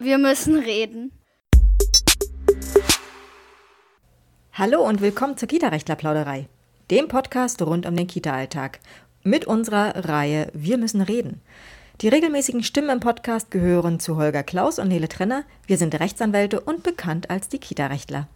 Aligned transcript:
Wir 0.00 0.16
müssen 0.18 0.56
reden. 0.56 1.10
Hallo 4.52 4.86
und 4.86 5.00
willkommen 5.00 5.36
zur 5.36 5.48
Kita-Rechtler-Plauderei, 5.48 6.48
dem 6.88 7.08
Podcast 7.08 7.60
rund 7.62 7.84
um 7.84 7.96
den 7.96 8.06
Kita-Alltag. 8.06 8.78
Mit 9.24 9.46
unserer 9.46 10.08
Reihe 10.08 10.52
Wir 10.54 10.78
müssen 10.78 11.00
reden. 11.00 11.40
Die 12.00 12.06
regelmäßigen 12.06 12.62
Stimmen 12.62 12.90
im 12.90 13.00
Podcast 13.00 13.50
gehören 13.50 13.98
zu 13.98 14.14
Holger 14.14 14.44
Klaus 14.44 14.78
und 14.78 14.86
Nele 14.86 15.08
Trenner. 15.08 15.42
Wir 15.66 15.78
sind 15.78 15.98
Rechtsanwälte 15.98 16.60
und 16.60 16.84
bekannt 16.84 17.28
als 17.28 17.48
die 17.48 17.58
Kita-Rechtler. 17.58 18.28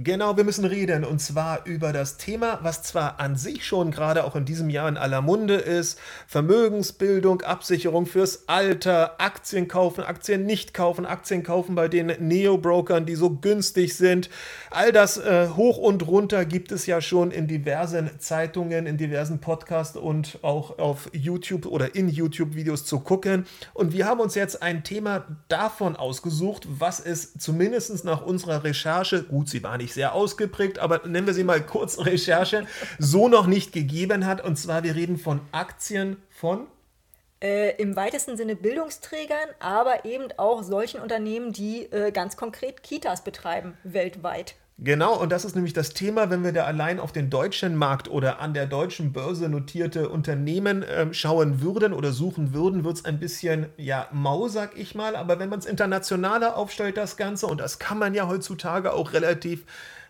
Genau, 0.00 0.36
wir 0.36 0.44
müssen 0.44 0.64
reden 0.64 1.04
und 1.04 1.18
zwar 1.18 1.66
über 1.66 1.92
das 1.92 2.18
Thema, 2.18 2.60
was 2.62 2.84
zwar 2.84 3.18
an 3.18 3.34
sich 3.34 3.66
schon 3.66 3.90
gerade 3.90 4.22
auch 4.22 4.36
in 4.36 4.44
diesem 4.44 4.70
Jahr 4.70 4.88
in 4.88 4.96
aller 4.96 5.22
Munde 5.22 5.54
ist, 5.54 5.98
Vermögensbildung, 6.28 7.42
Absicherung 7.42 8.06
fürs 8.06 8.48
Alter, 8.48 9.20
Aktien 9.20 9.66
kaufen, 9.66 10.04
Aktien 10.04 10.46
nicht 10.46 10.72
kaufen, 10.72 11.04
Aktien 11.04 11.42
kaufen 11.42 11.74
bei 11.74 11.88
den 11.88 12.12
Neo-Brokern, 12.20 13.06
die 13.06 13.16
so 13.16 13.30
günstig 13.30 13.96
sind. 13.96 14.30
All 14.70 14.92
das 14.92 15.18
äh, 15.18 15.48
hoch 15.56 15.78
und 15.78 16.06
runter 16.06 16.44
gibt 16.44 16.70
es 16.70 16.86
ja 16.86 17.00
schon 17.00 17.32
in 17.32 17.48
diversen 17.48 18.08
Zeitungen, 18.20 18.86
in 18.86 18.98
diversen 18.98 19.40
Podcasts 19.40 19.96
und 19.96 20.38
auch 20.42 20.78
auf 20.78 21.10
YouTube 21.12 21.66
oder 21.66 21.96
in 21.96 22.08
YouTube-Videos 22.08 22.84
zu 22.84 23.00
gucken. 23.00 23.46
Und 23.74 23.92
wir 23.92 24.06
haben 24.06 24.20
uns 24.20 24.36
jetzt 24.36 24.62
ein 24.62 24.84
Thema 24.84 25.26
davon 25.48 25.96
ausgesucht, 25.96 26.68
was 26.70 27.00
es 27.00 27.36
zumindest 27.36 28.04
nach 28.04 28.24
unserer 28.24 28.62
Recherche, 28.62 29.24
gut, 29.24 29.48
sie 29.48 29.64
war 29.64 29.76
nicht 29.76 29.87
nicht 29.88 29.94
sehr 29.94 30.14
ausgeprägt, 30.14 30.78
aber 30.78 31.06
nennen 31.06 31.26
wir 31.26 31.34
sie 31.34 31.44
mal 31.44 31.62
kurz 31.62 31.98
Recherche, 32.04 32.66
so 32.98 33.28
noch 33.28 33.46
nicht 33.46 33.72
gegeben 33.72 34.26
hat. 34.26 34.44
Und 34.44 34.56
zwar, 34.56 34.82
wir 34.82 34.94
reden 34.94 35.18
von 35.18 35.40
Aktien 35.50 36.16
von 36.28 36.66
äh, 37.40 37.80
Im 37.80 37.94
weitesten 37.94 38.36
Sinne 38.36 38.56
Bildungsträgern, 38.56 39.48
aber 39.60 40.04
eben 40.04 40.28
auch 40.38 40.64
solchen 40.64 41.00
Unternehmen, 41.00 41.52
die 41.52 41.84
äh, 41.84 42.10
ganz 42.10 42.36
konkret 42.36 42.82
Kitas 42.82 43.22
betreiben, 43.22 43.78
weltweit. 43.84 44.56
Genau, 44.80 45.16
und 45.16 45.32
das 45.32 45.44
ist 45.44 45.56
nämlich 45.56 45.72
das 45.72 45.90
Thema, 45.90 46.30
wenn 46.30 46.44
wir 46.44 46.52
da 46.52 46.62
allein 46.62 47.00
auf 47.00 47.10
den 47.10 47.30
deutschen 47.30 47.74
Markt 47.74 48.08
oder 48.08 48.38
an 48.38 48.54
der 48.54 48.66
deutschen 48.66 49.12
Börse 49.12 49.48
notierte 49.48 50.08
Unternehmen 50.08 50.84
äh, 50.84 51.12
schauen 51.12 51.60
würden 51.60 51.92
oder 51.92 52.12
suchen 52.12 52.54
würden, 52.54 52.84
wird 52.84 52.98
es 52.98 53.04
ein 53.04 53.18
bisschen, 53.18 53.66
ja, 53.76 54.06
mau, 54.12 54.46
sag 54.46 54.78
ich 54.78 54.94
mal. 54.94 55.16
Aber 55.16 55.40
wenn 55.40 55.48
man 55.48 55.58
es 55.58 55.66
internationaler 55.66 56.56
aufstellt, 56.56 56.96
das 56.96 57.16
Ganze, 57.16 57.48
und 57.48 57.58
das 57.60 57.80
kann 57.80 57.98
man 57.98 58.14
ja 58.14 58.28
heutzutage 58.28 58.92
auch 58.92 59.12
relativ 59.14 59.64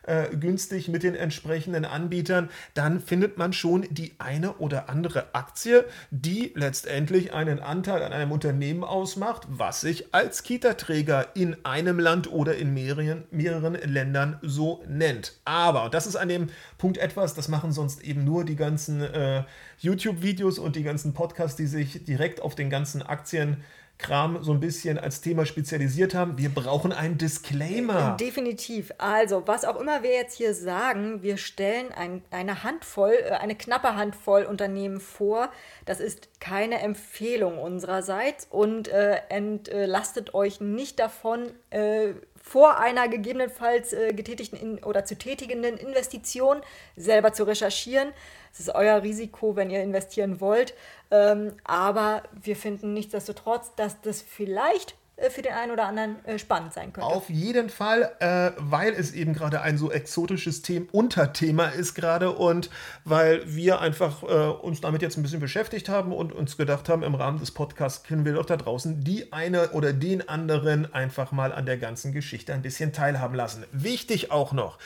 äh, 0.09 0.37
günstig 0.37 0.89
mit 0.89 1.03
den 1.03 1.15
entsprechenden 1.15 1.85
Anbietern, 1.85 2.49
dann 2.75 3.01
findet 3.01 3.39
man 3.39 3.53
schon 3.53 3.87
die 3.91 4.15
eine 4.19 4.55
oder 4.55 4.89
andere 4.89 5.35
Aktie, 5.35 5.85
die 6.11 6.53
letztendlich 6.55 7.33
einen 7.33 7.61
Anteil 7.61 8.03
an 8.03 8.13
einem 8.13 8.33
Unternehmen 8.33 8.85
ausmacht, 8.85 9.47
was 9.49 9.83
sich 9.83 10.15
als 10.15 10.43
Kita-Träger 10.43 11.37
in 11.37 11.57
einem 11.65 11.99
Land 11.99 12.33
oder 12.33 12.57
in 12.57 12.73
mehreren, 12.75 13.25
mehreren 13.31 13.75
Ländern 13.75 14.39
so 14.43 14.83
nennt. 14.89 15.39
Aber, 15.45 15.89
das 15.91 16.07
ist 16.07 16.17
an 16.17 16.29
dem 16.29 16.49
Punkt 16.79 16.99
etwas, 16.99 17.35
das 17.35 17.49
machen 17.49 17.73
sonst 17.73 18.03
eben 18.03 18.25
nur 18.25 18.45
die 18.45 18.57
ganzen 18.57 19.03
äh, 19.03 19.45
YouTube-Videos 19.79 20.59
und 20.59 20.77
die 20.77 20.83
ganzen 20.83 21.13
Podcasts, 21.13 21.57
die 21.57 21.67
sich 21.67 22.05
direkt 22.05 22.41
auf 22.41 22.55
den 22.55 22.71
ganzen 22.71 23.03
Aktien 23.03 23.59
Kram 23.99 24.43
so 24.43 24.53
ein 24.53 24.61
bisschen 24.61 24.97
als 24.97 25.21
Thema 25.21 25.45
spezialisiert 25.45 26.15
haben. 26.15 26.39
Wir 26.39 26.51
brauchen 26.51 26.93
einen 26.93 27.19
Disclaimer. 27.19 28.17
Definitiv. 28.19 28.93
Also, 28.99 29.43
was 29.47 29.65
auch 29.65 29.79
immer 29.79 30.05
wir 30.05 30.13
jetzt 30.13 30.37
hier 30.37 30.55
sagen, 30.55 31.23
wir 31.23 31.37
stellen 31.37 31.93
ein, 31.93 32.23
eine 32.31 32.63
Handvoll, 32.63 33.15
äh, 33.25 33.33
eine 33.33 33.57
knappe 33.57 33.97
Handvoll 33.97 34.45
Unternehmen 34.45 35.01
vor. 35.01 35.51
Das 35.85 35.99
ist 35.99 36.41
keine 36.41 36.81
Empfehlung 36.81 37.59
unsererseits 37.59 38.47
und 38.49 38.87
äh, 38.89 39.21
entlastet 39.29 40.33
euch 40.33 40.61
nicht 40.61 41.01
davon, 41.01 41.51
äh, 41.71 42.13
vor 42.49 42.79
einer 42.79 43.09
gegebenenfalls 43.09 43.93
äh, 43.93 44.13
getätigten 44.15 44.59
in, 44.59 44.85
oder 44.85 45.05
zu 45.05 45.17
tätigenden 45.17 45.77
Investition 45.77 46.63
selber 46.97 47.33
zu 47.33 47.45
recherchieren. 47.45 48.09
Es 48.53 48.61
ist 48.61 48.75
euer 48.75 49.03
Risiko, 49.03 49.57
wenn 49.57 49.71
ihr 49.71 49.83
investieren 49.83 50.41
wollt. 50.41 50.75
Ähm, 51.11 51.53
aber 51.65 52.23
wir 52.33 52.57
finden 52.57 52.93
nichtsdestotrotz, 52.93 53.75
dass 53.77 54.01
das 54.01 54.23
vielleicht 54.23 54.95
äh, 55.19 55.31
für 55.31 55.43
den 55.43 55.53
einen 55.53 55.73
oder 55.73 55.87
anderen 55.87 56.25
äh, 56.25 56.39
spannend 56.39 56.73
sein 56.73 56.93
könnte. 56.93 57.09
Auf 57.09 57.29
jeden 57.29 57.71
Fall, 57.71 58.13
äh, 58.21 58.53
weil 58.57 58.93
es 58.93 59.13
eben 59.13 59.35
gerade 59.35 59.61
ein 59.61 59.77
so 59.77 59.91
exotisches 59.91 60.63
Thema, 60.63 60.87
Unterthema 60.93 61.67
ist 61.69 61.95
gerade 61.95 62.31
und 62.31 62.71
weil 63.05 63.43
wir 63.47 63.81
einfach 63.81 64.23
äh, 64.23 64.27
uns 64.27 64.81
damit 64.81 65.03
jetzt 65.03 65.17
ein 65.17 65.23
bisschen 65.23 65.41
beschäftigt 65.41 65.89
haben 65.89 66.13
und 66.13 66.33
uns 66.33 66.57
gedacht 66.57 66.89
haben, 66.89 67.03
im 67.03 67.15
Rahmen 67.15 67.41
des 67.41 67.51
Podcasts 67.51 68.05
können 68.05 68.25
wir 68.25 68.35
doch 68.35 68.47
da 68.47 68.57
draußen 68.57 69.03
die 69.03 69.33
eine 69.33 69.71
oder 69.71 69.93
den 69.93 70.29
anderen 70.29 70.93
einfach 70.95 71.33
mal 71.33 71.53
an 71.53 71.67
der 71.67 71.79
ganzen 71.79 72.13
Geschichte 72.13 72.55
ein 72.55 72.63
bisschen 72.63 72.93
teilhaben 72.93 73.35
lassen. 73.35 73.65
Wichtig 73.73 74.31
auch 74.31 74.53
noch, 74.53 74.79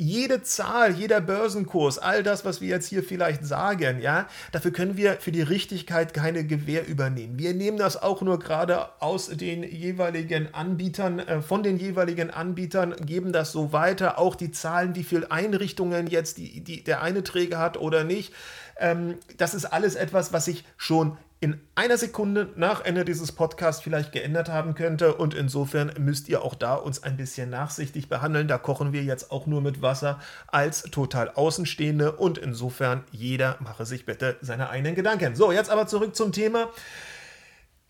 jede 0.00 0.44
Zahl, 0.44 0.94
jeder 0.94 1.20
Börsenkurs, 1.20 1.98
all 1.98 2.22
das, 2.22 2.44
was 2.44 2.60
wir 2.60 2.68
jetzt 2.68 2.86
hier 2.86 3.02
vielleicht 3.02 3.44
sagen, 3.44 4.00
ja, 4.00 4.28
dafür 4.52 4.70
können 4.70 4.96
wir 4.96 5.14
für 5.14 5.32
die 5.32 5.42
Richtigkeit 5.42 6.14
keine 6.14 6.46
Gewähr 6.46 6.86
übernehmen. 6.86 7.36
Wir 7.36 7.52
nehmen 7.52 7.78
das 7.78 8.00
auch 8.00 8.22
nur 8.22 8.38
gerade 8.38 8.88
aus 9.00 9.26
den 9.26 9.64
jeweiligen 9.64 10.54
Anbietern, 10.54 11.18
äh, 11.18 11.42
von 11.42 11.64
den 11.64 11.78
jeweiligen 11.78 12.30
Anbietern, 12.30 12.94
geben 13.04 13.32
das 13.32 13.50
so 13.50 13.72
weiter. 13.72 14.18
Auch 14.18 14.36
die 14.36 14.52
Zahlen, 14.52 14.94
wie 14.94 15.02
viele 15.02 15.32
Einrichtungen 15.32 16.06
jetzt 16.06 16.38
die, 16.38 16.60
die, 16.60 16.84
der 16.84 17.02
eine 17.02 17.24
Träger 17.24 17.58
hat 17.58 17.76
oder 17.76 18.04
nicht. 18.04 18.32
Ähm, 18.78 19.18
das 19.36 19.54
ist 19.54 19.66
alles 19.66 19.94
etwas, 19.94 20.32
was 20.32 20.46
sich 20.46 20.64
schon 20.76 21.16
in 21.40 21.60
einer 21.76 21.96
Sekunde 21.96 22.48
nach 22.56 22.84
Ende 22.84 23.04
dieses 23.04 23.30
Podcasts 23.30 23.80
vielleicht 23.80 24.10
geändert 24.10 24.48
haben 24.48 24.74
könnte. 24.74 25.14
Und 25.14 25.34
insofern 25.34 25.92
müsst 25.98 26.28
ihr 26.28 26.42
auch 26.42 26.56
da 26.56 26.74
uns 26.74 27.04
ein 27.04 27.16
bisschen 27.16 27.48
nachsichtig 27.50 28.08
behandeln. 28.08 28.48
Da 28.48 28.58
kochen 28.58 28.92
wir 28.92 29.04
jetzt 29.04 29.30
auch 29.30 29.46
nur 29.46 29.60
mit 29.60 29.80
Wasser 29.80 30.18
als 30.48 30.82
total 30.82 31.30
Außenstehende. 31.30 32.12
Und 32.12 32.38
insofern 32.38 33.04
jeder 33.12 33.56
mache 33.60 33.86
sich 33.86 34.04
bitte 34.04 34.36
seine 34.40 34.70
eigenen 34.70 34.96
Gedanken. 34.96 35.36
So, 35.36 35.52
jetzt 35.52 35.70
aber 35.70 35.86
zurück 35.86 36.16
zum 36.16 36.32
Thema. 36.32 36.70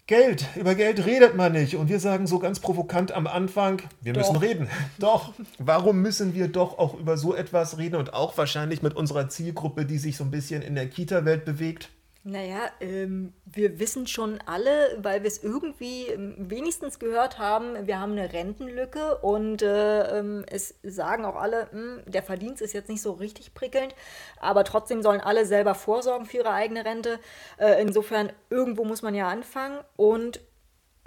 Geld, 0.08 0.46
über 0.56 0.74
Geld 0.74 1.04
redet 1.04 1.36
man 1.36 1.52
nicht. 1.52 1.76
Und 1.76 1.90
wir 1.90 2.00
sagen 2.00 2.26
so 2.26 2.38
ganz 2.38 2.60
provokant 2.60 3.12
am 3.12 3.26
Anfang, 3.26 3.82
wir 4.00 4.14
doch. 4.14 4.22
müssen 4.22 4.36
reden. 4.36 4.68
Doch, 4.98 5.34
warum 5.58 6.00
müssen 6.00 6.34
wir 6.34 6.48
doch 6.48 6.78
auch 6.78 6.98
über 6.98 7.18
so 7.18 7.34
etwas 7.34 7.76
reden 7.76 7.96
und 7.96 8.14
auch 8.14 8.38
wahrscheinlich 8.38 8.80
mit 8.80 8.96
unserer 8.96 9.28
Zielgruppe, 9.28 9.84
die 9.84 9.98
sich 9.98 10.16
so 10.16 10.24
ein 10.24 10.30
bisschen 10.30 10.62
in 10.62 10.76
der 10.76 10.88
Kita-Welt 10.88 11.44
bewegt? 11.44 11.90
Naja, 12.30 12.70
ähm, 12.80 13.32
wir 13.46 13.78
wissen 13.78 14.06
schon 14.06 14.38
alle, 14.44 14.98
weil 15.00 15.22
wir 15.22 15.28
es 15.28 15.42
irgendwie 15.42 16.08
ähm, 16.08 16.34
wenigstens 16.36 16.98
gehört 16.98 17.38
haben, 17.38 17.86
wir 17.86 17.98
haben 18.00 18.12
eine 18.12 18.34
Rentenlücke 18.34 19.16
und 19.16 19.62
äh, 19.62 20.18
ähm, 20.18 20.44
es 20.46 20.74
sagen 20.82 21.24
auch 21.24 21.36
alle, 21.36 21.68
mh, 21.72 21.72
hm, 21.72 22.02
der 22.04 22.22
Verdienst 22.22 22.60
ist 22.60 22.74
jetzt 22.74 22.90
nicht 22.90 23.00
so 23.00 23.12
richtig 23.12 23.54
prickelnd, 23.54 23.94
aber 24.40 24.64
trotzdem 24.64 25.00
sollen 25.00 25.22
alle 25.22 25.46
selber 25.46 25.74
vorsorgen 25.74 26.26
für 26.26 26.38
ihre 26.38 26.52
eigene 26.52 26.84
Rente. 26.84 27.18
Äh, 27.56 27.80
insofern, 27.80 28.30
irgendwo 28.50 28.84
muss 28.84 29.00
man 29.00 29.14
ja 29.14 29.28
anfangen 29.28 29.78
und 29.96 30.40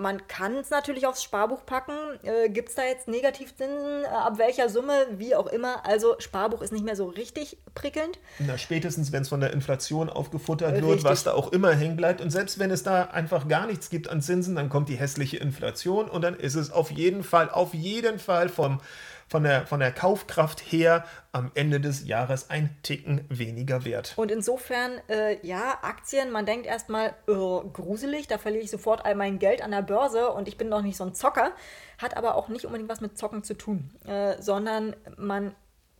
man 0.01 0.27
kann 0.27 0.55
es 0.55 0.69
natürlich 0.69 1.05
aufs 1.05 1.23
Sparbuch 1.23 1.65
packen. 1.65 1.93
Äh, 2.23 2.49
Gibt 2.49 2.69
es 2.69 2.75
da 2.75 2.83
jetzt 2.83 3.07
Negativzinsen? 3.07 4.03
Äh, 4.03 4.07
ab 4.07 4.37
welcher 4.37 4.67
Summe? 4.67 4.93
Wie 5.17 5.35
auch 5.35 5.47
immer. 5.47 5.85
Also 5.85 6.15
Sparbuch 6.19 6.61
ist 6.61 6.73
nicht 6.73 6.83
mehr 6.83 6.95
so 6.95 7.07
richtig 7.07 7.57
prickelnd. 7.75 8.19
Na, 8.39 8.57
spätestens, 8.57 9.11
wenn 9.11 9.21
es 9.21 9.29
von 9.29 9.39
der 9.39 9.53
Inflation 9.53 10.09
aufgefuttert 10.09 10.73
richtig. 10.73 10.89
wird, 10.89 11.03
was 11.03 11.23
da 11.23 11.33
auch 11.33 11.51
immer 11.51 11.71
hängen 11.73 11.95
bleibt. 11.95 12.19
Und 12.19 12.31
selbst 12.31 12.59
wenn 12.59 12.71
es 12.71 12.83
da 12.83 13.03
einfach 13.05 13.47
gar 13.47 13.67
nichts 13.67 13.89
gibt 13.89 14.09
an 14.09 14.21
Zinsen, 14.21 14.55
dann 14.55 14.69
kommt 14.69 14.89
die 14.89 14.95
hässliche 14.95 15.37
Inflation 15.37 16.09
und 16.09 16.21
dann 16.21 16.35
ist 16.35 16.55
es 16.55 16.71
auf 16.71 16.91
jeden 16.91 17.23
Fall, 17.23 17.49
auf 17.49 17.73
jeden 17.73 18.19
Fall 18.19 18.49
vom 18.49 18.81
von 19.31 19.43
der, 19.43 19.65
von 19.65 19.79
der 19.79 19.93
Kaufkraft 19.93 20.59
her 20.59 21.05
am 21.31 21.51
Ende 21.53 21.79
des 21.79 22.05
Jahres 22.05 22.49
ein 22.49 22.75
Ticken 22.83 23.23
weniger 23.29 23.85
wert. 23.85 24.11
Und 24.17 24.29
insofern, 24.29 24.91
äh, 25.07 25.37
ja, 25.47 25.79
Aktien, 25.83 26.31
man 26.31 26.45
denkt 26.45 26.65
erstmal, 26.65 27.15
äh, 27.29 27.33
gruselig, 27.71 28.27
da 28.27 28.37
verliere 28.37 28.65
ich 28.65 28.69
sofort 28.69 29.05
all 29.05 29.15
mein 29.15 29.39
Geld 29.39 29.61
an 29.61 29.71
der 29.71 29.83
Börse 29.83 30.31
und 30.31 30.49
ich 30.49 30.57
bin 30.57 30.69
doch 30.69 30.81
nicht 30.81 30.97
so 30.97 31.05
ein 31.05 31.13
Zocker, 31.13 31.53
hat 31.97 32.17
aber 32.17 32.35
auch 32.35 32.49
nicht 32.49 32.65
unbedingt 32.65 32.89
was 32.89 32.99
mit 32.99 33.17
Zocken 33.17 33.41
zu 33.41 33.53
tun, 33.53 33.89
äh, 34.05 34.35
sondern 34.41 34.97
man 35.15 35.55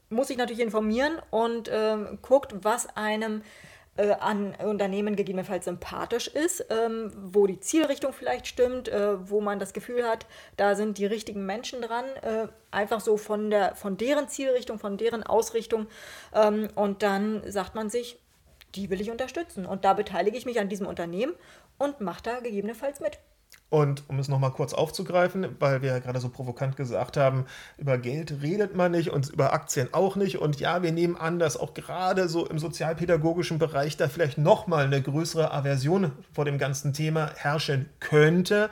muss 0.10 0.28
sich 0.28 0.36
natürlich 0.36 0.62
informieren 0.62 1.14
und 1.30 1.70
ähm, 1.72 2.20
guckt, 2.22 2.54
was 2.64 2.98
einem 2.98 3.44
äh, 4.02 4.16
an 4.20 4.56
Unternehmen 4.56 5.16
gegebenenfalls 5.16 5.66
sympathisch 5.66 6.28
ist, 6.28 6.66
ähm, 6.70 7.12
wo 7.16 7.46
die 7.46 7.60
Zielrichtung 7.60 8.14
vielleicht 8.14 8.48
stimmt, 8.48 8.88
äh, 8.88 9.30
wo 9.30 9.42
man 9.42 9.60
das 9.60 9.74
Gefühl 9.74 10.08
hat, 10.08 10.26
da 10.58 10.76
sind 10.76 10.98
die 10.98 11.06
richtigen 11.06 11.46
Menschen 11.46 11.82
dran, 11.84 12.06
äh, 12.22 12.48
einfach 12.72 13.00
so 13.00 13.18
von, 13.18 13.52
der, 13.52 13.76
von 13.76 13.98
deren 13.98 14.28
Zielrichtung, 14.28 14.80
von 14.80 14.98
deren 14.98 15.24
Ausrichtung. 15.24 15.86
Ähm, 16.34 16.70
und 16.74 17.04
dann 17.04 17.44
sagt 17.52 17.76
man 17.76 17.90
sich, 17.90 18.18
die 18.74 18.90
will 18.90 19.02
ich 19.02 19.12
unterstützen. 19.12 19.66
Und 19.68 19.86
da 19.86 19.94
beteilige 19.94 20.38
ich 20.38 20.46
mich 20.46 20.60
an 20.60 20.70
diesem 20.70 20.88
Unternehmen 20.88 21.34
und 21.78 22.02
mache 22.02 22.24
da 22.24 22.40
gegebenenfalls 22.40 23.02
mit. 23.02 23.20
Und 23.72 24.04
um 24.10 24.20
es 24.20 24.28
nochmal 24.28 24.52
kurz 24.52 24.74
aufzugreifen, 24.74 25.56
weil 25.60 25.82
wir 25.82 25.94
ja 25.94 26.00
gerade 26.00 26.20
so 26.20 26.28
provokant 26.28 26.76
gesagt 26.76 27.16
haben, 27.16 27.46
über 27.78 27.98
Geld 27.98 28.42
redet 28.42 28.76
man 28.76 28.92
nicht 28.92 29.12
und 29.12 29.30
über 29.30 29.54
Aktien 29.54 29.88
auch 29.94 30.18
nicht. 30.18 30.40
Und 30.40 30.60
ja, 30.60 30.84
wir 30.84 30.92
nehmen 30.92 31.16
an, 31.16 31.40
dass 31.40 31.56
auch 31.56 31.74
gerade 31.74 32.28
so 32.28 32.46
im 32.46 32.60
sozialpädagogischen 32.60 33.60
Bereich 33.60 33.96
da 33.96 34.10
vielleicht 34.10 34.38
nochmal 34.38 34.84
eine 34.84 35.02
größere 35.02 35.54
Aversion 35.54 36.12
vor 36.34 36.44
dem 36.44 36.58
ganzen 36.58 36.92
Thema 36.92 37.32
herrschen 37.38 37.90
könnte. 38.02 38.70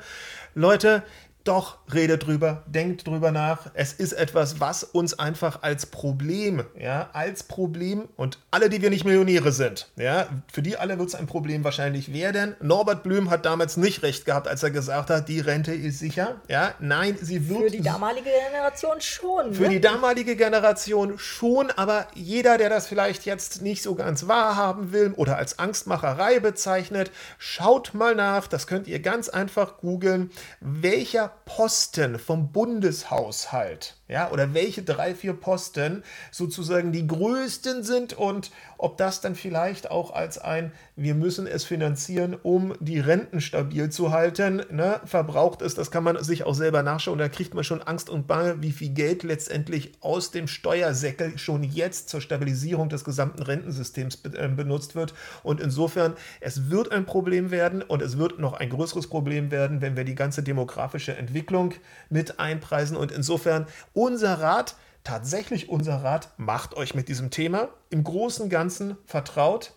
Leute, 0.54 1.04
doch, 1.45 1.77
redet 1.94 2.27
drüber, 2.27 2.63
denkt 2.68 3.07
drüber 3.07 3.31
nach. 3.31 3.71
Es 3.74 3.94
ist 3.94 4.12
etwas, 4.13 4.59
was 4.59 4.83
uns 4.83 5.18
einfach 5.18 5.63
als 5.63 5.86
Problem, 5.86 6.63
ja, 6.77 7.09
als 7.13 7.44
Problem 7.44 8.09
und 8.18 8.39
alle, 8.51 8.69
die 8.69 8.81
wir 8.81 8.89
nicht 8.89 9.06
Millionäre 9.06 9.51
sind, 9.51 9.89
ja, 9.95 10.27
für 10.51 10.62
die 10.62 10.77
alle 10.77 11.00
wird 11.00 11.09
es 11.09 11.15
ein 11.15 11.27
Problem 11.27 11.63
wahrscheinlich 11.63 12.13
werden. 12.13 12.56
Norbert 12.62 13.03
Blüm 13.03 13.30
hat 13.30 13.45
damals 13.45 13.77
nicht 13.77 14.03
recht 14.03 14.25
gehabt, 14.25 14.47
als 14.47 14.63
er 14.63 14.71
gesagt 14.71 15.09
hat, 15.09 15.30
die 15.30 15.39
Rente 15.39 15.74
ist 15.74 16.00
sicher. 16.00 16.41
Ja, 16.50 16.74
nein, 16.80 17.18
sie 17.21 17.47
wird. 17.47 17.62
Für 17.62 17.69
die 17.71 17.81
damalige 17.81 18.30
Generation 18.30 19.00
schon. 19.00 19.53
Für 19.53 19.63
ne? 19.63 19.69
die 19.69 19.81
damalige 19.81 20.36
Generation 20.36 21.18
schon, 21.18 21.71
aber 21.71 22.07
jeder, 22.15 22.57
der 22.57 22.69
das 22.69 22.88
vielleicht 22.88 23.25
jetzt 23.25 23.62
nicht 23.62 23.81
so 23.81 23.95
ganz 23.95 24.27
wahrhaben 24.27 24.91
will 24.91 25.13
oder 25.15 25.38
als 25.38 25.57
Angstmacherei 25.57 26.39
bezeichnet, 26.41 27.12
schaut 27.38 27.94
mal 27.94 28.13
nach, 28.13 28.47
das 28.47 28.68
könnt 28.68 28.88
ihr 28.88 29.00
ganz 29.00 29.30
einfach 29.30 29.77
googeln, 29.77 30.31
welcher 30.59 31.28
Posten 31.45 32.19
vom 32.19 32.51
Bundeshaushalt, 32.51 33.99
ja, 34.09 34.31
oder 34.31 34.53
welche 34.53 34.81
drei, 34.81 35.13
vier 35.13 35.33
Posten 35.33 36.03
sozusagen 36.31 36.91
die 36.91 37.07
größten 37.07 37.83
sind 37.83 38.13
und 38.13 38.51
ob 38.77 38.97
das 38.97 39.21
dann 39.21 39.35
vielleicht 39.35 39.91
auch 39.91 40.11
als 40.11 40.38
ein, 40.38 40.71
wir 40.95 41.13
müssen 41.13 41.45
es 41.47 41.63
finanzieren, 41.63 42.35
um 42.41 42.73
die 42.79 43.00
Renten 43.00 43.39
stabil 43.41 43.89
zu 43.89 44.11
halten, 44.11 44.63
ne, 44.71 45.00
verbraucht 45.06 45.61
ist, 45.61 45.77
das 45.77 45.91
kann 45.91 46.03
man 46.03 46.23
sich 46.23 46.45
auch 46.45 46.56
selber 46.56 46.81
nachschauen. 46.81 47.19
Da 47.19 47.29
kriegt 47.29 47.53
man 47.53 47.63
schon 47.63 47.81
Angst 47.81 48.09
und 48.09 48.25
Bange, 48.25 48.61
wie 48.61 48.71
viel 48.71 48.89
Geld 48.89 49.23
letztendlich 49.23 49.91
aus 50.00 50.31
dem 50.31 50.47
Steuersäckel 50.47 51.38
schon 51.38 51.63
jetzt 51.63 52.09
zur 52.09 52.21
Stabilisierung 52.21 52.89
des 52.89 53.03
gesamten 53.03 53.44
Rentensystems 53.44 54.23
äh, 54.33 54.47
benutzt 54.47 54.95
wird. 54.95 55.13
Und 55.44 55.59
insofern, 55.59 56.15
es 56.39 56.69
wird 56.69 56.91
ein 56.91 57.05
Problem 57.05 57.51
werden 57.51 57.81
und 57.81 58.01
es 58.01 58.17
wird 58.17 58.39
noch 58.39 58.53
ein 58.53 58.69
größeres 58.69 59.07
Problem 59.07 59.51
werden, 59.51 59.81
wenn 59.81 59.95
wir 59.97 60.05
die 60.05 60.15
ganze 60.15 60.41
demografische 60.41 61.15
Entwicklung 61.15 61.73
mit 62.09 62.39
einpreisen. 62.39 62.95
Und 62.95 63.12
insofern 63.12 63.67
unser 64.00 64.40
Rat, 64.40 64.78
tatsächlich 65.04 65.68
unser 65.68 65.98
Rat, 65.98 66.30
macht 66.38 66.74
euch 66.74 66.96
mit 66.96 67.10
diesem 67.10 67.31
Thema 67.31 67.68
im 67.90 68.06
Großen 68.06 68.44
und 68.44 68.50
Ganzen 68.50 68.96
vertraut. 69.06 69.74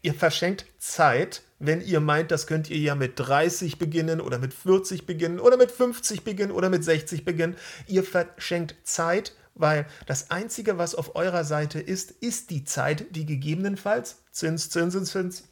Ihr 0.00 0.14
verschenkt 0.14 0.64
Zeit, 0.78 1.42
wenn 1.58 1.82
ihr 1.82 2.00
meint, 2.00 2.30
das 2.30 2.46
könnt 2.46 2.70
ihr 2.70 2.78
ja 2.78 2.94
mit 2.94 3.18
30 3.20 3.78
beginnen 3.78 4.22
oder 4.22 4.38
mit 4.38 4.54
40 4.54 5.04
beginnen 5.04 5.38
oder 5.38 5.58
mit 5.58 5.70
50 5.70 6.24
beginnen 6.24 6.52
oder 6.52 6.70
mit 6.70 6.82
60 6.82 7.26
beginnen. 7.26 7.56
Ihr 7.86 8.04
verschenkt 8.04 8.74
Zeit, 8.84 9.34
weil 9.54 9.84
das 10.06 10.30
Einzige, 10.30 10.78
was 10.78 10.94
auf 10.94 11.14
eurer 11.14 11.44
Seite 11.44 11.78
ist, 11.78 12.10
ist 12.10 12.48
die 12.48 12.64
Zeit, 12.64 13.04
die 13.10 13.26
gegebenenfalls 13.26 14.22
Zins, 14.30 14.70
Zinseszins, 14.70 15.44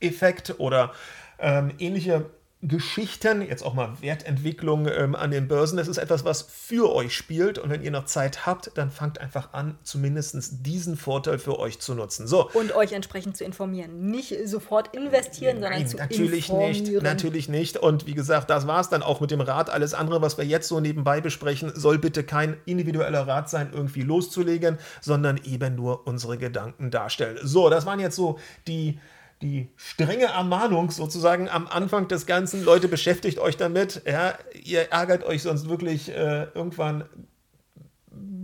Effekt 0.00 0.56
oder 0.58 0.92
ähm, 1.38 1.72
ähnliche 1.78 2.28
Geschichten, 2.68 3.42
jetzt 3.42 3.62
auch 3.62 3.74
mal 3.74 3.92
Wertentwicklung 4.00 4.88
ähm, 4.88 5.14
an 5.14 5.30
den 5.30 5.46
Börsen, 5.46 5.76
das 5.76 5.86
ist 5.86 5.98
etwas, 5.98 6.24
was 6.24 6.42
für 6.42 6.92
euch 6.92 7.14
spielt. 7.14 7.58
Und 7.58 7.70
wenn 7.70 7.82
ihr 7.82 7.90
noch 7.90 8.06
Zeit 8.06 8.44
habt, 8.44 8.72
dann 8.74 8.90
fangt 8.90 9.20
einfach 9.20 9.52
an, 9.52 9.78
zumindest 9.82 10.66
diesen 10.66 10.96
Vorteil 10.96 11.38
für 11.38 11.58
euch 11.58 11.78
zu 11.78 11.94
nutzen. 11.94 12.26
So. 12.26 12.50
Und 12.50 12.74
euch 12.74 12.92
entsprechend 12.92 13.36
zu 13.36 13.44
informieren. 13.44 14.10
Nicht 14.10 14.34
sofort 14.46 14.94
investieren, 14.96 15.60
Nein, 15.60 15.86
sondern 15.86 15.88
zu 15.88 15.96
natürlich 15.96 16.48
informieren. 16.48 16.82
nicht, 16.82 17.02
natürlich 17.02 17.48
nicht. 17.48 17.76
Und 17.76 18.06
wie 18.06 18.14
gesagt, 18.14 18.50
das 18.50 18.66
war 18.66 18.80
es 18.80 18.88
dann 18.88 19.02
auch 19.02 19.20
mit 19.20 19.30
dem 19.30 19.40
Rat. 19.40 19.70
Alles 19.70 19.94
andere, 19.94 20.20
was 20.20 20.36
wir 20.36 20.44
jetzt 20.44 20.66
so 20.66 20.80
nebenbei 20.80 21.20
besprechen, 21.20 21.72
soll 21.74 21.98
bitte 21.98 22.24
kein 22.24 22.56
individueller 22.64 23.28
Rat 23.28 23.48
sein, 23.48 23.70
irgendwie 23.72 24.02
loszulegen, 24.02 24.78
sondern 25.00 25.40
eben 25.44 25.76
nur 25.76 26.06
unsere 26.06 26.36
Gedanken 26.36 26.90
darstellen. 26.90 27.38
So, 27.42 27.70
das 27.70 27.86
waren 27.86 28.00
jetzt 28.00 28.16
so 28.16 28.38
die 28.66 28.98
die 29.42 29.68
strenge 29.76 30.26
Ermahnung 30.26 30.90
sozusagen 30.90 31.48
am 31.48 31.66
Anfang 31.66 32.08
des 32.08 32.26
Ganzen, 32.26 32.64
Leute, 32.64 32.88
beschäftigt 32.88 33.38
euch 33.38 33.56
damit. 33.56 34.02
Ja, 34.06 34.34
ihr 34.54 34.92
ärgert 34.92 35.24
euch 35.24 35.42
sonst 35.42 35.68
wirklich 35.68 36.08
äh, 36.08 36.44
irgendwann 36.54 37.04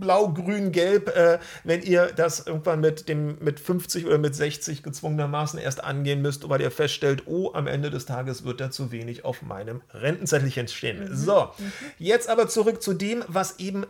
blau, 0.03 0.29
grün, 0.29 0.71
gelb, 0.71 1.15
äh, 1.15 1.39
wenn 1.63 1.81
ihr 1.81 2.11
das 2.15 2.45
irgendwann 2.45 2.79
mit 2.79 3.09
dem 3.09 3.37
mit 3.39 3.59
50 3.59 4.05
oder 4.05 4.17
mit 4.17 4.35
60 4.35 4.83
gezwungenermaßen 4.83 5.59
erst 5.59 5.83
angehen 5.83 6.21
müsst, 6.21 6.47
weil 6.49 6.61
ihr 6.61 6.71
feststellt, 6.71 7.23
oh, 7.25 7.51
am 7.53 7.67
Ende 7.67 7.89
des 7.89 8.05
Tages 8.05 8.43
wird 8.45 8.59
da 8.59 8.69
zu 8.69 8.91
wenig 8.91 9.25
auf 9.25 9.41
meinem 9.41 9.81
Rentenzettelchen 9.91 10.67
stehen. 10.67 11.09
Mhm. 11.09 11.15
So, 11.15 11.49
jetzt 11.97 12.29
aber 12.29 12.47
zurück 12.47 12.81
zu 12.81 12.93
dem, 12.93 13.23
was 13.27 13.59
eben 13.59 13.85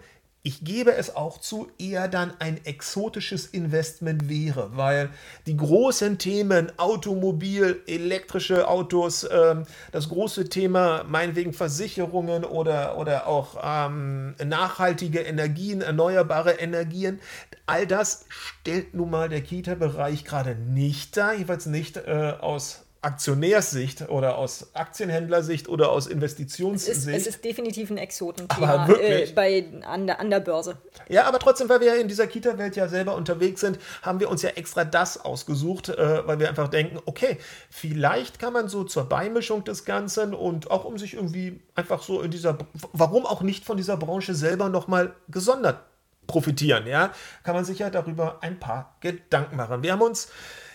ich 0.46 0.66
gebe 0.66 0.94
es 0.94 1.16
auch 1.16 1.40
zu, 1.40 1.72
eher 1.80 2.10
dann 2.10 2.34
ein 2.40 2.60
exotisches 2.66 3.46
Investment 3.46 4.28
wäre, 4.28 4.76
weil 4.76 5.10
die 5.48 5.56
großen 5.56 6.18
Themen 6.18 6.70
Automobil, 6.78 7.82
elektrische 7.88 8.68
Autos, 8.68 9.26
ähm, 9.32 9.64
das 9.94 10.10
große 10.10 10.50
Thema 10.50 11.06
meinetwegen 11.06 11.54
Versicherungen 11.54 12.44
oder, 12.44 12.98
oder 12.98 13.26
auch 13.28 13.58
ähm, 13.64 14.36
nachhaltige 14.44 15.20
Energien, 15.22 15.80
erneuerbare 15.80 16.52
Energien, 16.52 17.22
all 17.66 17.88
das 17.88 18.26
stellt 18.30 18.94
nun 18.94 19.12
mal 19.12 19.30
der 19.30 19.42
Kita-Bereich 19.42 20.26
gerade 20.26 20.56
nicht 20.56 21.16
dar, 21.16 21.34
jedenfalls 21.34 21.68
nicht 21.68 21.96
äh, 21.96 22.34
aus 22.42 22.83
Aktionärssicht 23.04 24.10
oder 24.10 24.38
aus 24.38 24.74
Aktienhändlersicht 24.74 25.68
oder 25.68 25.90
aus 25.92 26.06
Es 26.08 26.12
Investitionssicht. 26.12 26.98
ist, 26.98 27.08
es 27.08 27.28
ist 27.28 27.44
definitiv 27.44 27.90
ein 27.90 27.98
Aber 27.98 28.04
Exotenthema 28.04 28.88
wirklich? 28.88 29.32
äh, 29.32 29.34
bei, 29.34 29.66
an, 29.86 30.08
der, 30.08 30.20
an 30.20 30.30
der 30.30 30.40
Börse. 30.40 30.78
Ja, 31.10 31.26
aber 31.26 31.40
trotzdem, 31.40 31.70
weil 31.70 31.82
wir 31.82 31.88
ja 31.88 32.02
in 32.02 32.08
dieser 32.08 32.28
Kita-Welt 32.28 32.76
ja 32.76 32.88
selber 32.88 33.16
unterwegs 33.16 33.62
sind, 33.62 33.78
haben 34.02 34.20
wir 34.20 34.30
uns 34.30 34.42
ja 34.42 34.52
extra 34.52 34.86
das 34.86 35.24
ausgesucht, 35.24 35.90
äh, 35.90 36.26
weil 36.28 36.40
wir 36.40 36.50
einfach 36.50 36.70
denken, 36.70 37.00
okay, 37.06 37.38
vielleicht 37.70 38.40
kann 38.40 38.54
man 38.54 38.68
so 38.70 38.84
zur 38.84 39.06
Beimischung 39.10 39.64
des 39.64 39.86
Ganzen 39.86 40.34
und 40.34 40.72
auch 40.72 40.86
um 40.86 40.98
sich 40.98 41.14
irgendwie 41.14 41.62
einfach 41.76 42.04
so 42.04 42.22
in 42.22 42.32
dieser, 42.32 42.58
warum 42.94 43.26
auch 43.26 43.42
nicht 43.42 43.66
von 43.66 43.78
dieser 43.78 43.98
Branche 43.98 44.34
selber 44.34 44.70
nochmal 44.70 45.14
gesondert 45.28 45.80
profitieren, 46.26 46.88
ja, 46.88 47.12
kann 47.44 47.54
man 47.54 47.66
sich 47.66 47.80
ja 47.80 47.90
darüber 47.90 48.38
ein 48.42 48.58
paar 48.60 48.96
Gedanken 49.02 49.58
machen. 49.58 49.84
Wir 49.84 49.92
haben 49.92 50.02
uns 50.02 50.30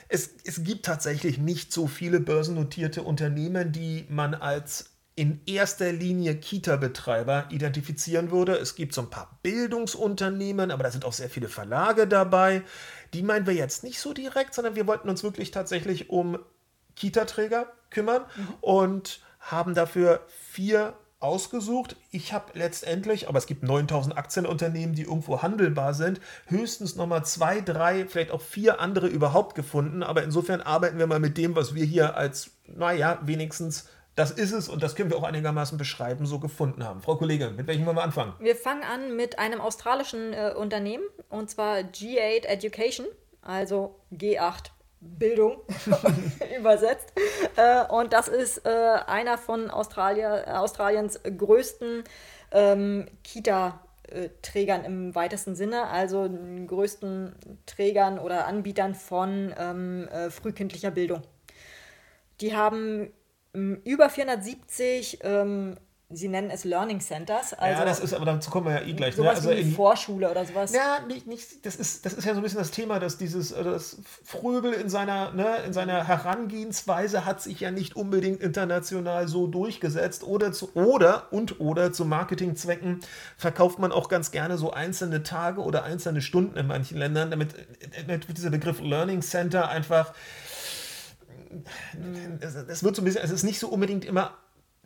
es, 0.09 0.31
es 0.45 0.65
gibt 0.65 0.87
tatsächlich 0.87 1.39
nicht 1.39 1.73
so 1.73 1.87
viele 1.87 2.21
börsennotierte 2.21 3.03
Unternehmen, 3.03 3.73
die 3.73 4.07
man 4.09 4.35
als 4.35 4.99
in 5.15 5.41
erster 5.47 5.93
Linie 5.93 6.37
Kita-Betreiber 6.37 7.49
identifizieren 7.51 8.31
würde. 8.31 8.57
Es 8.57 8.77
gibt 8.77 8.95
so 8.95 9.01
ein 9.03 9.11
paar 9.11 9.39
Bildungsunternehmen, 9.43 10.71
aber 10.71 10.85
da 10.85 10.91
sind 10.93 11.05
auch 11.05 11.13
sehr 11.13 11.29
viele 11.29 11.49
Verlage 11.49 12.07
dabei. 12.07 12.63
Die 13.13 13.23
meinen 13.23 13.47
wir 13.47 13.55
jetzt 13.55 13.83
nicht 13.83 13.99
so 13.99 14.15
direkt, 14.15 14.55
sondern 14.55 14.77
wir 14.77 14.87
wollten 14.87 15.09
uns 15.09 15.25
wirklich 15.25 15.51
tatsächlich 15.51 16.09
um 16.09 16.39
Kita-Träger 16.95 17.73
kümmern 17.91 18.27
und 18.61 19.21
haben 19.41 19.75
dafür 19.75 20.25
vier 20.29 20.95
ausgesucht. 21.21 21.97
Ich 22.11 22.33
habe 22.33 22.53
letztendlich, 22.55 23.29
aber 23.29 23.39
es 23.39 23.47
gibt 23.47 23.63
9000 23.63 24.17
Aktienunternehmen, 24.17 24.95
die 24.95 25.03
irgendwo 25.03 25.43
handelbar 25.43 25.95
sind, 25.95 26.21
höchstens 26.47 26.97
nochmal 26.97 27.25
zwei, 27.25 27.61
drei, 27.61 28.07
vielleicht 28.07 28.31
auch 28.31 28.41
vier 28.41 28.81
andere 28.81 29.09
überhaupt 29.09 29.55
gefunden. 29.55 30.03
Aber 30.03 30.23
insofern 30.23 30.61
arbeiten 30.61 30.99
wir 30.99 31.07
mal 31.07 31.21
mit 31.21 31.37
dem, 31.37 31.57
was 31.57 31.75
wir 31.75 31.85
hier 31.85 32.17
als, 32.17 32.51
naja, 32.67 33.19
wenigstens 33.23 33.89
das 34.19 34.33
ist 34.33 34.51
es 34.51 34.69
und 34.69 34.83
das 34.83 34.97
können 34.97 35.11
wir 35.11 35.17
auch 35.17 35.23
einigermaßen 35.23 35.79
beschreiben, 35.79 36.27
so 36.27 36.41
gefunden 36.41 36.83
haben. 36.83 37.01
Frau 37.03 37.15
Kollegin, 37.15 37.55
mit 37.55 37.69
welchem 37.69 37.87
wollen 37.87 37.97
wir 37.97 38.03
anfangen? 38.03 38.35
Wir 38.41 38.57
fangen 38.57 38.83
an 38.83 39.15
mit 39.15 39.39
einem 39.39 39.61
australischen 39.61 40.33
äh, 40.33 40.55
Unternehmen 40.57 41.05
und 41.29 41.49
zwar 41.51 41.79
G8 41.79 42.45
Education, 42.45 43.07
also 43.43 43.95
G8 44.13 44.71
Bildung 45.01 45.59
übersetzt. 46.59 47.13
Äh, 47.57 47.85
und 47.93 48.13
das 48.13 48.29
ist 48.29 48.67
äh, 48.67 48.69
einer 49.07 49.39
von 49.39 49.71
Australia, 49.71 50.39
äh, 50.39 50.51
Australiens 50.57 51.21
größten 51.23 52.05
ähm, 52.53 53.07
Kita-Trägern 53.23 54.85
im 54.85 55.15
weitesten 55.15 55.55
Sinne, 55.55 55.87
also 55.87 56.27
den 56.27 56.67
größten 56.67 57.35
Trägern 57.67 58.19
oder 58.19 58.47
Anbietern 58.47 58.95
von 58.95 59.55
ähm, 59.59 60.09
äh, 60.09 60.31
frühkindlicher 60.31 60.91
Bildung. 60.91 61.23
Die 62.41 62.57
haben 62.57 63.13
ähm, 63.55 63.81
über 63.85 64.11
470, 64.11 65.19
ähm, 65.23 65.77
sie 66.11 66.29
nennen 66.29 66.49
es 66.51 66.65
Learning 66.65 67.01
Centers, 67.01 67.53
also 67.53 67.81
ja, 67.81 67.85
das 67.85 68.01
ist, 68.01 68.15
aber 68.15 68.25
dazu 68.25 68.51
kommen 68.51 68.67
wir 68.67 68.81
ja 68.81 68.87
eh 68.87 68.95
gleich. 68.95 69.15
Ne? 69.17 69.25
sowas 69.25 69.37
Also 69.37 69.51
wie 69.51 69.61
in, 69.61 69.73
Vorschule 69.75 70.31
oder 70.31 70.45
sowas. 70.47 70.73
Ja, 70.73 71.01
nicht, 71.07 71.27
nicht, 71.27 71.67
das, 71.67 71.77
ist, 71.77 72.07
das 72.07 72.15
ist 72.15 72.25
ja 72.25 72.33
so 72.33 72.41
ein 72.41 72.43
bisschen 72.43 72.59
das 72.59 72.71
Thema, 72.71 72.99
dass 72.99 73.19
dieses 73.19 73.53
äh, 73.53 73.63
das 73.63 73.99
Fröbel 74.25 74.73
in 74.73 74.89
seiner, 74.89 75.33
ne, 75.33 75.59
in 75.67 75.75
seiner 75.75 76.09
Herangehensweise 76.09 77.27
hat 77.27 77.43
sich 77.43 77.61
ja 77.61 77.71
nicht 77.71 77.95
unbedingt 77.95 78.41
international 78.41 79.29
so 79.29 79.47
durchgesetzt 79.47 80.25
oder 80.25 80.53
zu, 80.53 80.75
oder 80.75 81.31
und 81.31 81.61
oder 81.61 81.93
zu 81.93 82.07
Marketingzwecken 82.07 83.01
verkauft 83.37 83.79
man 83.79 83.93
auch 83.93 84.09
ganz 84.09 84.31
gerne 84.31 84.57
so 84.57 84.71
einzelne 84.71 85.23
Tage 85.23 85.61
oder 85.61 85.85
einzelne 85.85 86.23
Stunden 86.23 86.57
in 86.57 86.67
manchen 86.67 86.97
Ländern, 86.97 87.31
damit, 87.31 87.55
damit 88.07 88.29
wird 88.29 88.39
dieser 88.39 88.51
Begriff 88.51 88.81
Learning 88.81 89.21
Center 89.21 89.69
einfach 89.69 90.15
es 92.69 92.85
wird 92.85 92.97
so 92.97 93.03
ein 93.03 93.05
bisschen, 93.05 93.23
es 93.23 93.31
ist 93.31 93.43
nicht 93.43 93.59
so 93.59 93.69
unbedingt 93.69 94.05
immer 94.05 94.37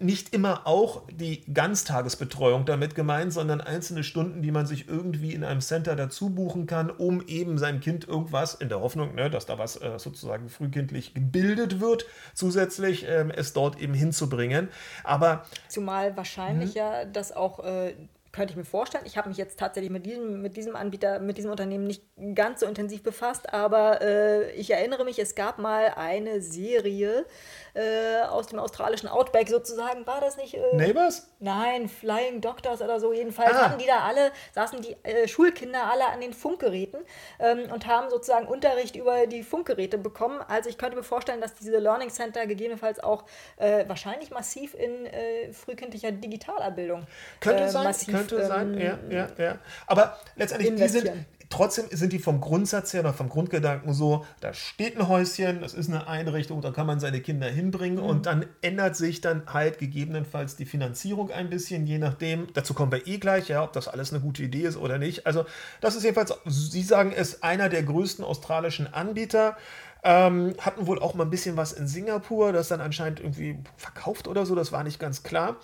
nicht 0.02 0.35
immer 0.35 0.66
auch 0.66 1.02
die 1.09 1.44
Ganztagesbetreuung 1.52 2.64
damit 2.64 2.94
gemeint, 2.94 3.32
sondern 3.32 3.61
einzelne 3.61 4.04
Stunden, 4.04 4.42
die 4.42 4.50
man 4.50 4.66
sich 4.66 4.88
irgendwie 4.88 5.32
in 5.32 5.44
einem 5.44 5.61
Center 5.61 5.97
dazu 5.97 6.30
buchen 6.30 6.66
kann, 6.66 6.90
um 6.90 7.26
eben 7.26 7.59
sein 7.59 7.80
Kind 7.80 8.06
irgendwas, 8.06 8.54
in 8.54 8.68
der 8.68 8.80
Hoffnung, 8.80 9.14
ne, 9.14 9.30
dass 9.30 9.47
da 9.47 9.59
was 9.59 9.80
äh, 9.80 9.99
sozusagen 9.99 10.49
frühkindlich 10.49 11.14
gebildet 11.14 11.80
wird, 11.80 12.06
zusätzlich 12.35 13.06
ähm, 13.09 13.30
es 13.30 13.52
dort 13.52 13.80
eben 13.80 13.94
hinzubringen. 13.94 14.68
Aber 15.04 15.44
zumal 15.68 16.16
wahrscheinlich 16.16 16.75
ja, 16.75 17.04
dass 17.04 17.32
auch 17.32 17.64
äh, 17.64 17.94
könnte 18.32 18.52
ich 18.52 18.56
mir 18.56 18.64
vorstellen. 18.64 19.04
Ich 19.06 19.16
habe 19.16 19.28
mich 19.28 19.38
jetzt 19.38 19.58
tatsächlich 19.58 19.90
mit 19.90 20.06
diesem, 20.06 20.40
mit 20.40 20.56
diesem 20.56 20.74
Anbieter, 20.74 21.18
mit 21.20 21.36
diesem 21.36 21.50
Unternehmen 21.50 21.84
nicht 21.84 22.02
ganz 22.34 22.60
so 22.60 22.66
intensiv 22.66 23.02
befasst, 23.02 23.52
aber 23.52 24.00
äh, 24.00 24.50
ich 24.52 24.70
erinnere 24.70 25.04
mich, 25.04 25.18
es 25.18 25.34
gab 25.34 25.58
mal 25.58 25.92
eine 25.96 26.40
Serie 26.40 27.26
äh, 27.74 28.22
aus 28.22 28.46
dem 28.46 28.58
australischen 28.58 29.08
Outback 29.08 29.48
sozusagen. 29.48 30.06
War 30.06 30.20
das 30.20 30.36
nicht? 30.36 30.54
Äh, 30.54 30.76
Neighbors? 30.76 31.28
Nein, 31.40 31.88
Flying 31.88 32.40
Doctors 32.40 32.80
oder 32.80 33.00
so. 33.00 33.12
Jedenfalls 33.12 33.52
Ah. 33.52 33.68
hatten 33.68 33.78
die 33.78 33.86
da 33.86 34.00
alle, 34.00 34.32
saßen 34.54 34.80
die 34.80 34.96
äh, 35.02 35.28
Schulkinder 35.28 35.90
alle 35.90 36.06
an 36.06 36.20
den 36.20 36.32
Funkgeräten 36.32 37.00
ähm, 37.38 37.70
und 37.72 37.86
haben 37.86 38.08
sozusagen 38.10 38.46
Unterricht 38.46 38.96
über 38.96 39.26
die 39.26 39.42
Funkgeräte 39.42 39.98
bekommen. 39.98 40.40
Also 40.48 40.70
ich 40.70 40.78
könnte 40.78 40.96
mir 40.96 41.02
vorstellen, 41.02 41.40
dass 41.40 41.54
diese 41.54 41.78
Learning 41.78 42.10
Center 42.10 42.46
gegebenenfalls 42.46 43.00
auch 43.00 43.24
äh, 43.56 43.86
wahrscheinlich 43.88 44.30
massiv 44.30 44.74
in 44.74 45.06
äh, 45.06 45.52
frühkindlicher 45.52 46.12
Digitalerbildung 46.12 47.06
Könnte 47.40 47.64
äh, 47.64 47.68
sein, 47.68 47.84
massiv, 47.84 48.14
könnte 48.14 48.22
sein, 48.31 48.75
ähm, 48.75 48.81
ja, 48.81 48.99
ja, 49.11 49.29
ja. 49.38 49.59
Aber 49.87 50.19
letztendlich, 50.37 50.75
die 50.75 50.88
sind, 50.88 51.11
trotzdem 51.50 51.85
sind 51.91 52.12
die 52.14 52.19
vom 52.19 52.41
Grundsatz 52.41 52.95
her 52.95 53.00
oder 53.00 53.12
vom 53.12 53.29
Grundgedanken 53.29 53.93
so, 53.93 54.25
da 54.41 54.55
steht 54.55 54.97
ein 54.99 55.07
Häuschen, 55.09 55.61
das 55.61 55.75
ist 55.75 55.88
eine 55.88 56.07
Einrichtung, 56.07 56.62
da 56.62 56.71
kann 56.71 56.87
man 56.87 56.99
seine 56.99 57.21
Kinder 57.21 57.47
hinbringen 57.47 57.99
Mhm. 57.99 58.05
und 58.05 58.26
dann 58.26 58.47
ändert 58.62 58.97
sich 58.97 59.21
dann 59.21 59.43
halt 59.52 59.79
gegebenenfalls 59.79 60.57
die 60.57 60.64
Finanzierung 60.64 61.31
ein 61.31 61.50
bisschen, 61.50 61.87
je 61.87 61.99
nachdem. 61.99 62.49
Dazu 62.55 62.73
kommen 62.73 62.91
wir 62.91 63.07
eh 63.07 63.19
gleich, 63.19 63.49
ja, 63.49 63.62
ob 63.62 63.73
das 63.75 63.87
alles 63.88 64.12
eine 64.12 64.21
gute 64.23 64.43
Idee 64.43 64.62
ist 64.62 64.76
oder 64.79 64.97
nicht. 64.99 65.26
Also 65.26 65.45
das 65.83 65.95
ist 65.95 66.05
jedenfalls, 66.05 66.33
Sie 66.47 66.83
sagen 66.83 67.12
es, 67.14 67.43
einer 67.43 67.69
der 67.69 67.83
größten 67.83 68.25
australischen 68.25 68.93
Anbieter. 68.93 69.57
Ähm, 70.04 70.54
hatten 70.59 70.87
wohl 70.88 70.99
auch 71.00 71.14
mal 71.14 71.25
ein 71.25 71.30
bisschen 71.30 71.56
was 71.56 71.73
in 71.73 71.87
Singapur, 71.87 72.52
das 72.52 72.66
dann 72.68 72.80
anscheinend 72.80 73.21
irgendwie 73.21 73.59
verkauft 73.76 74.26
oder 74.26 74.44
so, 74.47 74.54
das 74.56 74.73
war 74.73 74.82
nicht 74.82 74.99
ganz 74.99 75.23
klar. 75.23 75.56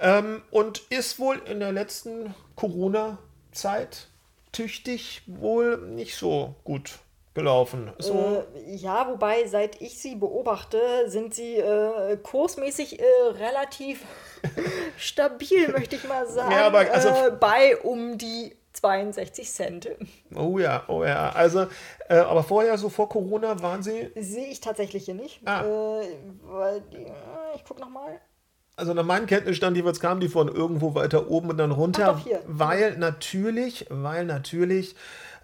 Ähm, 0.00 0.42
und 0.50 0.78
ist 0.90 1.20
wohl 1.20 1.40
in 1.48 1.60
der 1.60 1.70
letzten 1.70 2.34
Corona-Zeit 2.56 4.08
tüchtig 4.52 5.22
wohl 5.26 5.78
nicht 5.78 6.16
so 6.16 6.54
gut 6.64 6.98
gelaufen. 7.34 7.92
So, 7.98 8.44
Äh, 8.56 8.74
ja, 8.76 9.08
wobei, 9.08 9.46
seit 9.46 9.80
ich 9.80 9.98
sie 10.00 10.14
beobachte, 10.14 10.78
sind 11.08 11.34
sie 11.34 11.56
äh, 11.56 12.16
kursmäßig 12.16 13.00
äh, 13.00 13.04
relativ 13.38 14.02
stabil, 14.96 15.68
möchte 15.72 15.96
ich 15.96 16.06
mal 16.08 16.26
sagen. 16.28 16.52
Ja, 16.52 16.66
aber 16.66 16.90
also- 16.92 17.08
äh, 17.08 17.30
bei 17.38 17.76
um 17.78 18.18
die 18.18 18.56
62 18.74 19.50
Cent. 19.50 19.88
oh 20.34 20.58
ja, 20.58 20.84
oh 20.88 21.04
ja. 21.04 21.30
Also, 21.30 21.66
äh, 22.08 22.16
aber 22.16 22.42
vorher, 22.42 22.76
so 22.76 22.88
vor 22.88 23.08
Corona, 23.08 23.60
waren 23.62 23.82
sie, 23.82 24.10
Sehe 24.16 24.48
ich 24.48 24.60
tatsächlich 24.60 25.06
hier 25.06 25.14
nicht. 25.14 25.40
Ah. 25.46 25.62
Äh, 25.62 26.06
weil 26.42 26.76
äh, 26.92 27.10
ich 27.56 27.64
guck 27.66 27.80
nochmal. 27.80 28.20
also 28.76 28.92
nach 28.94 29.04
meinem 29.04 29.26
Kenntnisstand 29.26 29.76
jeweils 29.76 30.00
kamen 30.00 30.20
die 30.20 30.28
von 30.28 30.48
irgendwo 30.48 30.94
weiter 30.94 31.30
oben 31.30 31.50
und 31.50 31.56
dann 31.56 31.70
runter, 31.70 32.10
Ach 32.10 32.18
doch, 32.18 32.24
hier. 32.24 32.42
weil 32.46 32.96
natürlich, 32.98 33.86
weil 33.90 34.24
natürlich 34.26 34.96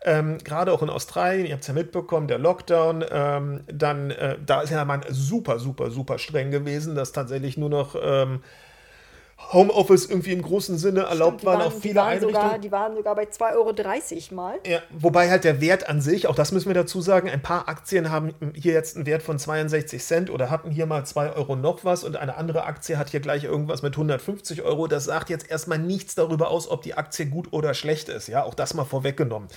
ähm, 0.02 0.38
gerade 0.38 0.72
auch 0.72 0.82
in 0.82 0.90
Australien, 0.90 1.46
ihr 1.46 1.52
habt 1.52 1.62
es 1.62 1.68
ja 1.68 1.74
mitbekommen, 1.74 2.26
der 2.26 2.38
Lockdown, 2.38 3.04
ähm, 3.10 3.60
dann, 3.66 4.10
äh, 4.10 4.38
da 4.44 4.62
ist 4.62 4.70
ja 4.70 4.84
man 4.84 5.02
super, 5.10 5.58
super, 5.58 5.90
super 5.90 6.18
streng 6.18 6.50
gewesen, 6.50 6.94
dass 6.94 7.12
tatsächlich 7.12 7.56
nur 7.58 7.68
noch 7.68 7.94
ähm, 8.02 8.42
Homeoffice 9.52 10.06
irgendwie 10.06 10.32
im 10.32 10.42
großen 10.42 10.78
Sinne 10.78 11.02
erlaubt 11.02 11.40
Die 11.40 11.46
waren, 11.46 11.58
waren, 11.58 11.72
die 11.74 11.80
viele 11.80 11.94
waren 11.96 12.08
Einrichtungen. 12.08 12.34
sogar, 12.34 12.58
die 12.58 12.72
waren 12.72 12.94
sogar 12.94 13.14
bei 13.16 13.24
2,30 13.24 13.56
Euro 13.56 14.34
mal. 14.34 14.58
Ja, 14.64 14.80
wobei 14.90 15.28
halt 15.28 15.44
der 15.44 15.60
Wert 15.60 15.88
an 15.88 16.00
sich, 16.00 16.28
auch 16.28 16.36
das 16.36 16.52
müssen 16.52 16.68
wir 16.68 16.74
dazu 16.74 17.00
sagen, 17.00 17.28
ein 17.28 17.42
paar 17.42 17.68
Aktien 17.68 18.10
haben 18.10 18.32
hier 18.54 18.72
jetzt 18.72 18.96
einen 18.96 19.06
Wert 19.06 19.22
von 19.22 19.38
62 19.38 20.02
Cent 20.02 20.30
oder 20.30 20.50
hatten 20.50 20.70
hier 20.70 20.86
mal 20.86 21.04
2 21.04 21.32
Euro 21.32 21.56
noch 21.56 21.84
was 21.84 22.04
und 22.04 22.16
eine 22.16 22.36
andere 22.36 22.64
Aktie 22.64 22.96
hat 22.96 23.10
hier 23.10 23.20
gleich 23.20 23.44
irgendwas 23.44 23.82
mit 23.82 23.94
150 23.94 24.62
Euro. 24.62 24.86
Das 24.86 25.04
sagt 25.04 25.30
jetzt 25.30 25.50
erstmal 25.50 25.78
nichts 25.78 26.14
darüber 26.14 26.50
aus, 26.50 26.68
ob 26.70 26.82
die 26.82 26.94
Aktie 26.94 27.26
gut 27.26 27.52
oder 27.52 27.74
schlecht 27.74 28.08
ist. 28.08 28.28
Ja, 28.28 28.44
auch 28.44 28.54
das 28.54 28.74
mal 28.74 28.84
vorweggenommen. 28.84 29.48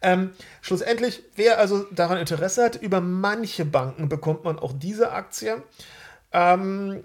Ähm, 0.00 0.30
schlussendlich, 0.60 1.24
wer 1.34 1.58
also 1.58 1.84
daran 1.90 2.18
Interesse 2.18 2.62
hat, 2.62 2.76
über 2.76 3.00
manche 3.00 3.64
Banken 3.64 4.08
bekommt 4.08 4.44
man 4.44 4.58
auch 4.58 4.72
diese 4.72 5.10
Aktie. 5.12 5.62
Ähm, 6.32 7.02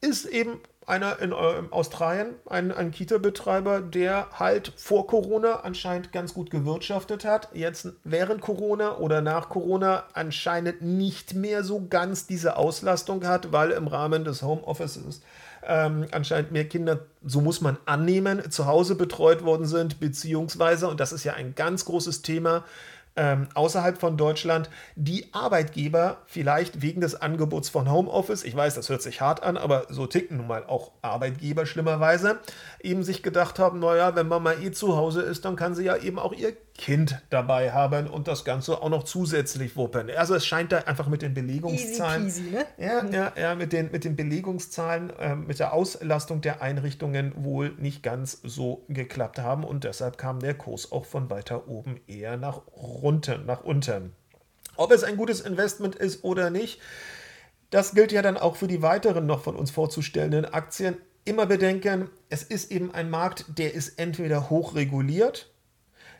ist 0.00 0.24
eben 0.24 0.60
einer 0.86 1.18
in 1.20 1.32
äh, 1.32 1.34
Australien, 1.70 2.34
ein, 2.46 2.72
ein 2.72 2.90
Kita-Betreiber, 2.90 3.80
der 3.80 4.28
halt 4.32 4.72
vor 4.76 5.06
Corona 5.06 5.60
anscheinend 5.60 6.12
ganz 6.12 6.34
gut 6.34 6.50
gewirtschaftet 6.50 7.24
hat, 7.24 7.48
jetzt 7.54 7.88
während 8.04 8.40
Corona 8.40 8.98
oder 8.98 9.20
nach 9.20 9.48
Corona 9.48 10.04
anscheinend 10.12 10.82
nicht 10.82 11.34
mehr 11.34 11.64
so 11.64 11.86
ganz 11.88 12.26
diese 12.26 12.56
Auslastung 12.56 13.26
hat, 13.26 13.52
weil 13.52 13.70
im 13.70 13.86
Rahmen 13.86 14.24
des 14.24 14.42
Homeoffices 14.42 15.22
ähm, 15.64 16.06
anscheinend 16.10 16.52
mehr 16.52 16.68
Kinder, 16.68 17.00
so 17.24 17.40
muss 17.40 17.60
man 17.60 17.76
annehmen, 17.86 18.50
zu 18.50 18.66
Hause 18.66 18.94
betreut 18.94 19.44
worden 19.44 19.66
sind, 19.66 20.00
beziehungsweise, 20.00 20.88
und 20.88 20.98
das 21.00 21.12
ist 21.12 21.24
ja 21.24 21.34
ein 21.34 21.54
ganz 21.54 21.84
großes 21.84 22.22
Thema, 22.22 22.64
ähm, 23.16 23.48
außerhalb 23.54 23.98
von 23.98 24.16
Deutschland. 24.16 24.70
Die 24.96 25.32
Arbeitgeber 25.32 26.18
vielleicht 26.26 26.82
wegen 26.82 27.00
des 27.00 27.14
Angebots 27.14 27.68
von 27.68 27.90
Homeoffice, 27.90 28.44
ich 28.44 28.56
weiß, 28.56 28.74
das 28.74 28.88
hört 28.88 29.02
sich 29.02 29.20
hart 29.20 29.42
an, 29.42 29.56
aber 29.56 29.86
so 29.90 30.06
ticken 30.06 30.38
nun 30.38 30.46
mal 30.46 30.64
auch 30.64 30.92
Arbeitgeber 31.02 31.66
schlimmerweise, 31.66 32.38
eben 32.80 33.02
sich 33.02 33.22
gedacht 33.22 33.58
haben, 33.58 33.78
naja, 33.78 34.14
wenn 34.14 34.28
Mama 34.28 34.54
eh 34.54 34.72
zu 34.72 34.96
Hause 34.96 35.22
ist, 35.22 35.44
dann 35.44 35.56
kann 35.56 35.74
sie 35.74 35.84
ja 35.84 35.96
eben 35.96 36.18
auch 36.18 36.32
ihr 36.32 36.56
Kind 36.74 37.20
dabei 37.28 37.72
haben 37.72 38.08
und 38.08 38.28
das 38.28 38.44
Ganze 38.44 38.80
auch 38.80 38.88
noch 38.88 39.02
zusätzlich 39.02 39.76
wuppen. 39.76 40.10
Also 40.16 40.34
es 40.34 40.46
scheint 40.46 40.72
da 40.72 40.78
einfach 40.78 41.06
mit 41.06 41.22
den 41.22 41.34
Belegungszahlen, 41.34 42.26
Easy 42.26 42.42
peasy, 42.42 42.56
ne? 42.56 42.66
ja, 42.78 43.04
ja, 43.04 43.32
ja, 43.38 43.54
mit 43.54 43.72
den, 43.72 43.92
mit 43.92 44.04
den 44.04 44.16
Belegungszahlen, 44.16 45.12
ähm, 45.20 45.46
mit 45.46 45.58
der 45.58 45.74
Auslastung 45.74 46.40
der 46.40 46.62
Einrichtungen 46.62 47.34
wohl 47.36 47.74
nicht 47.78 48.02
ganz 48.02 48.40
so 48.42 48.84
geklappt 48.88 49.38
haben 49.38 49.64
und 49.64 49.84
deshalb 49.84 50.16
kam 50.16 50.40
der 50.40 50.54
Kurs 50.54 50.90
auch 50.92 51.04
von 51.04 51.28
weiter 51.30 51.68
oben 51.68 52.00
eher 52.06 52.36
nach 52.38 52.62
runter, 52.74 53.38
nach 53.38 53.62
unten. 53.64 54.12
Ob 54.76 54.92
es 54.92 55.04
ein 55.04 55.18
gutes 55.18 55.40
Investment 55.42 55.94
ist 55.94 56.24
oder 56.24 56.48
nicht, 56.48 56.80
das 57.70 57.94
gilt 57.94 58.12
ja 58.12 58.22
dann 58.22 58.38
auch 58.38 58.56
für 58.56 58.66
die 58.66 58.82
weiteren 58.82 59.26
noch 59.26 59.42
von 59.42 59.56
uns 59.56 59.70
vorzustellenden 59.70 60.46
Aktien. 60.46 60.96
Immer 61.24 61.46
bedenken, 61.46 62.10
es 62.30 62.42
ist 62.42 62.72
eben 62.72 62.92
ein 62.92 63.08
Markt, 63.08 63.44
der 63.58 63.74
ist 63.74 63.98
entweder 63.98 64.50
hochreguliert, 64.50 65.51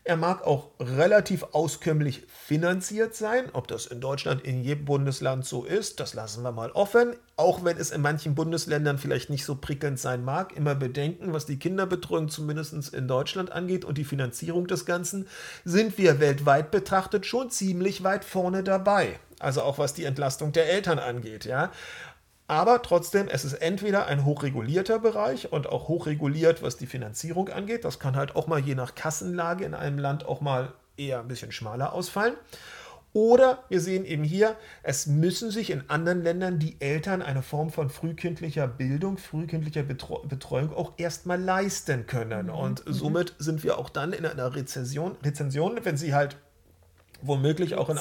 er 0.04 0.16
mag 0.16 0.44
auch 0.44 0.71
relativ 0.80 1.44
auskömmlich 1.52 2.25
finanziert 2.26 3.14
sein. 3.14 3.44
Ob 3.52 3.68
das 3.68 3.87
in 3.87 4.00
Deutschland 4.00 4.42
in 4.44 4.64
jedem 4.64 4.85
Bundesland 4.85 5.44
so 5.44 5.64
ist, 5.64 6.00
das 6.00 6.14
lassen 6.14 6.42
wir 6.42 6.50
mal 6.50 6.73
offen. 6.73 7.14
Auch 7.37 7.64
wenn 7.64 7.76
es 7.76 7.92
in 7.92 8.02
manchen 8.02 8.35
Bundesländern 8.35 8.99
vielleicht 8.99 9.30
nicht 9.30 9.44
so 9.44 9.54
prickelnd 9.54 10.00
sein 10.00 10.25
mag, 10.25 10.56
immer 10.56 10.75
bedenken, 10.75 11.32
was 11.32 11.47
die 11.47 11.59
Kinderbetreuung 11.59 12.28
zumindest 12.28 12.92
in 12.92 13.06
Deutschland 13.06 13.52
angeht 13.52 13.85
und 13.85 13.97
die 13.97 14.04
Finanzierung 14.04 14.66
des 14.66 14.87
Ganzen, 14.87 15.28
sind 15.64 15.97
wir 15.99 16.18
weltweit 16.18 16.73
betrachtet 16.73 17.25
schon 17.25 17.50
ziemlich 17.50 18.02
weit 18.02 18.25
vorne 18.25 18.64
dabei. 18.64 19.21
Also 19.38 19.62
auch 19.62 19.78
was 19.78 19.94
die 19.94 20.04
Entlastung 20.04 20.52
der 20.52 20.71
Eltern 20.71 20.99
angeht, 20.99 21.44
ja. 21.44 21.71
Aber 22.49 22.83
trotzdem, 22.83 23.29
es 23.29 23.45
ist 23.45 23.55
entweder 23.55 24.07
ein 24.07 24.25
hochregulierter 24.25 24.99
Bereich 24.99 25.53
und 25.53 25.69
auch 25.69 25.89
hochreguliert, 25.89 26.63
was 26.63 26.77
die 26.77 26.87
Finanzierung 26.87 27.49
angeht. 27.49 27.85
Das 27.85 27.99
kann 27.99 28.17
halt 28.17 28.37
auch 28.37 28.47
mal 28.47 28.61
je 28.61 28.75
nach 28.75 28.95
Kassenlage 28.95 29.65
in 29.65 29.75
einem 29.75 29.99
Land 29.99 30.27
auch 30.27 30.41
mal 30.41 30.73
eher 30.97 31.21
ein 31.21 31.29
bisschen 31.29 31.53
schmaler 31.53 31.93
ausfallen. 31.93 32.35
Oder 33.15 33.63
wir 33.69 33.81
sehen 33.81 34.07
eben 34.07 34.25
hier, 34.25 34.57
es 34.83 35.07
müssen 35.07 35.51
sich 35.51 35.71
in 35.71 35.89
anderen 35.91 36.23
Ländern 36.23 36.59
die 36.59 36.81
Eltern 36.81 37.21
eine 37.21 37.43
Form 37.43 37.71
von 37.71 37.91
frühkindlicher 37.91 38.67
Bildung, 38.67 39.19
frühkindlicher 39.19 39.83
Betreu 39.83 40.21
Betreuung 40.27 40.73
auch 40.75 40.95
erstmal 40.97 41.41
leisten 41.41 42.07
können. 42.07 42.49
Und 42.49 42.83
somit 42.87 43.35
sind 43.39 43.65
wir 43.65 43.77
auch 43.77 43.91
dann 43.91 44.15
in 44.15 44.25
einer 44.25 44.55
Rezession, 44.55 45.17
Rezension, 45.23 45.79
wenn 45.83 45.99
sie 45.99 46.15
halt 46.15 46.39
womöglich 47.21 47.75
auch 47.75 47.91
in. 47.91 47.99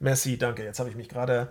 Merci, 0.00 0.38
danke. 0.38 0.64
Jetzt 0.64 0.80
habe 0.80 0.88
ich 0.88 0.96
mich 0.96 1.10
gerade 1.10 1.50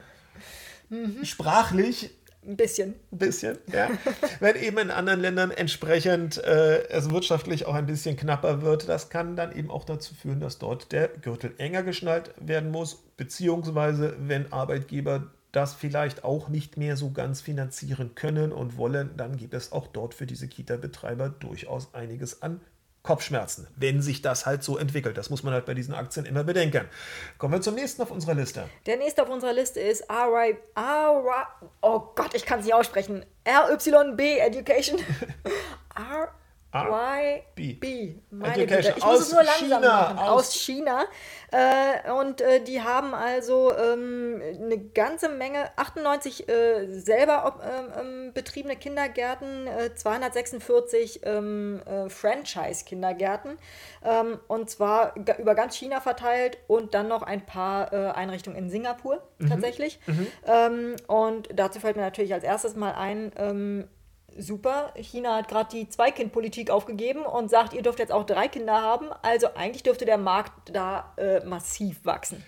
sprachlich 1.23 2.11
Ein 2.45 2.55
bisschen. 2.55 2.95
ein 3.11 3.17
bisschen, 3.17 3.57
ja. 3.73 3.89
Wenn 4.39 4.55
eben 4.55 4.77
in 4.77 4.91
anderen 4.91 5.19
Ländern 5.19 5.51
entsprechend 5.51 6.37
äh, 6.37 6.87
es 6.87 7.09
wirtschaftlich 7.09 7.65
auch 7.65 7.73
ein 7.73 7.85
bisschen 7.85 8.15
knapper 8.15 8.61
wird, 8.61 8.87
das 8.87 9.09
kann 9.09 9.35
dann 9.35 9.53
eben 9.53 9.69
auch 9.69 9.83
dazu 9.83 10.15
führen, 10.15 10.39
dass 10.39 10.57
dort 10.57 10.91
der 10.91 11.09
Gürtel 11.09 11.53
enger 11.57 11.83
geschnallt 11.83 12.33
werden 12.39 12.71
muss, 12.71 12.95
beziehungsweise 13.17 14.15
wenn 14.19 14.53
Arbeitgeber 14.53 15.31
das 15.51 15.73
vielleicht 15.73 16.23
auch 16.23 16.49
nicht 16.49 16.77
mehr 16.77 16.95
so 16.95 17.11
ganz 17.11 17.41
finanzieren 17.41 18.15
können 18.15 18.51
und 18.51 18.77
wollen, 18.77 19.09
dann 19.17 19.37
gibt 19.37 19.53
es 19.53 19.71
auch 19.71 19.87
dort 19.87 20.13
für 20.13 20.25
diese 20.25 20.47
Kita-Betreiber 20.47 21.29
durchaus 21.29 21.93
einiges 21.93 22.41
an 22.41 22.61
Kopfschmerzen, 23.07 23.67
wenn 23.77 24.01
sich 24.01 24.21
das 24.21 24.45
halt 24.45 24.63
so 24.63 24.77
entwickelt. 24.77 25.17
Das 25.17 25.29
muss 25.29 25.41
man 25.41 25.53
halt 25.53 25.65
bei 25.65 25.73
diesen 25.73 25.93
Aktien 25.93 26.25
immer 26.25 26.43
bedenken. 26.43 26.89
Kommen 27.37 27.53
wir 27.53 27.61
zum 27.61 27.75
nächsten 27.75 28.01
auf 28.01 28.11
unserer 28.11 28.33
Liste. 28.33 28.65
Der 28.85 28.97
nächste 28.97 29.23
auf 29.23 29.29
unserer 29.29 29.53
Liste 29.53 29.79
ist 29.79 30.03
RY, 30.11 30.57
RY 30.77 31.67
oh 31.79 32.01
Gott, 32.15 32.33
ich 32.33 32.45
kann 32.45 32.59
es 32.59 32.65
nicht 32.65 32.73
aussprechen. 32.73 33.25
RYB 33.47 34.19
Education. 34.19 34.99
R 35.95 36.33
YB. 36.85 38.21
Meine 38.29 38.65
Güte. 38.65 38.93
Ich 38.97 39.05
muss 39.05 39.21
es 39.21 39.31
nur 39.31 39.43
langsam 39.43 39.67
China, 39.67 39.79
machen. 39.79 40.19
Aus, 40.19 40.29
aus 40.29 40.53
China. 40.55 41.05
Äh, 41.51 42.11
und 42.11 42.41
äh, 42.41 42.61
die 42.61 42.81
haben 42.81 43.13
also 43.13 43.71
ähm, 43.75 44.41
eine 44.61 44.77
ganze 44.77 45.29
Menge, 45.29 45.71
98 45.77 46.49
äh, 46.49 46.87
selber 46.99 47.59
ähm, 47.63 47.93
ähm, 47.99 48.33
betriebene 48.33 48.75
Kindergärten, 48.75 49.67
246 49.95 51.23
äh, 51.23 51.29
ähm, 51.29 51.81
äh, 51.85 52.09
Franchise-Kindergärten. 52.09 53.57
Ähm, 54.03 54.39
und 54.47 54.69
zwar 54.69 55.15
über 55.15 55.55
ganz 55.55 55.75
China 55.75 56.01
verteilt 56.01 56.57
und 56.67 56.93
dann 56.93 57.07
noch 57.07 57.23
ein 57.23 57.45
paar 57.45 57.93
äh, 57.93 58.11
Einrichtungen 58.11 58.57
in 58.57 58.69
Singapur 58.69 59.21
mhm. 59.39 59.49
tatsächlich. 59.49 59.99
Mhm. 60.05 60.27
Ähm, 60.45 60.95
und 61.07 61.49
dazu 61.53 61.79
fällt 61.79 61.95
mir 61.95 62.03
natürlich 62.03 62.33
als 62.33 62.43
erstes 62.43 62.75
mal 62.75 62.93
ein, 62.93 63.87
super, 64.37 64.93
China 64.95 65.35
hat 65.35 65.47
gerade 65.47 65.69
die 65.71 65.89
Zwei-Kind-Politik 65.89 66.69
aufgegeben 66.69 67.21
und 67.23 67.49
sagt, 67.49 67.73
ihr 67.73 67.81
dürft 67.81 67.99
jetzt 67.99 68.11
auch 68.11 68.25
drei 68.25 68.47
Kinder 68.47 68.81
haben. 68.81 69.07
Also 69.21 69.47
eigentlich 69.55 69.83
dürfte 69.83 70.05
der 70.05 70.17
Markt 70.17 70.51
da 70.73 71.13
äh, 71.17 71.43
massiv 71.45 72.05
wachsen. 72.05 72.43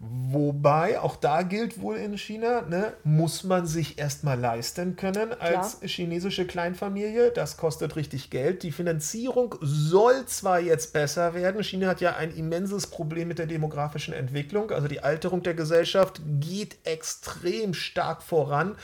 Wobei, 0.00 1.00
auch 1.00 1.16
da 1.16 1.42
gilt 1.42 1.80
wohl 1.80 1.96
in 1.96 2.16
China, 2.16 2.62
ne, 2.62 2.92
muss 3.02 3.42
man 3.42 3.66
sich 3.66 3.98
erstmal 3.98 4.38
leisten 4.38 4.94
können 4.94 5.32
als 5.32 5.80
Klar. 5.80 5.88
chinesische 5.88 6.46
Kleinfamilie. 6.46 7.32
Das 7.32 7.56
kostet 7.56 7.96
richtig 7.96 8.30
Geld. 8.30 8.62
Die 8.62 8.70
Finanzierung 8.70 9.56
soll 9.60 10.24
zwar 10.26 10.60
jetzt 10.60 10.92
besser 10.92 11.34
werden. 11.34 11.64
China 11.64 11.88
hat 11.88 12.00
ja 12.00 12.14
ein 12.14 12.30
immenses 12.32 12.86
Problem 12.86 13.26
mit 13.26 13.40
der 13.40 13.46
demografischen 13.46 14.14
Entwicklung. 14.14 14.70
Also 14.70 14.86
die 14.86 15.00
Alterung 15.02 15.42
der 15.42 15.54
Gesellschaft 15.54 16.20
geht 16.38 16.78
extrem 16.84 17.74
stark 17.74 18.22
voran. 18.22 18.76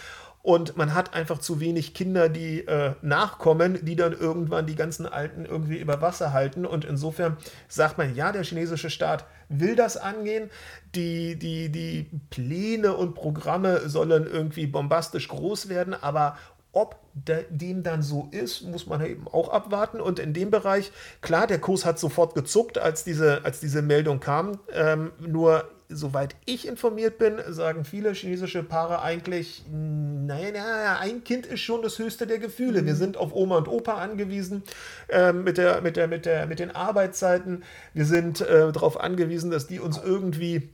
Und 0.45 0.77
man 0.77 0.93
hat 0.93 1.15
einfach 1.15 1.39
zu 1.39 1.59
wenig 1.59 1.95
Kinder, 1.95 2.29
die 2.29 2.67
äh, 2.67 2.93
nachkommen, 3.01 3.83
die 3.83 3.97
dann 3.97 4.13
irgendwann 4.13 4.67
die 4.67 4.75
ganzen 4.75 5.07
Alten 5.07 5.47
irgendwie 5.47 5.79
über 5.79 6.03
Wasser 6.03 6.35
halten. 6.35 6.67
Und 6.67 6.85
insofern 6.85 7.39
sagt 7.67 7.97
man, 7.97 8.15
ja, 8.15 8.31
der 8.31 8.45
chinesische 8.45 8.91
Staat 8.91 9.25
will 9.49 9.75
das 9.75 9.97
angehen. 9.97 10.51
Die, 10.95 11.37
die, 11.39 11.71
die 11.71 12.11
Pläne 12.29 12.93
und 12.93 13.15
Programme 13.15 13.89
sollen 13.89 14.27
irgendwie 14.27 14.67
bombastisch 14.67 15.29
groß 15.29 15.71
werden, 15.71 15.95
aber 15.95 16.37
ob 16.75 16.97
dem 17.15 17.83
dann 17.83 18.03
so 18.03 18.29
ist, 18.33 18.63
muss 18.63 18.87
man 18.87 19.05
eben 19.05 19.29
auch 19.29 19.49
abwarten. 19.49 20.01
Und 20.01 20.19
in 20.19 20.33
dem 20.33 20.51
Bereich, 20.51 20.93
klar, 21.21 21.47
der 21.47 21.61
Kurs 21.61 21.85
hat 21.85 21.99
sofort 21.99 22.35
gezuckt, 22.35 22.79
als 22.79 23.05
diese, 23.05 23.45
als 23.45 23.61
diese 23.61 23.83
Meldung 23.83 24.21
kam. 24.21 24.59
Ähm, 24.73 25.13
nur 25.21 25.69
soweit 25.89 26.35
ich 26.45 26.67
informiert 26.67 27.19
bin, 27.19 27.39
sagen 27.49 27.85
viele 27.85 28.13
chinesische 28.13 28.63
Paare 28.63 29.03
eigentlich, 29.03 29.65
nein, 29.71 30.55
naja, 30.55 30.99
ein 31.01 31.25
Kind 31.25 31.47
ist 31.47 31.61
schon 31.61 31.83
das 31.83 31.99
höchste 31.99 32.27
der 32.27 32.39
Gefühle. 32.39 32.83
Mhm. 32.83 32.87
Wir 32.87 32.95
sind 32.95 33.17
auf 33.17 33.35
Oma 33.35 33.59
und 33.59 33.69
Opa 33.69 33.95
angewiesen 33.95 34.63
äh, 35.09 35.33
mit, 35.33 35.59
der, 35.59 35.81
mit, 35.83 35.97
der, 35.97 36.09
mit, 36.09 36.27
der, 36.27 36.47
mit 36.47 36.59
den 36.59 36.71
Arbeitszeiten. 36.71 37.65
Wir 37.93 38.07
sind 38.07 38.41
äh, 38.41 38.73
darauf 38.73 39.01
angewiesen, 39.01 39.51
dass 39.51 39.67
die 39.67 39.81
uns 39.81 40.01
irgendwie 40.03 40.71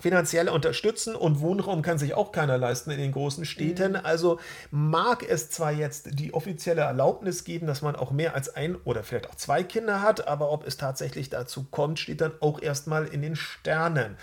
finanziell 0.00 0.48
unterstützen 0.48 1.14
und 1.14 1.40
Wohnraum 1.40 1.82
kann 1.82 1.98
sich 1.98 2.14
auch 2.14 2.32
keiner 2.32 2.58
leisten 2.58 2.90
in 2.90 2.98
den 2.98 3.12
großen 3.12 3.44
Städten. 3.44 3.92
Mhm. 3.92 4.00
Also 4.02 4.38
mag 4.70 5.28
es 5.28 5.50
zwar 5.50 5.72
jetzt 5.72 6.18
die 6.18 6.34
offizielle 6.34 6.82
Erlaubnis 6.82 7.44
geben, 7.44 7.66
dass 7.66 7.82
man 7.82 7.96
auch 7.96 8.10
mehr 8.10 8.34
als 8.34 8.54
ein 8.54 8.76
oder 8.76 9.02
vielleicht 9.02 9.30
auch 9.30 9.34
zwei 9.34 9.62
Kinder 9.62 10.02
hat, 10.02 10.28
aber 10.28 10.50
ob 10.50 10.66
es 10.66 10.76
tatsächlich 10.76 11.30
dazu 11.30 11.64
kommt, 11.70 11.98
steht 11.98 12.20
dann 12.20 12.32
auch 12.40 12.60
erstmal 12.60 13.06
in 13.06 13.22
den 13.22 13.36
Sternen. 13.36 14.16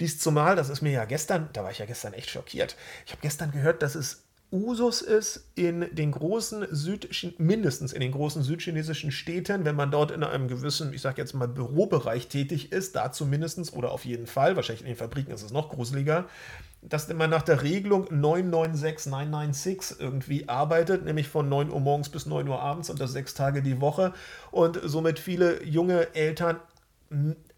Dies 0.00 0.18
zumal, 0.18 0.56
das 0.56 0.68
ist 0.68 0.82
mir 0.82 0.92
ja 0.92 1.04
gestern, 1.04 1.48
da 1.52 1.62
war 1.62 1.70
ich 1.70 1.78
ja 1.78 1.86
gestern 1.86 2.14
echt 2.14 2.30
schockiert. 2.30 2.76
Ich 3.06 3.12
habe 3.12 3.22
gestern 3.22 3.52
gehört, 3.52 3.80
dass 3.82 3.94
es 3.94 4.23
Usus 4.52 5.02
ist 5.02 5.50
in 5.56 5.86
den 5.94 6.12
großen 6.12 6.66
Süd 6.70 7.08
mindestens 7.38 7.92
in 7.92 8.00
den 8.00 8.12
großen 8.12 8.42
südchinesischen 8.42 9.10
Städten, 9.10 9.64
wenn 9.64 9.74
man 9.74 9.90
dort 9.90 10.12
in 10.12 10.22
einem 10.22 10.46
gewissen, 10.46 10.92
ich 10.92 11.00
sage 11.00 11.20
jetzt 11.20 11.34
mal 11.34 11.48
Bürobereich 11.48 12.28
tätig 12.28 12.70
ist, 12.70 12.94
da 12.94 13.10
zumindest 13.10 13.72
oder 13.72 13.90
auf 13.90 14.04
jeden 14.04 14.26
Fall, 14.26 14.54
wahrscheinlich 14.54 14.82
in 14.82 14.88
den 14.88 14.96
Fabriken 14.96 15.32
ist 15.32 15.42
es 15.42 15.50
noch 15.50 15.70
gruseliger, 15.70 16.26
dass 16.82 17.12
man 17.12 17.30
nach 17.30 17.42
der 17.42 17.62
Regelung 17.62 18.06
996996 18.10 19.98
irgendwie 19.98 20.48
arbeitet, 20.48 21.04
nämlich 21.04 21.28
von 21.28 21.48
9 21.48 21.70
Uhr 21.70 21.80
morgens 21.80 22.08
bis 22.08 22.26
9 22.26 22.46
Uhr 22.46 22.60
abends 22.60 22.90
und 22.90 23.00
das 23.00 23.12
sechs 23.12 23.34
Tage 23.34 23.62
die 23.62 23.80
Woche 23.80 24.12
und 24.50 24.80
somit 24.84 25.18
viele 25.18 25.64
junge 25.64 26.14
Eltern 26.14 26.60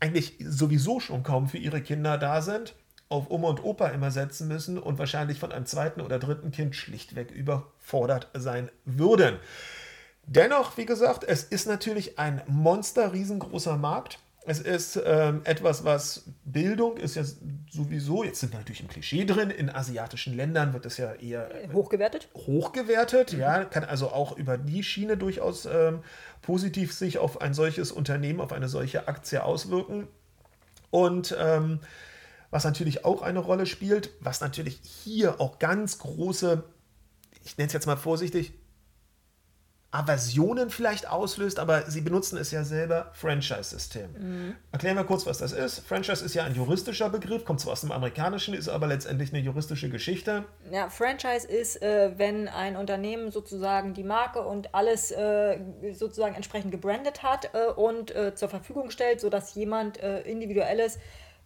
eigentlich 0.00 0.36
sowieso 0.40 1.00
schon 1.00 1.22
kaum 1.22 1.48
für 1.48 1.58
ihre 1.58 1.80
Kinder 1.80 2.18
da 2.18 2.42
sind 2.42 2.74
auf 3.08 3.30
Oma 3.30 3.48
und 3.48 3.62
Opa 3.62 3.88
immer 3.88 4.10
setzen 4.10 4.48
müssen 4.48 4.78
und 4.78 4.98
wahrscheinlich 4.98 5.38
von 5.38 5.52
einem 5.52 5.66
zweiten 5.66 6.00
oder 6.00 6.18
dritten 6.18 6.50
Kind 6.50 6.74
schlichtweg 6.74 7.30
überfordert 7.30 8.28
sein 8.34 8.70
würden. 8.84 9.36
Dennoch, 10.26 10.76
wie 10.76 10.86
gesagt, 10.86 11.22
es 11.22 11.44
ist 11.44 11.66
natürlich 11.66 12.18
ein 12.18 12.42
monster 12.48 13.12
riesengroßer 13.12 13.76
Markt. 13.76 14.18
Es 14.48 14.60
ist 14.60 15.00
ähm, 15.04 15.40
etwas, 15.44 15.84
was 15.84 16.24
Bildung 16.44 16.96
ist 16.96 17.16
ja 17.16 17.22
sowieso, 17.68 18.22
jetzt 18.22 18.40
sind 18.40 18.52
wir 18.52 18.58
natürlich 18.58 18.80
im 18.80 18.86
Klischee 18.88 19.24
drin, 19.24 19.50
in 19.50 19.68
asiatischen 19.70 20.36
Ländern 20.36 20.72
wird 20.72 20.86
es 20.86 20.98
ja 20.98 21.14
eher 21.14 21.52
äh, 21.52 21.68
hochgewertet. 21.72 22.28
Hochgewertet, 22.34 23.32
mhm. 23.32 23.40
ja, 23.40 23.64
kann 23.64 23.82
also 23.82 24.10
auch 24.10 24.36
über 24.36 24.56
die 24.56 24.84
Schiene 24.84 25.16
durchaus 25.16 25.66
ähm, 25.66 26.00
positiv 26.42 26.92
sich 26.92 27.18
auf 27.18 27.40
ein 27.40 27.54
solches 27.54 27.90
Unternehmen, 27.90 28.40
auf 28.40 28.52
eine 28.52 28.68
solche 28.68 29.08
Aktie 29.08 29.42
auswirken. 29.42 30.06
Und 30.90 31.36
ähm, 31.40 31.80
was 32.56 32.64
natürlich 32.64 33.04
auch 33.04 33.20
eine 33.20 33.40
Rolle 33.40 33.66
spielt, 33.66 34.08
was 34.20 34.40
natürlich 34.40 34.80
hier 34.82 35.42
auch 35.42 35.58
ganz 35.58 35.98
große, 35.98 36.64
ich 37.44 37.58
nenne 37.58 37.66
es 37.66 37.74
jetzt 37.74 37.84
mal 37.84 37.98
vorsichtig, 37.98 38.54
Aversionen 39.90 40.70
vielleicht 40.70 41.06
auslöst, 41.06 41.58
aber 41.58 41.90
sie 41.90 42.00
benutzen 42.00 42.38
es 42.38 42.52
ja 42.52 42.64
selber, 42.64 43.10
Franchise-System. 43.12 44.08
Mhm. 44.18 44.56
Erklären 44.72 44.96
wir 44.96 45.04
kurz, 45.04 45.26
was 45.26 45.36
das 45.36 45.52
ist. 45.52 45.80
Franchise 45.80 46.24
ist 46.24 46.32
ja 46.32 46.44
ein 46.44 46.54
juristischer 46.54 47.10
Begriff, 47.10 47.44
kommt 47.44 47.60
zwar 47.60 47.74
aus 47.74 47.82
dem 47.82 47.92
Amerikanischen, 47.92 48.54
ist 48.54 48.70
aber 48.70 48.86
letztendlich 48.86 49.34
eine 49.34 49.42
juristische 49.42 49.90
Geschichte. 49.90 50.46
Ja, 50.70 50.88
Franchise 50.88 51.46
ist, 51.46 51.82
äh, 51.82 52.12
wenn 52.16 52.48
ein 52.48 52.76
Unternehmen 52.76 53.30
sozusagen 53.30 53.92
die 53.92 54.02
Marke 54.02 54.40
und 54.40 54.74
alles 54.74 55.10
äh, 55.10 55.58
sozusagen 55.92 56.34
entsprechend 56.34 56.72
gebrandet 56.72 57.22
hat 57.22 57.50
äh, 57.52 57.66
und 57.70 58.16
äh, 58.16 58.34
zur 58.34 58.48
Verfügung 58.48 58.90
stellt, 58.90 59.20
sodass 59.20 59.54
jemand 59.54 59.98
äh, 59.98 60.22
individuelles 60.22 60.98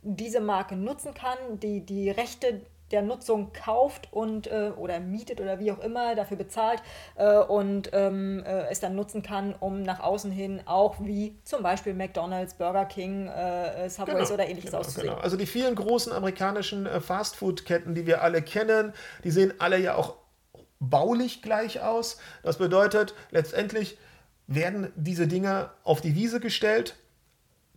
diese 0.03 0.41
Marke 0.41 0.77
nutzen 0.77 1.15
kann, 1.15 1.39
die 1.61 1.85
die 1.85 2.11
Rechte 2.11 2.63
der 2.91 3.03
Nutzung 3.03 3.53
kauft 3.53 4.09
und 4.13 4.47
äh, 4.49 4.73
oder 4.77 5.01
mietet 5.01 5.41
oder 5.41 5.61
wie 5.61 5.71
auch 5.71 5.79
immer 5.79 6.15
dafür 6.15 6.37
bezahlt 6.37 6.83
äh, 7.17 7.39
und 7.39 7.91
ähm, 7.93 8.43
äh, 8.45 8.69
es 8.69 8.81
dann 8.81 8.97
nutzen 8.97 9.23
kann, 9.23 9.55
um 9.61 9.83
nach 9.83 10.01
außen 10.01 10.31
hin 10.31 10.61
auch 10.67 10.97
wie 11.01 11.39
zum 11.45 11.63
Beispiel 11.63 11.95
McDonald's, 11.95 12.55
Burger 12.55 12.85
King, 12.87 13.29
äh, 13.29 13.87
äh, 13.87 13.91
Subways 13.91 14.17
genau, 14.17 14.35
oder 14.35 14.49
ähnliches 14.49 14.71
genau, 14.71 14.81
auszusehen. 14.81 15.09
Genau. 15.11 15.21
Also 15.21 15.37
die 15.37 15.47
vielen 15.47 15.75
großen 15.75 16.13
amerikanischen 16.13 16.87
äh, 16.87 17.01
Fastfood-Ketten, 17.01 17.95
die 17.95 18.07
wir 18.07 18.23
alle 18.23 18.43
kennen, 18.43 18.93
die 19.25 19.31
sehen 19.31 19.55
alle 19.59 19.79
ja 19.79 19.95
auch 19.95 20.17
baulich 20.81 21.43
gleich 21.43 21.83
aus. 21.83 22.19
Das 22.43 22.59
bedeutet 22.59 23.15
letztendlich 23.31 23.99
werden 24.47 24.93
diese 24.97 25.29
Dinger 25.29 25.73
auf 25.85 26.01
die 26.01 26.17
Wiese 26.17 26.41
gestellt 26.41 26.97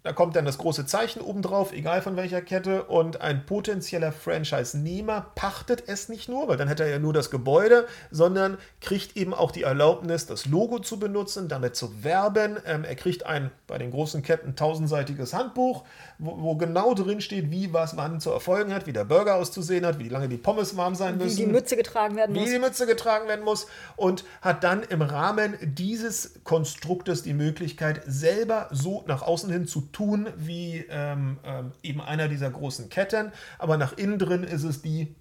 da 0.04 0.12
kommt 0.12 0.36
dann 0.36 0.44
das 0.44 0.58
große 0.58 0.86
Zeichen 0.86 1.22
oben 1.22 1.42
drauf, 1.42 1.72
egal 1.72 2.02
von 2.02 2.18
welcher 2.18 2.42
Kette. 2.42 2.84
Und 2.84 3.22
ein 3.22 3.46
potenzieller 3.46 4.12
Franchise-Nehmer 4.12 5.28
pachtet 5.34 5.88
es 5.88 6.10
nicht 6.10 6.28
nur, 6.28 6.50
weil 6.50 6.58
dann 6.58 6.68
hätte 6.68 6.84
er 6.84 6.90
ja 6.90 7.00
nur 7.00 7.14
das 7.14 7.32
Gebäude, 7.32 7.88
sondern 8.12 8.58
kriegt 8.82 9.16
eben 9.16 9.34
auch 9.34 9.52
die 9.52 9.64
Erlaubnis, 9.64 10.26
das 10.26 10.46
Logo 10.46 10.80
zu 10.80 11.00
benutzen, 11.00 11.48
damit 11.48 11.78
zu 11.78 12.04
werben. 12.04 12.58
Ähm, 12.66 12.84
er 12.84 12.96
kriegt 12.96 13.26
ein 13.26 13.50
bei 13.66 13.78
den 13.78 13.92
großen 13.92 14.24
Ketten 14.24 14.58
tausendseitiges 14.58 15.34
Handbuch, 15.34 15.86
wo, 16.20 16.38
wo, 16.38 16.56
genau 16.58 16.94
drin 16.94 17.22
steht, 17.22 17.50
wie 17.50 17.72
was 17.72 17.96
wann 17.96 18.20
zu 18.20 18.30
erfolgen 18.30 18.74
hat, 18.74 18.86
wie 18.86 18.94
der 18.94 19.06
Burger 19.06 19.36
auszusehen 19.36 19.86
hat, 19.86 20.00
wie 20.00 20.10
lange 20.10 20.28
die 20.28 20.38
Pommes 20.38 20.76
warm 20.76 20.96
sein 20.96 21.18
müssen. 21.18 21.38
Wie 21.38 21.46
die 21.46 21.52
Mütze 21.52 21.78
getragen 21.78 22.18
werden 22.18 22.36
muss. 22.36 22.46
Wie 22.46 22.52
die 22.52 22.60
Mütze 22.60 22.86
getragen 22.86 23.30
werden 23.30 23.46
muss. 23.46 23.68
Und 23.96 24.26
hat 24.42 24.66
dann 24.66 24.84
im 24.84 25.02
Rahmen 25.02 25.56
dieses 25.62 26.44
Konstruktes 26.44 27.24
die 27.24 27.34
Möglichkeit, 27.34 28.02
selber 28.06 28.68
so 28.72 29.06
nach 29.08 29.22
außen 29.22 29.50
hin 29.50 29.66
zu 29.66 29.93
tun 29.94 30.28
wie 30.36 30.86
ähm, 30.90 31.38
ähm, 31.46 31.72
eben 31.82 32.02
einer 32.02 32.28
dieser 32.28 32.50
großen 32.50 32.90
Ketten, 32.90 33.32
aber 33.58 33.78
nach 33.78 33.94
innen 33.94 34.20
drin 34.20 34.44
ist 34.44 34.64
es 34.64 34.82
die 34.82 35.16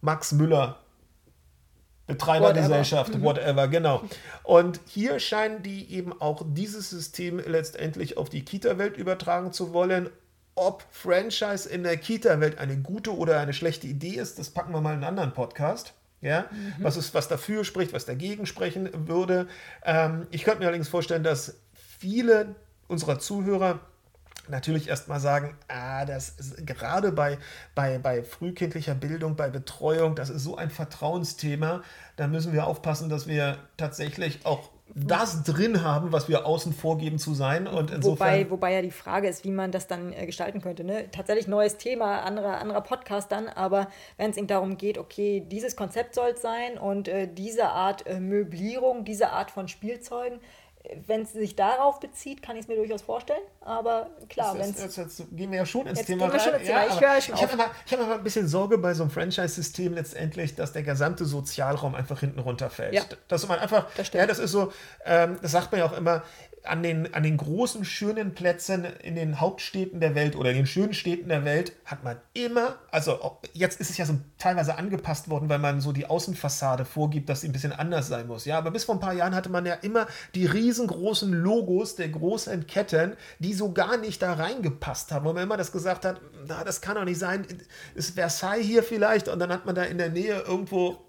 Max 0.00 0.32
Müller 0.32 0.80
Betreibergesellschaft, 2.06 3.14
whatever. 3.14 3.18
Mhm. 3.18 3.24
whatever, 3.24 3.68
genau. 3.68 4.02
Und 4.42 4.80
hier 4.86 5.18
scheinen 5.18 5.62
die 5.62 5.90
eben 5.90 6.12
auch 6.20 6.44
dieses 6.46 6.90
System 6.90 7.38
letztendlich 7.38 8.18
auf 8.18 8.28
die 8.28 8.44
Kita-Welt 8.44 8.96
übertragen 8.96 9.52
zu 9.52 9.72
wollen. 9.72 10.10
Ob 10.54 10.84
Franchise 10.90 11.68
in 11.68 11.82
der 11.82 11.96
Kita-Welt 11.96 12.58
eine 12.58 12.76
gute 12.76 13.16
oder 13.16 13.40
eine 13.40 13.54
schlechte 13.54 13.86
Idee 13.86 14.16
ist, 14.16 14.38
das 14.38 14.50
packen 14.50 14.72
wir 14.72 14.80
mal 14.80 14.90
in 14.90 14.96
einen 14.96 15.04
anderen 15.04 15.32
Podcast. 15.32 15.94
Ja, 16.20 16.46
mhm. 16.50 16.74
was, 16.78 16.96
ist, 16.96 17.12
was 17.12 17.28
dafür 17.28 17.64
spricht, 17.64 17.92
was 17.92 18.06
dagegen 18.06 18.46
sprechen 18.46 18.88
würde. 19.08 19.46
Ähm, 19.84 20.26
ich 20.30 20.44
könnte 20.44 20.60
mir 20.60 20.66
allerdings 20.66 20.88
vorstellen, 20.88 21.22
dass 21.22 21.56
viele 21.98 22.54
unserer 22.86 23.18
Zuhörer 23.18 23.80
natürlich 24.48 24.88
erstmal 24.88 25.20
sagen, 25.20 25.56
ah, 25.68 26.04
das 26.04 26.30
ist 26.30 26.66
gerade 26.66 27.12
bei, 27.12 27.38
bei, 27.74 27.98
bei 27.98 28.22
frühkindlicher 28.22 28.94
Bildung, 28.94 29.36
bei 29.36 29.48
Betreuung, 29.48 30.14
das 30.14 30.30
ist 30.30 30.44
so 30.44 30.56
ein 30.56 30.70
Vertrauensthema. 30.70 31.82
Da 32.16 32.26
müssen 32.26 32.52
wir 32.52 32.66
aufpassen, 32.66 33.08
dass 33.08 33.26
wir 33.26 33.58
tatsächlich 33.76 34.44
auch 34.46 34.70
das 34.94 35.42
drin 35.42 35.82
haben, 35.82 36.12
was 36.12 36.28
wir 36.28 36.46
außen 36.46 36.72
vorgeben 36.72 37.18
zu 37.18 37.34
sein. 37.34 37.66
Und 37.66 37.90
insofern 37.90 38.28
wobei, 38.28 38.50
wobei 38.50 38.72
ja 38.74 38.82
die 38.82 38.90
Frage 38.90 39.28
ist, 39.28 39.44
wie 39.44 39.50
man 39.50 39.72
das 39.72 39.86
dann 39.86 40.12
äh, 40.12 40.26
gestalten 40.26 40.60
könnte. 40.60 40.84
Ne? 40.84 41.10
Tatsächlich 41.10 41.48
neues 41.48 41.78
Thema, 41.78 42.20
anderer, 42.22 42.58
anderer 42.58 42.82
Podcast 42.82 43.32
dann, 43.32 43.48
aber 43.48 43.88
wenn 44.18 44.30
es 44.30 44.36
eben 44.36 44.46
darum 44.46 44.76
geht, 44.76 44.98
okay, 44.98 45.44
dieses 45.50 45.74
Konzept 45.74 46.14
soll 46.14 46.30
es 46.30 46.42
sein 46.42 46.78
und 46.78 47.08
äh, 47.08 47.28
diese 47.32 47.70
Art 47.70 48.06
äh, 48.06 48.20
Möblierung, 48.20 49.04
diese 49.04 49.30
Art 49.30 49.50
von 49.50 49.68
Spielzeugen, 49.68 50.38
wenn 51.06 51.22
es 51.22 51.32
sich 51.32 51.56
darauf 51.56 51.98
bezieht, 51.98 52.42
kann 52.42 52.56
ich 52.56 52.62
es 52.62 52.68
mir 52.68 52.76
durchaus 52.76 53.02
vorstellen. 53.02 53.40
Aber 53.60 54.10
klar, 54.28 54.54
wenn 54.54 54.68
es. 54.70 54.80
Jetzt, 54.82 54.96
jetzt, 54.98 55.22
gehen 55.32 55.50
wir 55.50 55.58
ja 55.58 55.66
schon 55.66 55.86
ins 55.86 56.04
Thema 56.04 56.26
rein. 56.26 56.34
ins 56.34 56.44
Thema. 56.66 56.84
Ja, 57.00 57.16
Ich 57.18 57.32
aber 57.32 57.36
ich 57.36 57.42
habe 57.42 57.52
immer, 57.52 57.70
ich 57.86 57.92
hab 57.92 58.00
immer 58.00 58.14
ein 58.14 58.22
bisschen 58.22 58.46
Sorge 58.48 58.76
bei 58.76 58.92
so 58.92 59.04
einem 59.04 59.10
Franchise-System 59.10 59.94
letztendlich, 59.94 60.54
dass 60.54 60.72
der 60.72 60.82
gesamte 60.82 61.24
Sozialraum 61.24 61.94
einfach 61.94 62.20
hinten 62.20 62.40
runterfällt. 62.40 62.92
Ja. 62.94 63.02
Dass 63.28 63.48
man 63.48 63.58
einfach, 63.60 63.86
Das 63.96 64.08
stimmt. 64.08 64.20
ja, 64.20 64.26
das 64.26 64.38
ist 64.38 64.50
so, 64.52 64.72
ähm, 65.06 65.38
das 65.40 65.52
sagt 65.52 65.72
man 65.72 65.78
ja 65.80 65.86
auch 65.86 65.96
immer, 65.96 66.22
an 66.64 66.82
den, 66.82 67.12
an 67.12 67.22
den 67.22 67.36
großen, 67.36 67.84
schönen 67.84 68.34
Plätzen 68.34 68.86
in 69.02 69.14
den 69.14 69.38
Hauptstädten 69.38 70.00
der 70.00 70.14
Welt 70.14 70.34
oder 70.34 70.50
in 70.50 70.56
den 70.56 70.66
schönen 70.66 70.94
Städten 70.94 71.28
der 71.28 71.44
Welt 71.44 71.72
hat 71.84 72.04
man 72.04 72.16
immer, 72.32 72.76
also 72.90 73.38
jetzt 73.52 73.80
ist 73.80 73.90
es 73.90 73.98
ja 73.98 74.06
so 74.06 74.18
teilweise 74.38 74.78
angepasst 74.78 75.28
worden, 75.28 75.50
weil 75.50 75.58
man 75.58 75.82
so 75.82 75.92
die 75.92 76.06
Außenfassade 76.06 76.86
vorgibt, 76.86 77.28
dass 77.28 77.42
sie 77.42 77.48
ein 77.48 77.52
bisschen 77.52 77.72
anders 77.72 78.08
sein 78.08 78.26
muss. 78.26 78.46
Ja, 78.46 78.56
aber 78.56 78.70
bis 78.70 78.84
vor 78.84 78.94
ein 78.94 79.00
paar 79.00 79.12
Jahren 79.12 79.34
hatte 79.34 79.50
man 79.50 79.66
ja 79.66 79.74
immer 79.74 80.06
die 80.34 80.46
riesengroßen 80.46 81.32
Logos 81.32 81.96
der 81.96 82.08
großen 82.08 82.66
Ketten, 82.66 83.12
die 83.40 83.52
so 83.52 83.72
gar 83.72 83.98
nicht 83.98 84.22
da 84.22 84.32
reingepasst 84.32 85.12
haben. 85.12 85.26
Wo 85.26 85.34
man 85.34 85.42
immer 85.42 85.58
das 85.58 85.70
gesagt 85.70 86.06
hat, 86.06 86.20
na, 86.48 86.64
das 86.64 86.80
kann 86.80 86.94
doch 86.94 87.04
nicht 87.04 87.18
sein, 87.18 87.46
ist 87.94 88.14
Versailles 88.14 88.64
hier 88.64 88.82
vielleicht? 88.82 89.28
Und 89.28 89.38
dann 89.38 89.50
hat 89.50 89.66
man 89.66 89.74
da 89.74 89.82
in 89.82 89.98
der 89.98 90.08
Nähe 90.08 90.40
irgendwo 90.46 91.04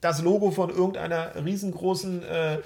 das 0.00 0.22
Logo 0.22 0.50
von 0.50 0.70
irgendeiner 0.70 1.32
riesengroßen 1.44 2.22
äh, 2.24 2.58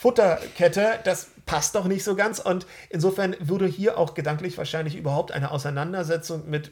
Futterkette, 0.00 0.98
das 1.04 1.26
passt 1.44 1.74
doch 1.74 1.84
nicht 1.84 2.04
so 2.04 2.16
ganz. 2.16 2.38
Und 2.38 2.66
insofern 2.88 3.36
würde 3.38 3.66
hier 3.66 3.98
auch 3.98 4.14
gedanklich 4.14 4.56
wahrscheinlich 4.56 4.96
überhaupt 4.96 5.30
eine 5.30 5.50
Auseinandersetzung 5.50 6.48
mit, 6.48 6.70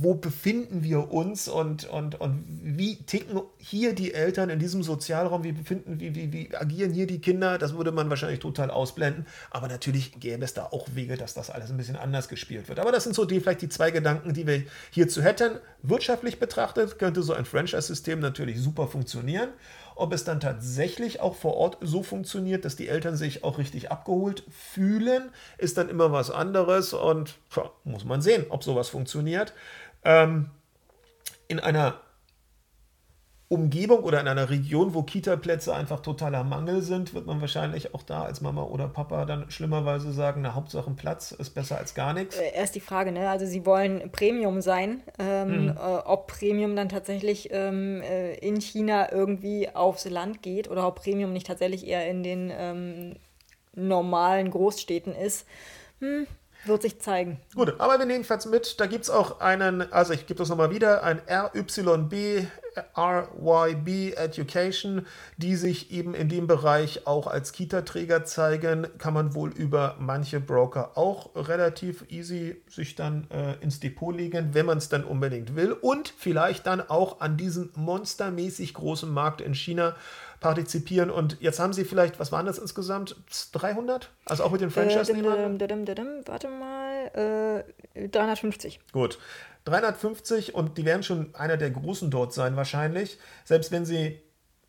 wo 0.00 0.14
befinden 0.14 0.82
wir 0.82 1.12
uns 1.12 1.46
und, 1.46 1.84
und, 1.84 2.20
und 2.20 2.44
wie 2.48 2.96
ticken 2.96 3.40
hier 3.58 3.94
die 3.94 4.14
Eltern 4.14 4.50
in 4.50 4.58
diesem 4.58 4.82
Sozialraum, 4.82 5.44
wie 5.44 5.52
befinden, 5.52 6.00
wie, 6.00 6.12
wie, 6.16 6.32
wie 6.32 6.56
agieren 6.56 6.92
hier 6.92 7.06
die 7.06 7.20
Kinder, 7.20 7.56
das 7.56 7.76
würde 7.76 7.92
man 7.92 8.10
wahrscheinlich 8.10 8.40
total 8.40 8.72
ausblenden. 8.72 9.24
Aber 9.52 9.68
natürlich 9.68 10.18
gäbe 10.18 10.44
es 10.44 10.54
da 10.54 10.64
auch 10.64 10.88
Wege, 10.96 11.16
dass 11.16 11.34
das 11.34 11.50
alles 11.50 11.70
ein 11.70 11.76
bisschen 11.76 11.94
anders 11.94 12.28
gespielt 12.28 12.68
wird. 12.68 12.80
Aber 12.80 12.90
das 12.90 13.04
sind 13.04 13.14
so 13.14 13.26
die, 13.26 13.38
vielleicht 13.38 13.62
die 13.62 13.68
zwei 13.68 13.92
Gedanken, 13.92 14.34
die 14.34 14.44
wir 14.44 14.64
hierzu 14.90 15.22
hätten. 15.22 15.52
Wirtschaftlich 15.82 16.40
betrachtet 16.40 16.98
könnte 16.98 17.22
so 17.22 17.32
ein 17.32 17.44
Franchise-System 17.44 18.18
natürlich 18.18 18.60
super 18.60 18.88
funktionieren. 18.88 19.50
Ob 19.98 20.12
es 20.12 20.22
dann 20.22 20.38
tatsächlich 20.38 21.18
auch 21.18 21.34
vor 21.34 21.56
Ort 21.56 21.78
so 21.80 22.04
funktioniert, 22.04 22.64
dass 22.64 22.76
die 22.76 22.86
Eltern 22.86 23.16
sich 23.16 23.42
auch 23.42 23.58
richtig 23.58 23.90
abgeholt 23.90 24.44
fühlen, 24.48 25.30
ist 25.58 25.76
dann 25.76 25.88
immer 25.88 26.12
was 26.12 26.30
anderes 26.30 26.92
und 26.92 27.34
tja, 27.52 27.68
muss 27.82 28.04
man 28.04 28.22
sehen, 28.22 28.46
ob 28.48 28.62
sowas 28.62 28.88
funktioniert. 28.88 29.54
Ähm, 30.04 30.50
in 31.48 31.58
einer 31.58 32.00
Umgebung 33.50 34.00
oder 34.00 34.20
in 34.20 34.28
einer 34.28 34.50
Region, 34.50 34.92
wo 34.92 35.02
Kita-Plätze 35.02 35.74
einfach 35.74 36.00
totaler 36.00 36.44
Mangel 36.44 36.82
sind, 36.82 37.14
wird 37.14 37.24
man 37.26 37.40
wahrscheinlich 37.40 37.94
auch 37.94 38.02
da 38.02 38.24
als 38.24 38.42
Mama 38.42 38.62
oder 38.64 38.88
Papa 38.88 39.24
dann 39.24 39.50
schlimmerweise 39.50 40.12
sagen, 40.12 40.42
na 40.42 40.54
Hauptsache 40.54 40.90
ein 40.90 40.96
Platz 40.96 41.32
ist 41.32 41.50
besser 41.54 41.78
als 41.78 41.94
gar 41.94 42.12
nichts. 42.12 42.36
Äh, 42.36 42.52
Erst 42.54 42.74
die 42.74 42.80
Frage, 42.80 43.10
ne? 43.10 43.30
Also 43.30 43.46
sie 43.46 43.64
wollen 43.64 44.10
Premium 44.12 44.60
sein. 44.60 45.02
Ähm, 45.18 45.62
Mhm. 45.64 45.68
äh, 45.70 45.80
ob 46.04 46.26
Premium 46.26 46.76
dann 46.76 46.90
tatsächlich 46.90 47.48
ähm, 47.50 48.02
äh, 48.02 48.34
in 48.34 48.60
China 48.60 49.10
irgendwie 49.10 49.74
aufs 49.74 50.04
Land 50.04 50.42
geht 50.42 50.68
oder 50.70 50.86
ob 50.86 50.96
Premium 51.02 51.32
nicht 51.32 51.46
tatsächlich 51.46 51.86
eher 51.86 52.06
in 52.06 52.22
den 52.22 52.52
ähm, 52.54 53.16
normalen 53.74 54.50
Großstädten 54.50 55.14
ist, 55.14 55.46
hm, 56.00 56.26
wird 56.64 56.82
sich 56.82 57.00
zeigen. 57.00 57.40
Gut, 57.54 57.74
aber 57.78 57.92
wir 57.92 57.98
nehmen 58.00 58.10
jedenfalls 58.10 58.44
mit, 58.46 58.78
da 58.80 58.86
gibt 58.86 59.04
es 59.04 59.10
auch 59.10 59.40
einen, 59.40 59.90
also 59.92 60.12
ich 60.12 60.26
gebe 60.26 60.36
das 60.38 60.48
nochmal 60.48 60.70
wieder, 60.70 61.02
ein 61.04 61.20
RYB, 61.28 62.46
RYB 62.96 64.14
Education, 64.16 65.06
die 65.36 65.56
sich 65.56 65.90
eben 65.90 66.14
in 66.14 66.28
dem 66.28 66.46
Bereich 66.46 67.06
auch 67.06 67.26
als 67.26 67.52
Kita-Träger 67.52 68.24
zeigen, 68.24 68.86
kann 68.98 69.14
man 69.14 69.34
wohl 69.34 69.50
über 69.50 69.96
manche 69.98 70.40
Broker 70.40 70.92
auch 70.96 71.30
relativ 71.34 72.04
easy 72.10 72.62
sich 72.68 72.94
dann 72.94 73.26
äh, 73.30 73.54
ins 73.62 73.80
Depot 73.80 74.14
legen, 74.16 74.50
wenn 74.52 74.66
man 74.66 74.78
es 74.78 74.88
dann 74.88 75.04
unbedingt 75.04 75.56
will 75.56 75.72
und 75.72 76.12
vielleicht 76.16 76.66
dann 76.66 76.80
auch 76.80 77.20
an 77.20 77.36
diesem 77.36 77.70
monstermäßig 77.76 78.74
großen 78.74 79.10
Markt 79.10 79.40
in 79.40 79.54
China 79.54 79.94
partizipieren 80.40 81.10
und 81.10 81.36
jetzt 81.40 81.58
haben 81.58 81.72
sie 81.72 81.84
vielleicht, 81.84 82.20
was 82.20 82.30
waren 82.30 82.46
das 82.46 82.58
insgesamt, 82.58 83.16
300? 83.52 84.10
Also 84.24 84.44
auch 84.44 84.52
mit 84.52 84.60
den 84.60 84.68
Äh, 84.68 84.72
Franchise-Nehmern? 84.72 85.58
dim, 85.58 86.22
warte 86.26 86.48
mal, 86.48 87.64
äh, 87.94 88.08
350. 88.08 88.78
Gut. 88.92 89.18
350 89.64 90.54
und 90.54 90.78
die 90.78 90.84
werden 90.84 91.02
schon 91.02 91.34
einer 91.34 91.56
der 91.56 91.70
großen 91.70 92.10
dort 92.10 92.32
sein 92.32 92.56
wahrscheinlich. 92.56 93.18
Selbst 93.44 93.70
wenn 93.72 93.84
sie 93.84 94.20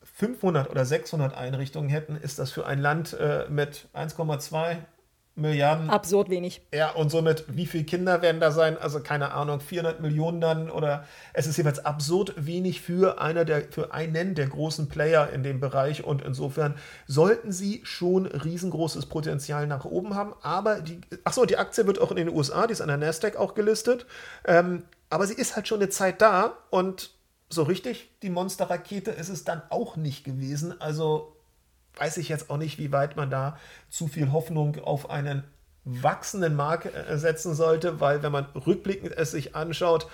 500 0.04 0.70
oder 0.70 0.86
600 0.86 1.36
Einrichtungen 1.36 1.90
hätten, 1.90 2.16
ist 2.16 2.40
das 2.40 2.52
für 2.52 2.66
ein 2.66 2.80
Land 2.80 3.14
äh, 3.14 3.46
mit 3.50 3.88
1,2 3.94 4.78
Milliarden. 5.36 5.90
Absurd 5.90 6.30
wenig. 6.30 6.62
Ja, 6.74 6.92
und 6.92 7.10
somit, 7.10 7.46
wie 7.48 7.66
viele 7.66 7.86
Kinder 7.86 8.22
werden 8.22 8.42
da 8.42 8.52
sein? 8.52 8.78
Also 8.78 9.00
keine 9.00 9.32
Ahnung, 9.32 9.60
400 9.60 10.02
Millionen 10.02 10.42
dann 10.42 10.70
oder 10.70 11.06
es 11.34 11.48
ist 11.48 11.58
jeweils 11.58 11.84
absurd 11.86 12.34
wenig 12.36 12.82
für 12.82 13.22
einer 13.22 13.46
der, 13.46 13.64
für 13.72 13.94
einen 13.94 14.36
der 14.36 14.48
großen 14.48 14.90
Player 14.90 15.30
in 15.32 15.44
dem 15.44 15.60
Bereich 15.60 16.04
und 16.04 16.22
insofern 16.22 16.76
sollten 17.08 17.52
sie 17.52 17.82
schon 17.84 18.26
riesengroßes 18.26 19.06
Potenzial 19.06 19.66
nach 19.68 19.86
oben 19.86 20.16
haben. 20.16 20.34
Aber 20.42 20.82
die, 20.82 21.00
achso, 21.24 21.46
die 21.46 21.58
Aktie 21.58 21.88
wird 21.88 22.00
auch 22.00 22.12
in 22.12 22.18
den 22.18 22.30
USA, 22.30 22.68
die 22.68 22.74
ist 22.74 22.82
an 22.82 22.90
der 22.90 22.98
Nasdaq 22.98 23.38
auch 23.38 23.54
gelistet. 23.54 24.06
Ähm, 24.46 24.84
aber 25.10 25.26
sie 25.26 25.36
ist 25.36 25.56
halt 25.56 25.68
schon 25.68 25.80
eine 25.80 25.90
Zeit 25.90 26.22
da 26.22 26.58
und 26.70 27.12
so 27.50 27.64
richtig 27.64 28.12
die 28.22 28.30
Monsterrakete 28.30 29.12
ist 29.12 29.30
es 29.30 29.44
dann 29.44 29.62
auch 29.70 29.96
nicht 29.96 30.24
gewesen. 30.24 30.80
Also 30.80 31.36
weiß 32.00 32.18
ich 32.18 32.30
jetzt 32.30 32.50
auch 32.50 32.58
nicht, 32.58 32.78
wie 32.80 32.92
weit 32.92 33.16
man 33.16 33.30
da 33.30 33.58
zu 33.90 34.08
viel 34.08 34.32
Hoffnung 34.32 34.80
auf 34.84 35.10
einen 35.10 35.44
wachsenden 35.86 36.56
Markt 36.56 36.94
äh, 36.94 37.18
setzen 37.18 37.54
sollte, 37.56 38.00
weil 38.00 38.24
wenn 38.24 38.32
man 38.32 38.46
rückblickend 38.46 39.14
es 39.18 39.32
sich 39.32 39.56
anschaut, 39.56 40.08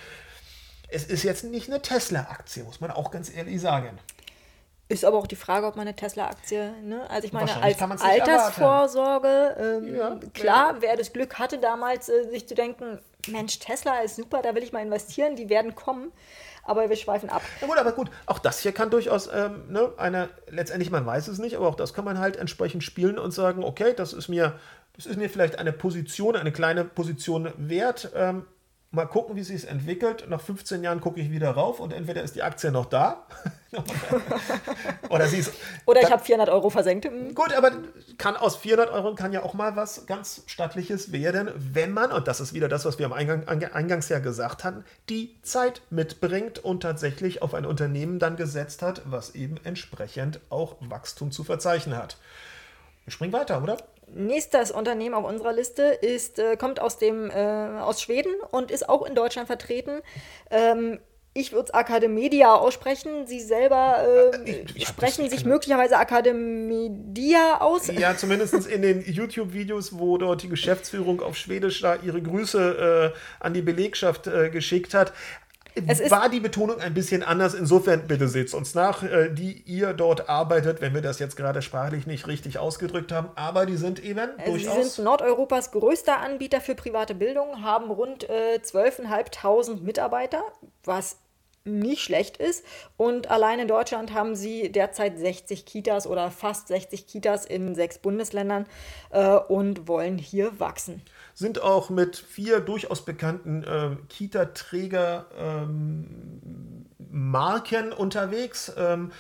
es 0.90 1.06
ist 1.06 1.24
jetzt 1.24 1.44
nicht 1.44 1.70
eine 1.70 1.82
Tesla-Aktie, 1.82 2.64
muss 2.64 2.80
man 2.80 2.92
auch 2.92 3.12
ganz 3.12 3.34
ehrlich 3.34 3.60
sagen. 3.60 3.98
Ist 4.88 5.04
aber 5.04 5.18
auch 5.18 5.26
die 5.26 5.36
Frage, 5.36 5.66
ob 5.66 5.76
man 5.76 5.88
eine 5.88 5.96
Tesla-Aktie, 5.96 6.74
ne? 6.84 7.10
Also 7.10 7.26
ich 7.26 7.34
meine, 7.34 7.52
als 7.60 7.82
Altersvorsorge, 7.82 9.56
ähm, 9.60 9.96
Ja, 9.96 10.20
klar, 10.34 10.76
wer 10.80 10.96
das 10.96 11.12
Glück 11.12 11.40
hatte 11.40 11.58
damals, 11.58 12.08
äh, 12.08 12.30
sich 12.30 12.48
zu 12.48 12.54
denken, 12.54 13.00
Mensch, 13.28 13.58
Tesla 13.58 14.02
ist 14.02 14.16
super, 14.16 14.44
da 14.44 14.54
will 14.54 14.62
ich 14.62 14.72
mal 14.72 14.84
investieren, 14.84 15.36
die 15.36 15.50
werden 15.50 15.74
kommen. 15.74 16.12
Aber 16.66 16.90
wir 16.90 16.96
schweifen 16.96 17.30
ab. 17.30 17.44
Ja 17.62 17.68
gut, 17.68 17.78
aber 17.78 17.92
gut, 17.92 18.10
auch 18.26 18.40
das 18.40 18.60
hier 18.60 18.72
kann 18.72 18.90
durchaus 18.90 19.30
ähm, 19.32 19.64
ne, 19.70 19.92
eine, 19.98 20.30
letztendlich, 20.50 20.90
man 20.90 21.06
weiß 21.06 21.28
es 21.28 21.38
nicht, 21.38 21.56
aber 21.56 21.68
auch 21.68 21.76
das 21.76 21.94
kann 21.94 22.04
man 22.04 22.18
halt 22.18 22.38
entsprechend 22.38 22.84
spielen 22.84 23.20
und 23.20 23.32
sagen, 23.32 23.64
okay, 23.64 23.94
das 23.96 24.14
ist 24.14 24.28
mir, 24.30 24.60
das 24.96 25.06
ist 25.06 25.18
mir 25.18 25.30
vielleicht 25.30 25.60
eine 25.60 25.72
Position, 25.72 26.36
eine 26.36 26.52
kleine 26.52 26.84
Position 26.84 27.54
wert. 27.58 28.10
Ähm, 28.16 28.46
mal 28.96 29.06
gucken, 29.06 29.36
wie 29.36 29.44
sich 29.44 29.58
es 29.58 29.64
entwickelt. 29.66 30.26
Nach 30.30 30.42
15 30.42 30.84
Jahren 30.84 31.02
gucke 31.02 31.20
ich 31.20 31.30
wieder 31.30 31.52
rauf 31.52 31.80
und 31.80 31.94
entweder 31.94 32.24
ist 32.24 32.36
die 32.36 32.44
Aktie 32.44 32.72
noch 32.72 32.86
da 32.86 33.28
oder 35.10 35.28
sie 35.28 35.38
ist 35.38 35.54
Oder 35.86 36.02
ich 36.02 36.12
habe 36.12 36.24
400 36.24 36.50
Euro 36.50 36.70
versenkt. 36.70 37.06
Hm. 37.06 37.36
Gut, 37.36 37.54
aber 37.54 37.72
kann 38.18 38.36
aus 38.36 38.56
400 38.56 38.92
Euro 38.92 39.16
kann 39.16 39.34
ja 39.34 39.44
auch 39.44 39.54
mal 39.54 39.76
was 39.76 40.06
ganz 40.06 40.44
Stattliches 40.48 41.12
werden, 41.12 41.50
wenn 41.56 41.92
man, 41.92 42.12
und 42.12 42.28
das 42.28 42.40
ist 42.40 42.54
wieder 42.54 42.70
das, 42.70 42.86
was 42.86 42.98
wir 42.98 43.06
am 43.06 43.14
Eingang, 43.14 43.48
eingangs 43.48 44.10
ja 44.10 44.20
gesagt 44.20 44.64
hatten, 44.64 44.84
die 45.10 45.36
Zeit 45.42 45.82
mitbringt 45.90 46.60
und 46.60 46.82
tatsächlich 46.82 47.42
auf 47.42 47.54
ein 47.54 47.66
Unternehmen 47.66 48.20
dann 48.20 48.38
gesetzt 48.38 48.82
hat, 48.82 49.02
was 49.06 49.36
eben 49.36 49.58
entsprechend 49.64 50.40
auch 50.50 50.76
Wachstum 50.80 51.32
zu 51.32 51.44
verzeichnen 51.44 51.98
hat. 51.98 52.18
Wir 53.06 53.12
springen 53.12 53.34
weiter, 53.34 53.62
oder? 53.62 53.78
Nächstes 54.14 54.72
Unternehmen 54.72 55.16
auf 55.16 55.26
unserer 55.26 55.54
Liste 55.54 55.84
ist, 55.84 56.40
äh, 56.40 56.58
kommt 56.58 56.80
aus, 56.80 56.98
dem, 56.98 57.30
äh, 57.30 57.34
aus 57.80 58.02
Schweden 58.02 58.34
und 58.52 58.72
ist 58.72 58.88
auch 58.90 59.06
in 59.06 59.16
Deutschland 59.16 59.48
vertreten. 59.48 60.02
Ähm, 60.52 61.00
ich 61.38 61.52
würde 61.52 61.66
es 61.66 61.74
Academedia 61.74 62.54
aussprechen. 62.56 63.28
Sie 63.28 63.42
selber 63.42 64.32
äh, 64.34 64.50
Ich- 64.52 64.76
ich 64.78 64.88
sprechen 64.88 65.30
sich 65.30 65.44
möglicherweise 65.44 65.98
Academedia 65.98 67.60
aus. 67.60 67.88
Ja, 67.94 68.16
zumindest 68.16 68.54
in 68.68 68.82
den 68.82 69.04
YouTube-Videos, 69.06 69.98
wo 70.00 70.18
dort 70.18 70.44
die 70.44 70.50
Geschäftsführung 70.50 71.22
auf 71.22 71.36
Schwedisch 71.36 71.82
da 71.82 71.96
ihre 71.98 72.22
Grüße 72.22 73.12
äh, 73.14 73.44
an 73.44 73.54
die 73.54 73.62
Belegschaft 73.62 74.28
äh, 74.28 74.50
geschickt 74.50 74.94
hat. 74.94 75.14
War 76.10 76.30
die 76.30 76.40
Betonung 76.40 76.80
ein 76.80 76.94
bisschen 76.94 77.22
anders. 77.24 77.54
Insofern, 77.54 78.08
bitte 78.08 78.28
seht 78.28 78.54
uns 78.54 78.76
nach, 78.76 79.04
äh, 79.04 79.30
die 79.30 79.62
ihr 79.66 79.94
dort 79.94 80.30
arbeitet, 80.30 80.82
wenn 80.82 80.94
wir 80.94 81.02
das 81.02 81.20
jetzt 81.20 81.36
gerade 81.36 81.62
sprachlich 81.62 82.08
nicht 82.08 82.28
richtig 82.28 82.60
ausgedrückt 82.60 83.12
haben. 83.12 83.30
Aber 83.36 83.66
die 83.66 83.76
sind 83.76 84.04
eben 84.04 84.20
Also 84.38 84.58
Sie 84.58 84.64
durchaus. 84.66 84.96
sind 84.96 85.06
Nordeuropas 85.06 85.72
größter 85.72 86.20
Anbieter 86.20 86.62
für 86.62 86.76
private 86.76 87.16
Bildung, 87.16 87.62
haben 87.62 87.92
rund 87.92 88.30
äh, 88.30 88.60
12.500 88.64 89.82
Mitarbeiter, 89.82 90.44
was 90.84 91.18
nicht 91.66 92.04
schlecht 92.04 92.38
ist. 92.38 92.64
Und 92.96 93.30
allein 93.30 93.60
in 93.60 93.68
Deutschland 93.68 94.14
haben 94.14 94.36
sie 94.36 94.72
derzeit 94.72 95.18
60 95.18 95.66
Kitas 95.66 96.08
oder 96.08 96.32
fast 96.32 96.68
60 96.68 97.08
Kitas 97.08 97.46
in 97.46 97.76
sechs 97.76 97.98
Bundesländern 97.98 98.66
äh, 99.10 99.36
und 99.36 99.88
wollen 99.88 100.18
hier 100.18 100.60
wachsen. 100.60 101.02
Sind 101.36 101.62
auch 101.62 101.90
mit 101.90 102.16
vier 102.16 102.62
durchaus 102.62 103.06
bekannten 103.06 103.64
ähm, 103.68 104.08
Kita-Träger 104.08 105.26
ähm, 105.38 106.86
Marken 106.98 107.92
unterwegs. 107.92 108.72
Ähm, 108.78 109.12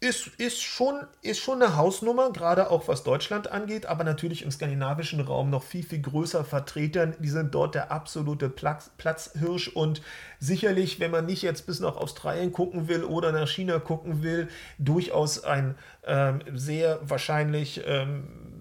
ist, 0.00 0.26
ist, 0.38 0.60
schon, 0.60 1.00
ist 1.22 1.38
schon 1.38 1.62
eine 1.62 1.76
Hausnummer, 1.76 2.30
gerade 2.30 2.70
auch 2.70 2.88
was 2.88 3.04
Deutschland 3.04 3.50
angeht, 3.50 3.86
aber 3.86 4.04
natürlich 4.04 4.42
im 4.42 4.50
skandinavischen 4.50 5.20
Raum 5.20 5.48
noch 5.48 5.62
viel, 5.62 5.82
viel 5.82 6.02
größer 6.02 6.44
vertreten. 6.44 7.14
Die 7.20 7.30
sind 7.30 7.54
dort 7.54 7.74
der 7.74 7.90
absolute 7.90 8.50
Platz, 8.50 8.90
Platzhirsch 8.98 9.68
und 9.68 10.02
sicherlich, 10.40 11.00
wenn 11.00 11.10
man 11.10 11.24
nicht 11.24 11.40
jetzt 11.40 11.66
bis 11.66 11.80
nach 11.80 11.96
Australien 11.96 12.52
gucken 12.52 12.86
will 12.86 13.02
oder 13.02 13.32
nach 13.32 13.48
China 13.48 13.78
gucken 13.78 14.22
will, 14.22 14.48
durchaus 14.78 15.42
ein 15.42 15.74
ähm, 16.06 16.40
sehr 16.52 16.98
wahrscheinlich 17.02 17.82
ähm, 17.86 18.53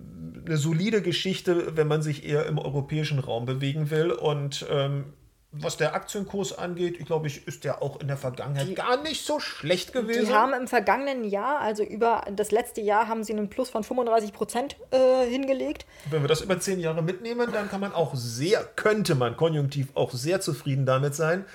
eine 0.46 0.58
solide 0.58 1.02
Geschichte, 1.02 1.76
wenn 1.76 1.88
man 1.88 2.02
sich 2.02 2.26
eher 2.26 2.46
im 2.46 2.58
europäischen 2.58 3.20
Raum 3.20 3.46
bewegen 3.46 3.90
will. 3.90 4.12
Und 4.12 4.66
ähm, 4.70 5.14
was 5.56 5.78
der 5.78 5.94
Aktienkurs 5.94 6.58
angeht, 6.58 7.00
ich 7.00 7.06
glaube, 7.06 7.28
ich 7.28 7.48
ist 7.48 7.64
der 7.64 7.84
auch 7.84 8.02
in 8.02 8.08
der 8.08 8.18
Vergangenheit 8.18 8.76
gar 8.76 9.02
nicht 9.04 9.24
so 9.24 9.40
schlecht 9.40 9.94
gewesen. 9.94 10.26
Die 10.26 10.34
haben 10.34 10.54
im 10.54 10.68
vergangenen 10.68 11.24
Jahr, 11.24 11.60
also 11.60 11.84
über 11.84 12.26
das 12.36 12.50
letzte 12.52 12.82
Jahr, 12.82 13.08
haben 13.08 13.24
sie 13.24 13.34
einen 13.34 13.50
Plus 13.50 13.70
von 13.70 13.84
35 13.84 14.34
Prozent 14.34 14.78
äh, 14.90 15.28
hingelegt. 15.30 15.86
Wenn 16.10 16.24
wir 16.24 16.28
das 16.28 16.42
über 16.42 16.60
zehn 16.60 16.80
Jahre 16.80 17.04
mitnehmen, 17.04 17.52
dann 17.54 17.70
kann 17.70 17.82
man 17.82 17.94
auch 17.94 18.16
sehr, 18.16 18.64
könnte 18.76 19.14
man 19.14 19.38
konjunktiv 19.38 19.90
auch 19.94 20.12
sehr 20.12 20.42
zufrieden 20.42 20.88
damit 20.88 21.14
sein. 21.14 21.46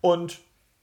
Und 0.00 0.40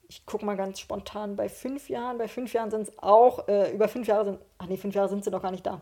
Ich 0.08 0.26
gucke 0.26 0.46
mal 0.46 0.56
ganz 0.56 0.80
spontan 0.80 1.36
bei 1.36 1.50
fünf 1.50 1.90
Jahren. 1.90 2.18
Bei 2.18 2.30
fünf 2.30 2.54
Jahren 2.54 2.72
sind 2.72 2.88
es 2.88 2.94
auch, 3.00 3.50
äh, 3.50 3.74
über 3.74 3.90
fünf 3.90 4.08
Jahre 4.08 4.26
sind, 4.26 4.40
ach 4.60 4.68
nee, 4.68 4.78
fünf 4.78 4.96
Jahre 4.96 5.10
sind 5.10 5.26
sie 5.26 5.30
noch 5.32 5.42
gar 5.42 5.52
nicht 5.52 5.66
da. 5.66 5.82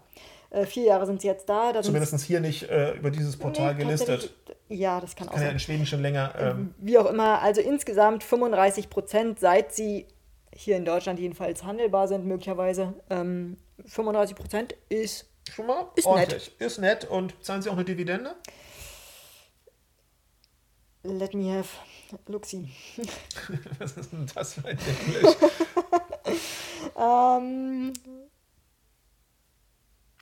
Äh, 0.52 0.66
vier 0.66 0.86
Jahre 0.86 1.06
sind 1.06 1.22
sie 1.22 1.28
jetzt 1.28 1.48
da. 1.48 1.72
Da 1.74 1.82
zumindest 1.84 2.20
hier 2.22 2.40
nicht 2.40 2.70
äh, 2.70 2.94
über 2.94 3.12
dieses 3.12 3.38
Portal 3.38 3.76
Nee, 3.76 3.84
gelistet. 3.84 4.34
Ja, 4.68 5.00
das 5.00 5.16
kann 5.16 5.28
auch 5.30 5.34
Kann 5.34 5.42
ja 5.42 5.48
sein. 5.48 5.56
in 5.56 5.60
Schweden 5.60 5.86
schon 5.86 6.02
länger. 6.02 6.34
Ähm, 6.38 6.74
Wie 6.78 6.98
auch 6.98 7.06
immer, 7.06 7.42
also 7.42 7.62
insgesamt 7.62 8.24
35 8.24 8.90
Prozent, 8.90 9.40
seit 9.40 9.74
sie 9.74 10.08
hier 10.54 10.76
in 10.78 10.86
Deutschland 10.86 11.20
jedenfalls 11.20 11.64
handelbar 11.64 12.08
sind, 12.08 12.26
möglicherweise. 12.26 12.94
Ähm, 13.10 13.58
35 13.86 14.36
Prozent 14.36 14.76
ist 14.90 15.30
schon 15.52 15.68
mal 15.68 15.88
Ist 15.96 16.06
ordentlich. 16.06 16.52
Ist 16.60 16.80
nett. 16.80 17.06
Und 17.06 17.34
zahlen 17.44 17.62
Sie 17.62 17.70
auch 17.70 17.74
eine 17.74 17.86
Dividende? 17.86 18.36
let 21.04 21.34
me 21.34 21.50
have 21.52 21.70
Luxi. 22.28 22.70
Was 23.80 23.94
ist 23.98 24.12
denn 24.12 24.28
das 24.34 24.54
für 24.56 24.68
ein 24.68 24.78
Englisch? 24.78 25.36
Ähm, 26.98 27.94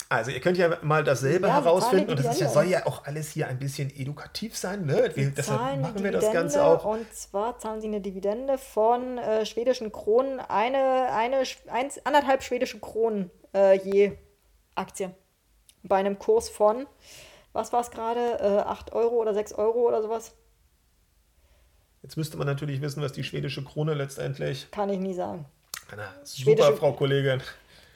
Also 0.10 0.32
ihr 0.32 0.40
könnt 0.40 0.58
ja 0.58 0.78
mal 0.84 1.04
das 1.04 1.20
selber 1.20 1.50
Ja, 1.50 1.56
herausfinden 1.56 2.12
und 2.12 2.20
das 2.24 2.36
ist 2.36 2.42
ja, 2.42 2.48
soll 2.50 2.66
ja 2.66 2.86
auch 2.86 3.04
alles 3.06 3.32
hier 3.32 3.48
ein 3.48 3.60
bisschen 3.60 3.90
edukativ 3.90 4.56
sein. 4.58 4.86
Ne? 4.86 5.12
Wir, 5.16 5.32
deshalb 5.32 5.60
machen 5.82 6.02
wir 6.02 6.12
das 6.14 6.22
Dividende 6.24 6.32
Ganze 6.34 6.64
auch. 6.64 6.86
Und 6.86 7.14
zwar 7.14 7.60
zahlen 7.60 7.82
sie 7.82 7.88
eine 7.88 8.00
Dividende 8.00 8.58
von 8.58 9.18
äh, 9.18 9.46
schwedischen 9.46 9.92
Kronen, 9.92 10.40
eine, 10.40 11.12
eine, 11.12 11.44
eins, 11.70 12.00
anderthalb 12.06 12.42
schwedische 12.42 12.80
Kronen 12.80 13.32
äh, 13.54 13.78
je 13.80 14.18
Aktie. 14.76 15.14
Bei 15.84 15.98
einem 15.98 16.18
Kurs 16.20 16.48
von, 16.48 16.88
was 17.52 17.74
war 17.74 17.82
es 17.82 17.92
gerade, 17.92 18.40
äh, 18.40 18.60
8 18.62 18.94
Euro 18.94 19.16
oder 19.16 19.34
6 19.34 19.54
Euro 19.54 19.88
oder 19.88 20.02
sowas? 20.02 20.34
Jetzt 22.02 22.16
müsste 22.16 22.38
man 22.38 22.48
natürlich 22.48 22.82
wissen, 22.82 23.02
was 23.04 23.12
die 23.12 23.24
schwedische 23.24 23.64
Krone 23.64 23.94
letztendlich. 23.94 24.72
Kann 24.72 24.90
ich 24.90 25.00
nie 25.00 25.14
sagen. 25.14 25.46
Na, 25.96 26.10
super, 26.24 26.44
Schwedische- 26.52 26.78
Frau 26.78 26.94
Kollegin. 26.94 27.42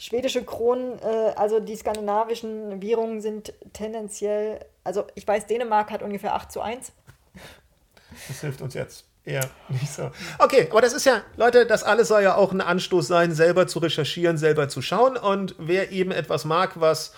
Schwedische 0.01 0.43
Kronen, 0.43 0.97
äh, 1.03 1.33
also 1.35 1.59
die 1.59 1.75
skandinavischen 1.75 2.81
Währungen 2.81 3.21
sind 3.21 3.53
tendenziell, 3.71 4.65
also 4.83 5.05
ich 5.13 5.27
weiß, 5.27 5.45
Dänemark 5.45 5.91
hat 5.91 6.01
ungefähr 6.01 6.33
8 6.33 6.51
zu 6.51 6.59
1. 6.59 6.91
Das 8.27 8.41
hilft 8.41 8.63
uns 8.63 8.73
jetzt 8.73 9.05
eher 9.25 9.47
nicht 9.69 9.93
so. 9.93 10.09
Okay, 10.39 10.67
aber 10.71 10.81
das 10.81 10.93
ist 10.93 11.05
ja, 11.05 11.21
Leute, 11.37 11.67
das 11.67 11.83
alles 11.83 12.07
soll 12.07 12.23
ja 12.23 12.33
auch 12.33 12.51
ein 12.51 12.61
Anstoß 12.61 13.05
sein, 13.05 13.31
selber 13.31 13.67
zu 13.67 13.77
recherchieren, 13.77 14.39
selber 14.39 14.69
zu 14.69 14.81
schauen. 14.81 15.17
Und 15.17 15.53
wer 15.59 15.91
eben 15.91 16.09
etwas 16.09 16.45
mag, 16.45 16.79
was 16.79 17.13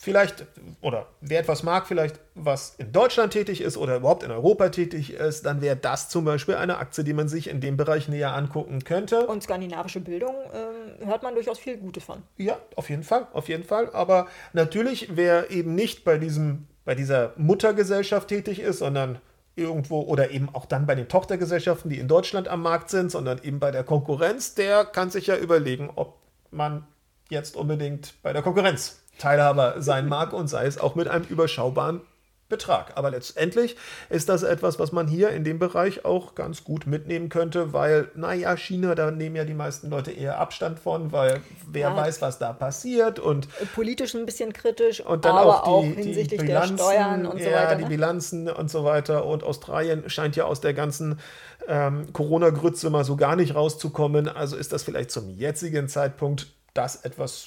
vielleicht, 0.00 0.46
oder 0.80 1.08
wer 1.20 1.40
etwas 1.40 1.62
mag, 1.62 1.86
vielleicht 1.86 2.18
was 2.34 2.74
in 2.78 2.90
Deutschland 2.90 3.34
tätig 3.34 3.60
ist 3.60 3.76
oder 3.76 3.96
überhaupt 3.96 4.22
in 4.22 4.30
Europa 4.30 4.70
tätig 4.70 5.12
ist, 5.12 5.44
dann 5.44 5.60
wäre 5.60 5.76
das 5.76 6.08
zum 6.08 6.24
Beispiel 6.24 6.54
eine 6.54 6.78
Aktie, 6.78 7.04
die 7.04 7.12
man 7.12 7.28
sich 7.28 7.50
in 7.50 7.60
dem 7.60 7.76
Bereich 7.76 8.08
näher 8.08 8.34
angucken 8.34 8.82
könnte. 8.82 9.26
Und 9.26 9.42
skandinavische 9.42 10.00
Bildung 10.00 10.34
ähm, 10.54 11.06
hört 11.06 11.22
man 11.22 11.34
durchaus 11.34 11.58
viel 11.58 11.76
Gutes 11.76 12.02
von. 12.02 12.22
Ja, 12.38 12.56
auf 12.76 12.88
jeden 12.88 13.02
Fall, 13.02 13.26
auf 13.34 13.48
jeden 13.50 13.64
Fall. 13.64 13.90
Aber 13.92 14.26
natürlich, 14.54 15.16
wer 15.16 15.50
eben 15.50 15.74
nicht 15.74 16.02
bei 16.02 16.16
diesem, 16.16 16.66
bei 16.86 16.94
dieser 16.94 17.34
Muttergesellschaft 17.36 18.28
tätig 18.28 18.60
ist, 18.60 18.78
sondern 18.78 19.18
irgendwo 19.54 20.00
oder 20.00 20.30
eben 20.30 20.48
auch 20.54 20.64
dann 20.64 20.86
bei 20.86 20.94
den 20.94 21.08
Tochtergesellschaften, 21.08 21.90
die 21.90 21.98
in 21.98 22.08
Deutschland 22.08 22.48
am 22.48 22.62
Markt 22.62 22.88
sind, 22.88 23.10
sondern 23.10 23.42
eben 23.42 23.60
bei 23.60 23.70
der 23.70 23.84
Konkurrenz, 23.84 24.54
der 24.54 24.86
kann 24.86 25.10
sich 25.10 25.26
ja 25.26 25.36
überlegen, 25.36 25.90
ob 25.94 26.16
man 26.50 26.86
jetzt 27.28 27.54
unbedingt 27.54 28.14
bei 28.22 28.32
der 28.32 28.40
Konkurrenz 28.40 29.00
Teilhaber 29.20 29.74
sein 29.78 30.08
mag 30.08 30.32
und 30.32 30.48
sei 30.48 30.66
es 30.66 30.78
auch 30.78 30.94
mit 30.96 31.06
einem 31.08 31.24
überschaubaren 31.24 32.00
Betrag. 32.48 32.92
Aber 32.96 33.12
letztendlich 33.12 33.76
ist 34.08 34.28
das 34.28 34.42
etwas, 34.42 34.80
was 34.80 34.90
man 34.90 35.06
hier 35.06 35.30
in 35.30 35.44
dem 35.44 35.60
Bereich 35.60 36.04
auch 36.04 36.34
ganz 36.34 36.64
gut 36.64 36.84
mitnehmen 36.84 37.28
könnte, 37.28 37.72
weil, 37.72 38.08
naja, 38.16 38.56
China, 38.56 38.96
da 38.96 39.12
nehmen 39.12 39.36
ja 39.36 39.44
die 39.44 39.54
meisten 39.54 39.88
Leute 39.88 40.10
eher 40.10 40.40
Abstand 40.40 40.80
von, 40.80 41.12
weil 41.12 41.42
wer 41.70 41.90
Ja. 41.90 41.96
weiß, 41.96 42.20
was 42.20 42.40
da 42.40 42.52
passiert 42.52 43.20
und, 43.20 43.46
Politisch 43.76 44.14
ein 44.16 44.26
bisschen 44.26 44.52
kritisch, 44.52 45.00
und 45.00 45.24
dann 45.24 45.36
aber 45.36 45.64
auch 45.64 45.84
die, 45.84 45.90
hinsichtlich 45.94 46.40
die 46.40 46.46
der 46.48 46.54
Bilanzen, 46.54 46.76
Steuern 46.78 47.26
und 47.26 47.40
so 47.40 47.48
ja, 47.48 47.56
weiter. 47.62 47.76
die 47.76 47.82
Ne? 47.84 47.88
Bilanzen 47.88 48.48
und 48.48 48.68
so 48.68 48.82
weiter. 48.84 49.26
Und 49.26 49.44
Australien 49.44 50.10
scheint 50.10 50.34
ja 50.34 50.44
aus 50.44 50.60
der 50.60 50.74
ganzen 50.74 51.20
ähm, 51.68 52.12
Corona-Grütze 52.12 52.90
mal 52.90 53.04
so 53.04 53.14
gar 53.14 53.36
nicht 53.36 53.54
rauszukommen. 53.54 54.28
Also 54.28 54.56
ist 54.56 54.72
das 54.72 54.82
vielleicht 54.82 55.12
zum 55.12 55.30
jetzigen 55.30 55.88
Zeitpunkt 55.88 56.48
das 56.74 56.96
etwas 57.04 57.46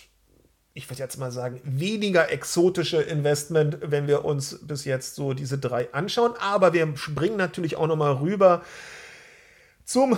ich 0.75 0.89
würde 0.89 0.99
jetzt 0.99 1.17
mal 1.17 1.31
sagen, 1.31 1.61
weniger 1.63 2.31
exotische 2.31 3.01
Investment, 3.01 3.77
wenn 3.81 4.07
wir 4.07 4.25
uns 4.25 4.59
bis 4.63 4.85
jetzt 4.85 5.15
so 5.15 5.33
diese 5.33 5.59
drei 5.59 5.93
anschauen. 5.93 6.33
Aber 6.39 6.73
wir 6.73 6.97
springen 6.97 7.37
natürlich 7.37 7.75
auch 7.75 7.87
nochmal 7.87 8.13
rüber 8.13 8.63
zum 9.85 10.17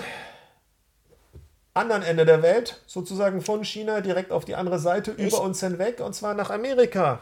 anderen 1.73 2.03
Ende 2.03 2.25
der 2.25 2.41
Welt, 2.41 2.81
sozusagen 2.87 3.41
von 3.41 3.65
China 3.65 3.99
direkt 3.99 4.31
auf 4.31 4.45
die 4.45 4.55
andere 4.55 4.79
Seite, 4.79 5.11
über 5.11 5.41
uns 5.41 5.59
hinweg, 5.59 5.99
und 5.99 6.13
zwar 6.15 6.33
nach 6.33 6.49
Amerika. 6.49 7.21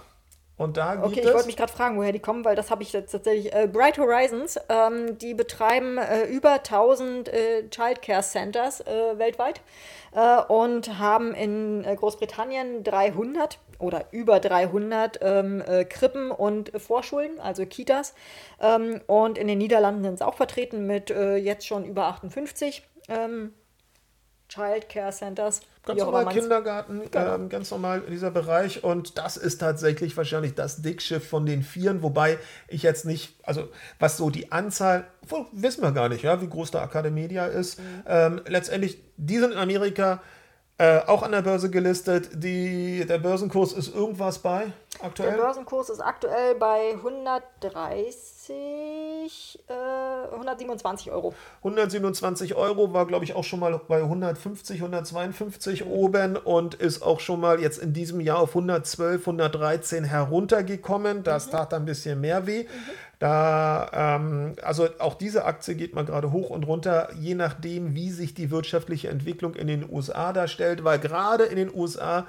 Und 0.56 0.78
da 0.78 0.96
gibt 0.96 1.08
Okay, 1.08 1.22
ich 1.22 1.34
wollte 1.34 1.48
mich 1.48 1.58
gerade 1.58 1.72
fragen, 1.72 1.98
woher 1.98 2.12
die 2.12 2.20
kommen, 2.20 2.46
weil 2.46 2.56
das 2.56 2.70
habe 2.70 2.84
ich 2.84 2.94
jetzt 2.94 3.12
tatsächlich. 3.12 3.54
Äh, 3.54 3.68
Bright 3.68 3.98
Horizons, 3.98 4.60
ähm, 4.70 5.18
die 5.18 5.34
betreiben 5.34 5.98
äh, 5.98 6.26
über 6.26 6.54
1000 6.54 7.28
äh, 7.28 7.70
Childcare 7.70 8.22
Centers 8.22 8.82
äh, 8.82 9.18
weltweit 9.18 9.62
äh, 10.14 10.42
und 10.44 11.00
haben 11.00 11.34
in 11.34 11.84
äh, 11.84 11.96
Großbritannien 11.96 12.84
300 12.84 13.58
oder 13.80 14.06
über 14.12 14.40
300 14.40 15.20
ähm, 15.22 15.64
äh, 15.66 15.86
Krippen 15.86 16.30
und 16.30 16.72
Vorschulen, 16.80 17.40
also 17.40 17.66
Kitas. 17.66 18.14
Ähm, 18.62 19.02
und 19.08 19.40
in 19.40 19.48
den 19.48 19.58
Niederlanden 19.58 20.04
sind 20.04 20.14
es 20.16 20.22
auch 20.22 20.36
vertreten 20.36 20.86
mit 20.86 21.10
jetzt 21.10 21.68
schon 21.68 21.86
über 21.86 22.06
58 22.06 22.84
ähm, 23.10 23.54
Childcare 24.54 25.12
Centers. 25.12 25.62
Ganz 25.86 26.00
normal 26.00 26.28
Kindergarten, 26.30 27.02
Genau. 27.12 27.36
ähm, 27.36 27.50
ganz 27.50 27.72
normal 27.72 28.02
dieser 28.10 28.32
Bereich. 28.32 28.84
Und 28.84 29.18
das 29.18 29.36
ist 29.36 29.58
tatsächlich 29.58 30.16
wahrscheinlich 30.16 30.54
das 30.54 30.82
Dickschiff 30.82 31.28
von 31.28 31.46
den 31.46 31.64
Vieren, 31.64 32.04
wobei 32.04 32.38
ich 32.68 32.84
jetzt 32.84 33.06
nicht, 33.06 33.36
also 33.44 33.68
was 34.00 34.18
so 34.18 34.30
die 34.30 34.52
Anzahl, 34.52 35.06
wissen 35.52 35.82
wir 35.82 35.92
gar 35.92 36.08
nicht, 36.08 36.24
ja, 36.24 36.42
wie 36.42 36.48
groß 36.48 36.72
der 36.72 36.82
Academedia 36.82 37.48
ist. 37.48 37.80
Mhm. 37.80 37.84
Ähm, 38.08 38.42
letztendlich, 38.48 39.00
die 39.18 39.40
sind 39.40 39.52
in 39.52 39.58
Amerika 39.58 40.22
äh, 40.84 41.02
auch 41.08 41.24
an 41.24 41.32
der 41.32 41.42
Börse 41.42 41.70
gelistet. 41.70 42.30
Die, 42.34 43.06
der 43.08 43.20
Börsenkurs 43.20 43.72
ist 43.72 43.96
irgendwas 43.96 44.40
bei 44.40 44.66
Der 45.00 45.06
aktuell? 45.06 45.38
Börsenkurs 45.38 45.90
ist 45.90 46.02
aktuell 46.02 46.56
bei 46.56 46.96
130, 46.98 49.64
äh, 49.70 50.34
127 50.34 51.12
Euro. 51.12 51.34
127 51.60 52.56
Euro 52.56 52.92
war, 52.92 53.08
glaube 53.08 53.24
ich, 53.24 53.34
auch 53.34 53.46
schon 53.46 53.62
mal 53.62 53.80
bei 53.88 54.02
150, 54.02 54.82
152 54.82 55.86
oben 55.86 56.36
und 56.36 56.76
ist 56.76 57.02
auch 57.02 57.22
schon 57.22 57.40
mal 57.40 57.62
jetzt 57.62 57.78
in 57.78 57.94
diesem 57.94 58.20
Jahr 58.20 58.40
auf 58.40 58.50
112, 58.50 59.22
113 59.22 60.04
heruntergekommen. 60.04 61.24
Das 61.24 61.50
tat 61.50 61.74
ein 61.74 61.86
bisschen 61.86 62.20
mehr 62.20 62.46
weh. 62.46 62.66
Da, 63.24 64.18
ähm, 64.18 64.58
also 64.64 64.90
auch 65.00 65.14
diese 65.14 65.46
Aktie 65.46 65.76
geht 65.76 65.96
mal 65.96 66.04
gerade 66.04 66.34
hoch 66.34 66.50
und 66.50 66.64
runter, 66.64 67.08
je 67.18 67.36
nachdem, 67.36 67.96
wie 67.96 68.12
sich 68.12 68.34
die 68.34 68.52
wirtschaftliche 68.52 69.08
Entwicklung 69.08 69.56
in 69.56 69.68
den 69.68 69.90
USA 69.90 70.34
darstellt, 70.34 70.84
weil 70.84 71.00
gerade 71.00 71.46
in 71.46 71.56
den 71.56 71.74
USA 71.74 72.28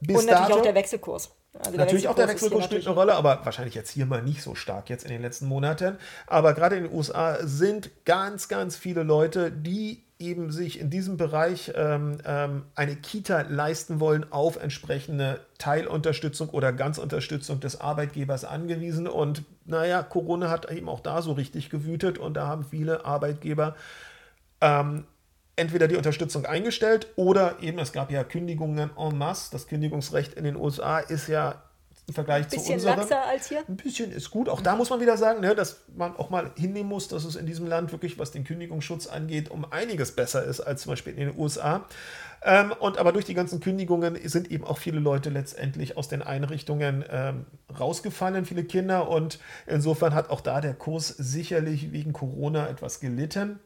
bis 0.00 0.16
und 0.16 0.24
natürlich 0.24 0.48
dato, 0.48 0.60
auch 0.60 0.62
der 0.62 0.74
Wechselkurs. 0.74 1.30
Also 1.58 1.76
natürlich 1.76 2.02
der 2.04 2.10
auch 2.10 2.14
der 2.14 2.26
Wechselkurs 2.26 2.64
spielt 2.64 2.86
eine 2.86 2.94
Rolle, 2.94 3.16
aber 3.16 3.40
wahrscheinlich 3.44 3.74
jetzt 3.74 3.90
hier 3.90 4.06
mal 4.06 4.22
nicht 4.22 4.42
so 4.42 4.54
stark 4.54 4.88
jetzt 4.88 5.04
in 5.04 5.10
den 5.10 5.20
letzten 5.20 5.44
Monaten. 5.44 5.98
Aber 6.26 6.54
gerade 6.54 6.76
in 6.76 6.84
den 6.84 6.94
USA 6.94 7.36
sind 7.42 7.90
ganz, 8.06 8.48
ganz 8.48 8.78
viele 8.78 9.02
Leute, 9.02 9.52
die 9.52 10.04
eben 10.18 10.50
sich 10.50 10.80
in 10.80 10.88
diesem 10.88 11.18
Bereich 11.18 11.72
ähm, 11.76 12.16
ähm, 12.24 12.64
eine 12.74 12.96
Kita 12.96 13.42
leisten 13.42 14.00
wollen, 14.00 14.32
auf 14.32 14.56
entsprechende 14.56 15.40
Teilunterstützung 15.58 16.48
oder 16.48 16.72
Ganzunterstützung 16.72 17.60
des 17.60 17.80
Arbeitgebers 17.80 18.46
angewiesen. 18.46 19.06
Und 19.06 19.44
naja, 19.68 20.02
Corona 20.02 20.50
hat 20.50 20.70
eben 20.70 20.88
auch 20.88 21.00
da 21.00 21.22
so 21.22 21.32
richtig 21.32 21.70
gewütet 21.70 22.18
und 22.18 22.34
da 22.34 22.46
haben 22.46 22.64
viele 22.64 23.04
Arbeitgeber 23.04 23.76
ähm, 24.60 25.04
entweder 25.56 25.88
die 25.88 25.96
Unterstützung 25.96 26.46
eingestellt 26.46 27.08
oder 27.16 27.56
eben, 27.60 27.78
es 27.78 27.92
gab 27.92 28.10
ja 28.10 28.24
Kündigungen 28.24 28.90
en 28.96 29.18
masse. 29.18 29.50
Das 29.52 29.66
Kündigungsrecht 29.66 30.34
in 30.34 30.44
den 30.44 30.56
USA 30.56 30.98
ist 30.98 31.28
ja 31.28 31.62
im 32.06 32.14
Vergleich 32.14 32.48
zu 32.48 32.58
unserem. 32.60 33.00
laxer 33.00 33.22
als 33.26 33.48
hier? 33.48 33.62
Ein 33.68 33.76
bisschen 33.76 34.10
ist 34.10 34.30
gut. 34.30 34.48
Auch 34.48 34.62
da 34.62 34.76
muss 34.76 34.88
man 34.88 35.00
wieder 35.00 35.18
sagen, 35.18 35.40
ne, 35.40 35.54
dass 35.54 35.82
man 35.94 36.16
auch 36.16 36.30
mal 36.30 36.50
hinnehmen 36.56 36.88
muss, 36.88 37.08
dass 37.08 37.24
es 37.24 37.36
in 37.36 37.44
diesem 37.44 37.66
Land 37.66 37.92
wirklich, 37.92 38.18
was 38.18 38.30
den 38.30 38.44
Kündigungsschutz 38.44 39.06
angeht, 39.06 39.50
um 39.50 39.70
einiges 39.70 40.12
besser 40.12 40.42
ist 40.44 40.60
als 40.60 40.82
zum 40.82 40.92
Beispiel 40.92 41.12
in 41.12 41.28
den 41.28 41.38
USA. 41.38 41.84
Ähm, 42.42 42.72
und 42.72 42.98
aber 42.98 43.12
durch 43.12 43.24
die 43.24 43.34
ganzen 43.34 43.60
Kündigungen 43.60 44.16
sind 44.28 44.50
eben 44.50 44.64
auch 44.64 44.78
viele 44.78 45.00
Leute 45.00 45.30
letztendlich 45.30 45.96
aus 45.96 46.08
den 46.08 46.22
Einrichtungen 46.22 47.04
ähm, 47.10 47.46
rausgefallen, 47.78 48.44
viele 48.44 48.64
Kinder. 48.64 49.08
Und 49.08 49.38
insofern 49.66 50.14
hat 50.14 50.30
auch 50.30 50.40
da 50.40 50.60
der 50.60 50.74
Kurs 50.74 51.08
sicherlich 51.08 51.92
wegen 51.92 52.12
Corona 52.12 52.68
etwas 52.68 53.00
gelitten. 53.00 53.58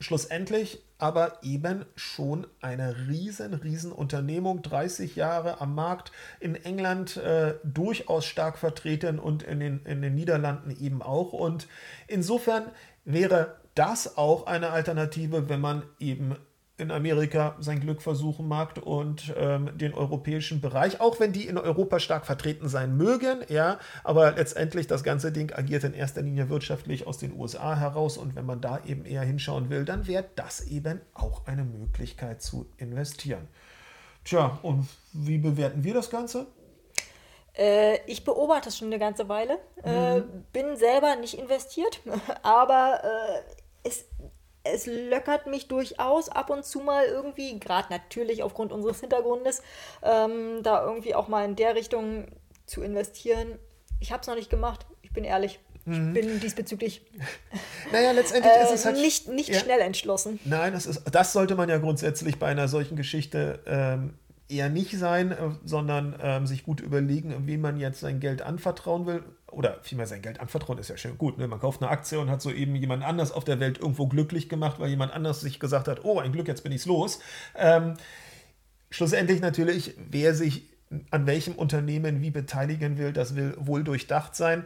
Schlussendlich 0.00 0.80
aber 0.98 1.38
eben 1.42 1.84
schon 1.94 2.46
eine 2.60 3.08
riesen, 3.08 3.54
riesen 3.54 3.92
Unternehmung, 3.92 4.62
30 4.62 5.16
Jahre 5.16 5.60
am 5.60 5.74
Markt, 5.74 6.12
in 6.40 6.56
England 6.56 7.16
äh, 7.16 7.54
durchaus 7.64 8.24
stark 8.24 8.58
vertreten 8.58 9.18
und 9.18 9.44
in 9.44 9.60
den, 9.60 9.84
in 9.86 10.02
den 10.02 10.14
Niederlanden 10.14 10.70
eben 10.70 11.02
auch. 11.02 11.32
Und 11.32 11.68
insofern 12.08 12.64
wäre 13.04 13.56
das 13.74 14.16
auch 14.16 14.46
eine 14.46 14.70
Alternative, 14.70 15.48
wenn 15.48 15.60
man 15.60 15.84
eben 16.00 16.36
in 16.78 16.92
Amerika 16.92 17.56
sein 17.58 17.80
Glück 17.80 18.00
versuchen 18.00 18.46
mag 18.46 18.74
und 18.84 19.34
ähm, 19.36 19.76
den 19.76 19.94
europäischen 19.94 20.60
Bereich, 20.60 21.00
auch 21.00 21.18
wenn 21.18 21.32
die 21.32 21.46
in 21.46 21.58
Europa 21.58 21.98
stark 21.98 22.24
vertreten 22.24 22.68
sein 22.68 22.96
mögen, 22.96 23.40
ja, 23.48 23.80
aber 24.04 24.32
letztendlich 24.32 24.86
das 24.86 25.02
ganze 25.02 25.32
Ding 25.32 25.52
agiert 25.52 25.82
in 25.82 25.92
erster 25.92 26.22
Linie 26.22 26.48
wirtschaftlich 26.48 27.06
aus 27.06 27.18
den 27.18 27.36
USA 27.36 27.76
heraus 27.76 28.16
und 28.16 28.36
wenn 28.36 28.46
man 28.46 28.60
da 28.60 28.80
eben 28.86 29.04
eher 29.04 29.22
hinschauen 29.22 29.70
will, 29.70 29.84
dann 29.84 30.06
wäre 30.06 30.24
das 30.36 30.60
eben 30.68 31.00
auch 31.14 31.46
eine 31.46 31.64
Möglichkeit 31.64 32.42
zu 32.42 32.66
investieren. 32.76 33.48
Tja, 34.24 34.58
und 34.62 34.86
wie 35.12 35.38
bewerten 35.38 35.82
wir 35.82 35.94
das 35.94 36.10
Ganze? 36.10 36.46
Äh, 37.56 37.98
ich 38.06 38.24
beobachte 38.24 38.68
es 38.68 38.78
schon 38.78 38.86
eine 38.86 39.00
ganze 39.00 39.28
Weile, 39.28 39.58
äh, 39.82 40.20
mhm. 40.20 40.44
bin 40.52 40.76
selber 40.76 41.16
nicht 41.16 41.34
investiert, 41.34 42.00
aber 42.44 43.00
äh, 43.02 43.88
es 43.88 44.04
es 44.72 44.86
löckert 44.86 45.46
mich 45.46 45.68
durchaus 45.68 46.28
ab 46.28 46.50
und 46.50 46.64
zu 46.64 46.80
mal 46.80 47.04
irgendwie, 47.04 47.58
gerade 47.58 47.88
natürlich 47.90 48.42
aufgrund 48.42 48.72
unseres 48.72 49.00
Hintergrundes, 49.00 49.62
ähm, 50.02 50.62
da 50.62 50.84
irgendwie 50.84 51.14
auch 51.14 51.28
mal 51.28 51.44
in 51.44 51.56
der 51.56 51.74
Richtung 51.74 52.26
zu 52.66 52.82
investieren. 52.82 53.58
Ich 54.00 54.12
habe 54.12 54.20
es 54.20 54.26
noch 54.26 54.34
nicht 54.34 54.50
gemacht, 54.50 54.86
ich 55.02 55.12
bin 55.12 55.24
ehrlich. 55.24 55.60
Ich 55.86 55.96
mhm. 55.96 56.12
bin 56.12 56.40
diesbezüglich 56.40 57.02
naja, 57.92 58.12
letztendlich 58.12 58.52
äh, 58.52 58.62
ist 58.62 58.72
es 58.72 58.84
halt 58.84 58.96
nicht, 58.96 59.28
nicht 59.28 59.48
ja. 59.48 59.58
schnell 59.58 59.80
entschlossen. 59.80 60.38
Nein, 60.44 60.74
das, 60.74 60.84
ist, 60.84 61.02
das 61.10 61.32
sollte 61.32 61.54
man 61.54 61.68
ja 61.70 61.78
grundsätzlich 61.78 62.38
bei 62.38 62.48
einer 62.48 62.68
solchen 62.68 62.94
Geschichte 62.94 63.60
ähm, 63.66 64.14
eher 64.48 64.68
nicht 64.68 64.98
sein, 64.98 65.32
äh, 65.32 65.36
sondern 65.64 66.18
ähm, 66.22 66.46
sich 66.46 66.64
gut 66.64 66.80
überlegen, 66.80 67.34
wem 67.46 67.62
man 67.62 67.78
jetzt 67.78 68.00
sein 68.00 68.20
Geld 68.20 68.42
anvertrauen 68.42 69.06
will 69.06 69.24
oder 69.50 69.78
vielmehr 69.82 70.06
sein 70.06 70.22
Geld 70.22 70.40
anvertrauen, 70.40 70.78
ist 70.78 70.88
ja 70.88 70.96
schön 70.96 71.18
gut. 71.18 71.38
Ne? 71.38 71.48
Man 71.48 71.60
kauft 71.60 71.82
eine 71.82 71.90
Aktie 71.90 72.18
und 72.18 72.30
hat 72.30 72.42
so 72.42 72.50
eben 72.50 72.74
jemand 72.76 73.04
anders 73.04 73.32
auf 73.32 73.44
der 73.44 73.60
Welt 73.60 73.78
irgendwo 73.78 74.06
glücklich 74.06 74.48
gemacht, 74.48 74.78
weil 74.78 74.90
jemand 74.90 75.12
anders 75.12 75.40
sich 75.40 75.58
gesagt 75.58 75.88
hat, 75.88 76.04
oh, 76.04 76.18
ein 76.18 76.32
Glück, 76.32 76.48
jetzt 76.48 76.62
bin 76.62 76.72
ich's 76.72 76.86
los. 76.86 77.20
Ähm, 77.56 77.94
schlussendlich 78.90 79.40
natürlich, 79.40 79.94
wer 80.10 80.34
sich 80.34 80.64
an 81.10 81.26
welchem 81.26 81.54
Unternehmen 81.54 82.22
wie 82.22 82.30
beteiligen 82.30 82.98
will, 82.98 83.12
das 83.12 83.36
will 83.36 83.54
wohl 83.58 83.84
durchdacht 83.84 84.34
sein 84.34 84.64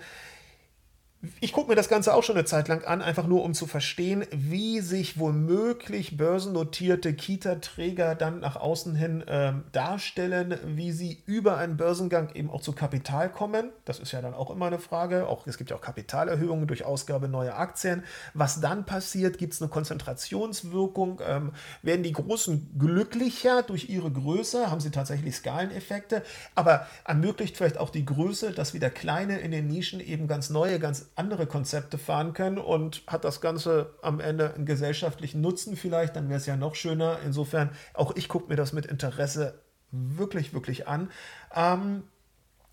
ich 1.40 1.52
gucke 1.52 1.68
mir 1.68 1.76
das 1.76 1.88
Ganze 1.88 2.14
auch 2.14 2.24
schon 2.24 2.36
eine 2.36 2.44
Zeit 2.44 2.66
lang 2.66 2.84
an, 2.84 3.00
einfach 3.00 3.28
nur 3.28 3.44
um 3.44 3.54
zu 3.54 3.68
verstehen, 3.68 4.24
wie 4.32 4.80
sich 4.80 5.20
womöglich 5.20 6.16
börsennotierte 6.16 7.14
Kita-Träger 7.14 8.16
dann 8.16 8.40
nach 8.40 8.56
außen 8.56 8.96
hin 8.96 9.22
ähm, 9.28 9.62
darstellen, 9.70 10.58
wie 10.64 10.90
sie 10.90 11.22
über 11.26 11.58
einen 11.58 11.76
Börsengang 11.76 12.34
eben 12.34 12.50
auch 12.50 12.60
zu 12.60 12.72
Kapital 12.72 13.30
kommen. 13.30 13.70
Das 13.84 14.00
ist 14.00 14.10
ja 14.10 14.20
dann 14.20 14.34
auch 14.34 14.50
immer 14.50 14.66
eine 14.66 14.80
Frage. 14.80 15.28
Auch, 15.28 15.46
es 15.46 15.58
gibt 15.58 15.70
ja 15.70 15.76
auch 15.76 15.80
Kapitalerhöhungen 15.80 16.66
durch 16.66 16.84
Ausgabe 16.84 17.28
neuer 17.28 17.54
Aktien. 17.54 18.02
Was 18.34 18.60
dann 18.60 18.84
passiert, 18.84 19.38
gibt 19.38 19.54
es 19.54 19.62
eine 19.62 19.70
Konzentrationswirkung? 19.70 21.20
Ähm, 21.24 21.52
werden 21.82 22.02
die 22.02 22.12
Großen 22.12 22.76
glücklicher 22.80 23.62
durch 23.62 23.88
ihre 23.88 24.10
Größe? 24.10 24.72
Haben 24.72 24.80
sie 24.80 24.90
tatsächlich 24.90 25.36
Skaleneffekte? 25.36 26.24
Aber 26.56 26.88
ermöglicht 27.04 27.56
vielleicht 27.56 27.78
auch 27.78 27.90
die 27.90 28.04
Größe, 28.04 28.50
dass 28.50 28.74
wieder 28.74 28.90
Kleine 28.90 29.38
in 29.38 29.52
den 29.52 29.68
Nischen 29.68 30.00
eben 30.00 30.26
ganz 30.26 30.50
neue, 30.50 30.80
ganz 30.80 31.11
andere 31.14 31.46
Konzepte 31.46 31.98
fahren 31.98 32.32
können 32.32 32.58
und 32.58 33.02
hat 33.06 33.24
das 33.24 33.40
Ganze 33.40 33.94
am 34.02 34.20
Ende 34.20 34.54
einen 34.54 34.66
gesellschaftlichen 34.66 35.40
Nutzen 35.40 35.76
vielleicht, 35.76 36.16
dann 36.16 36.28
wäre 36.28 36.38
es 36.38 36.46
ja 36.46 36.56
noch 36.56 36.74
schöner. 36.74 37.18
Insofern, 37.24 37.70
auch 37.94 38.16
ich 38.16 38.28
gucke 38.28 38.48
mir 38.48 38.56
das 38.56 38.72
mit 38.72 38.86
Interesse 38.86 39.60
wirklich, 39.90 40.54
wirklich 40.54 40.88
an. 40.88 41.10
Ähm, 41.54 42.04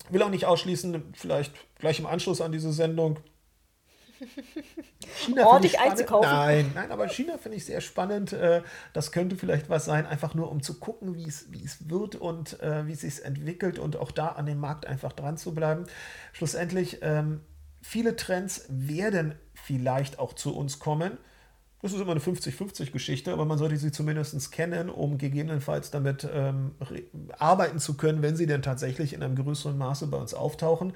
will 0.08 0.22
auch 0.22 0.30
nicht 0.30 0.46
ausschließen, 0.46 1.12
vielleicht 1.14 1.54
gleich 1.78 1.98
im 1.98 2.06
Anschluss 2.06 2.40
an 2.40 2.52
diese 2.52 2.72
Sendung. 2.72 3.18
China 5.16 5.46
Ordentlich 5.46 5.78
einzukaufen. 5.78 6.30
Nein, 6.30 6.72
nein, 6.74 6.92
aber 6.92 7.08
China 7.08 7.38
finde 7.38 7.56
ich 7.56 7.64
sehr 7.64 7.80
spannend. 7.80 8.32
Äh, 8.32 8.62
das 8.92 9.12
könnte 9.12 9.36
vielleicht 9.36 9.70
was 9.70 9.84
sein, 9.84 10.06
einfach 10.06 10.34
nur 10.34 10.50
um 10.50 10.62
zu 10.62 10.78
gucken, 10.78 11.14
wie 11.14 11.26
es, 11.26 11.50
wie 11.52 11.64
es 11.64 11.88
wird 11.88 12.16
und 12.16 12.60
äh, 12.60 12.86
wie 12.86 12.92
es 12.92 13.00
sich 13.00 13.24
entwickelt 13.24 13.78
und 13.78 13.96
auch 13.96 14.10
da 14.10 14.28
an 14.28 14.46
dem 14.46 14.58
Markt 14.58 14.86
einfach 14.86 15.12
dran 15.12 15.36
zu 15.36 15.54
bleiben. 15.54 15.86
Schlussendlich 16.32 16.98
ähm, 17.02 17.40
viele 17.80 18.16
Trends 18.16 18.64
werden 18.68 19.34
vielleicht 19.54 20.18
auch 20.18 20.32
zu 20.34 20.56
uns 20.56 20.78
kommen. 20.78 21.18
Das 21.82 21.92
ist 21.92 22.00
immer 22.00 22.10
eine 22.10 22.20
50-50-Geschichte, 22.20 23.32
aber 23.32 23.46
man 23.46 23.56
sollte 23.56 23.76
sie 23.78 23.90
zumindest 23.90 24.52
kennen, 24.52 24.90
um 24.90 25.16
gegebenenfalls 25.16 25.90
damit 25.90 26.28
ähm, 26.30 26.72
arbeiten 27.38 27.78
zu 27.78 27.96
können, 27.96 28.20
wenn 28.20 28.36
sie 28.36 28.46
denn 28.46 28.60
tatsächlich 28.60 29.14
in 29.14 29.22
einem 29.22 29.34
größeren 29.34 29.78
Maße 29.78 30.06
bei 30.08 30.18
uns 30.18 30.34
auftauchen. 30.34 30.92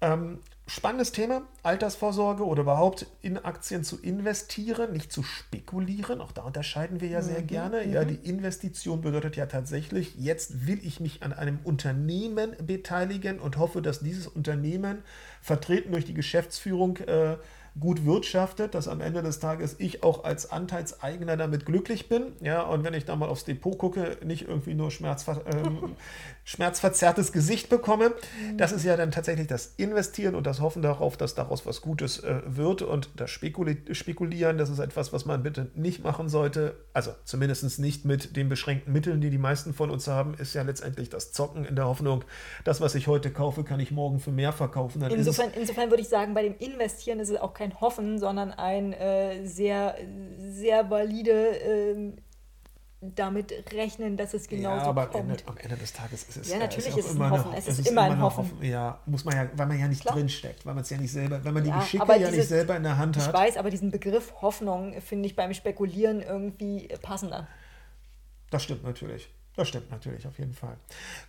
Ähm, 0.00 0.38
spannendes 0.70 1.10
Thema, 1.10 1.42
Altersvorsorge 1.64 2.46
oder 2.46 2.62
überhaupt 2.62 3.06
in 3.22 3.38
Aktien 3.38 3.82
zu 3.82 4.00
investieren, 4.00 4.92
nicht 4.92 5.12
zu 5.12 5.24
spekulieren. 5.24 6.20
Auch 6.20 6.30
da 6.30 6.42
unterscheiden 6.42 7.00
wir 7.00 7.08
ja 7.08 7.22
sehr 7.22 7.40
mhm, 7.40 7.46
gerne. 7.48 7.84
Ja, 7.88 8.04
mhm. 8.04 8.08
die 8.08 8.28
Investition 8.28 9.00
bedeutet 9.00 9.36
ja 9.36 9.46
tatsächlich, 9.46 10.14
jetzt 10.16 10.68
will 10.68 10.78
ich 10.82 11.00
mich 11.00 11.24
an 11.24 11.32
einem 11.32 11.58
Unternehmen 11.64 12.54
beteiligen 12.64 13.40
und 13.40 13.58
hoffe, 13.58 13.82
dass 13.82 13.98
dieses 13.98 14.28
Unternehmen 14.28 15.02
vertreten 15.42 15.90
durch 15.90 16.04
die 16.04 16.14
Geschäftsführung 16.14 16.98
äh, 16.98 17.36
gut 17.80 18.04
wirtschaftet, 18.04 18.74
dass 18.74 18.86
am 18.86 19.00
Ende 19.00 19.22
des 19.22 19.40
Tages 19.40 19.76
ich 19.78 20.02
auch 20.02 20.24
als 20.24 20.50
Anteilseigner 20.50 21.36
damit 21.36 21.66
glücklich 21.66 22.08
bin. 22.08 22.32
Ja, 22.40 22.62
und 22.62 22.84
wenn 22.84 22.94
ich 22.94 23.06
da 23.06 23.16
mal 23.16 23.28
aufs 23.28 23.44
Depot 23.44 23.76
gucke, 23.76 24.18
nicht 24.24 24.46
irgendwie 24.46 24.74
nur 24.74 24.90
schmerzver 24.90 25.42
ähm, 25.52 25.96
schmerzverzerrtes 26.44 27.32
Gesicht 27.32 27.68
bekomme. 27.68 28.12
Das 28.56 28.72
ist 28.72 28.84
ja 28.84 28.96
dann 28.96 29.10
tatsächlich 29.10 29.46
das 29.46 29.74
Investieren 29.76 30.34
und 30.34 30.46
das 30.46 30.60
Hoffen 30.60 30.82
darauf, 30.82 31.16
dass 31.16 31.34
daraus 31.34 31.64
was 31.64 31.80
Gutes 31.80 32.22
äh, 32.24 32.40
wird. 32.46 32.82
Und 32.82 33.10
das 33.16 33.30
Spekuli 33.30 33.78
Spekulieren, 33.92 34.58
das 34.58 34.68
ist 34.68 34.78
etwas, 34.78 35.12
was 35.12 35.24
man 35.24 35.42
bitte 35.42 35.70
nicht 35.74 36.02
machen 36.02 36.28
sollte. 36.28 36.74
Also 36.92 37.12
zumindest 37.24 37.78
nicht 37.78 38.04
mit 38.04 38.36
den 38.36 38.48
beschränkten 38.48 38.92
Mitteln, 38.92 39.20
die 39.20 39.30
die 39.30 39.38
meisten 39.38 39.74
von 39.74 39.90
uns 39.90 40.08
haben, 40.08 40.34
ist 40.34 40.54
ja 40.54 40.62
letztendlich 40.62 41.08
das 41.08 41.32
Zocken 41.32 41.64
in 41.64 41.76
der 41.76 41.86
Hoffnung, 41.86 42.24
das, 42.64 42.80
was 42.80 42.94
ich 42.94 43.06
heute 43.06 43.30
kaufe, 43.30 43.64
kann 43.64 43.80
ich 43.80 43.90
morgen 43.90 44.18
für 44.18 44.32
mehr 44.32 44.52
verkaufen. 44.52 45.02
insofern, 45.02 45.50
insofern 45.54 45.90
würde 45.90 46.02
ich 46.02 46.08
sagen, 46.08 46.34
bei 46.34 46.42
dem 46.42 46.56
Investieren 46.58 47.20
ist 47.20 47.30
es 47.30 47.36
auch 47.36 47.54
kein 47.54 47.69
Hoffen, 47.80 48.18
sondern 48.18 48.52
ein 48.52 48.92
äh, 48.92 49.46
sehr, 49.46 49.96
sehr 50.38 50.90
valide 50.90 51.32
äh, 51.32 52.12
damit 53.02 53.72
rechnen, 53.72 54.16
dass 54.18 54.34
es 54.34 54.46
genauso 54.46 54.84
ja, 54.84 54.88
aber 54.88 55.06
kommt. 55.06 55.30
Ende, 55.30 55.42
am 55.46 55.56
Ende 55.56 55.76
des 55.76 55.92
Tages 55.92 56.24
ist 56.24 56.36
es 56.36 56.50
ja 56.50 56.58
natürlich 56.58 56.96
ist, 56.96 57.06
es 57.08 57.18
ein 57.18 57.30
Hoffen. 57.30 57.52
Es 57.56 57.66
ist, 57.66 57.88
immer 57.88 58.02
ein 58.02 58.20
Hoffen. 58.20 58.44
Hoffen. 58.44 58.62
Ja, 58.62 59.00
muss 59.06 59.24
man 59.24 59.36
ja, 59.36 59.48
weil 59.54 59.66
man 59.66 59.78
ja 59.78 59.88
nicht 59.88 60.02
Klar. 60.02 60.16
drinsteckt, 60.16 60.66
weil 60.66 60.74
man 60.74 60.82
es 60.82 60.90
ja 60.90 60.98
nicht 60.98 61.12
selber, 61.12 61.42
wenn 61.42 61.54
man 61.54 61.64
die 61.64 61.70
ja, 61.70 61.80
Geschicke 61.80 62.04
ja 62.06 62.18
dieses, 62.18 62.36
nicht 62.36 62.48
selber 62.48 62.76
in 62.76 62.82
der 62.82 62.98
Hand 62.98 63.16
hat. 63.16 63.28
Ich 63.28 63.32
weiß, 63.32 63.56
aber 63.56 63.70
diesen 63.70 63.90
Begriff 63.90 64.34
Hoffnung 64.42 65.00
finde 65.00 65.26
ich 65.26 65.36
beim 65.36 65.54
Spekulieren 65.54 66.20
irgendwie 66.20 66.88
passender. 67.00 67.48
Das 68.50 68.64
stimmt 68.64 68.84
natürlich. 68.84 69.30
Das 69.60 69.68
stimmt 69.68 69.90
natürlich, 69.90 70.26
auf 70.26 70.38
jeden 70.38 70.54
Fall. 70.54 70.78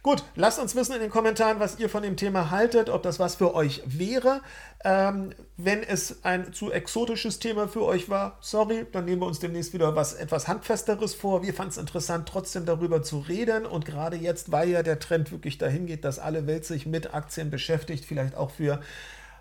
Gut, 0.03 0.23
lasst 0.35 0.57
uns 0.57 0.73
wissen 0.73 0.95
in 0.95 1.01
den 1.01 1.09
Kommentaren, 1.09 1.59
was 1.59 1.79
ihr 1.79 1.89
von 1.89 2.01
dem 2.01 2.15
Thema 2.15 2.49
haltet, 2.49 2.89
ob 2.89 3.03
das 3.03 3.19
was 3.19 3.35
für 3.35 3.53
euch 3.53 3.81
wäre. 3.85 4.39
Ähm, 4.85 5.33
wenn 5.57 5.83
es 5.83 6.23
ein 6.23 6.53
zu 6.53 6.71
exotisches 6.71 7.39
Thema 7.39 7.67
für 7.67 7.83
euch 7.83 8.07
war, 8.07 8.37
sorry, 8.39 8.85
dann 8.93 9.03
nehmen 9.03 9.21
wir 9.21 9.25
uns 9.25 9.39
demnächst 9.39 9.73
wieder 9.73 9.97
was 9.97 10.13
etwas 10.13 10.47
Handfesteres 10.47 11.13
vor. 11.13 11.43
Wir 11.43 11.53
fanden 11.53 11.71
es 11.71 11.77
interessant, 11.77 12.29
trotzdem 12.29 12.65
darüber 12.65 13.03
zu 13.03 13.19
reden. 13.19 13.65
Und 13.65 13.83
gerade 13.83 14.15
jetzt, 14.15 14.49
weil 14.49 14.69
ja 14.69 14.81
der 14.81 14.99
Trend 14.99 15.33
wirklich 15.33 15.57
dahin 15.57 15.85
geht, 15.85 16.05
dass 16.05 16.17
alle 16.17 16.47
Welt 16.47 16.63
sich 16.63 16.85
mit 16.85 17.13
Aktien 17.13 17.51
beschäftigt, 17.51 18.05
vielleicht 18.05 18.35
auch 18.35 18.51
für 18.51 18.79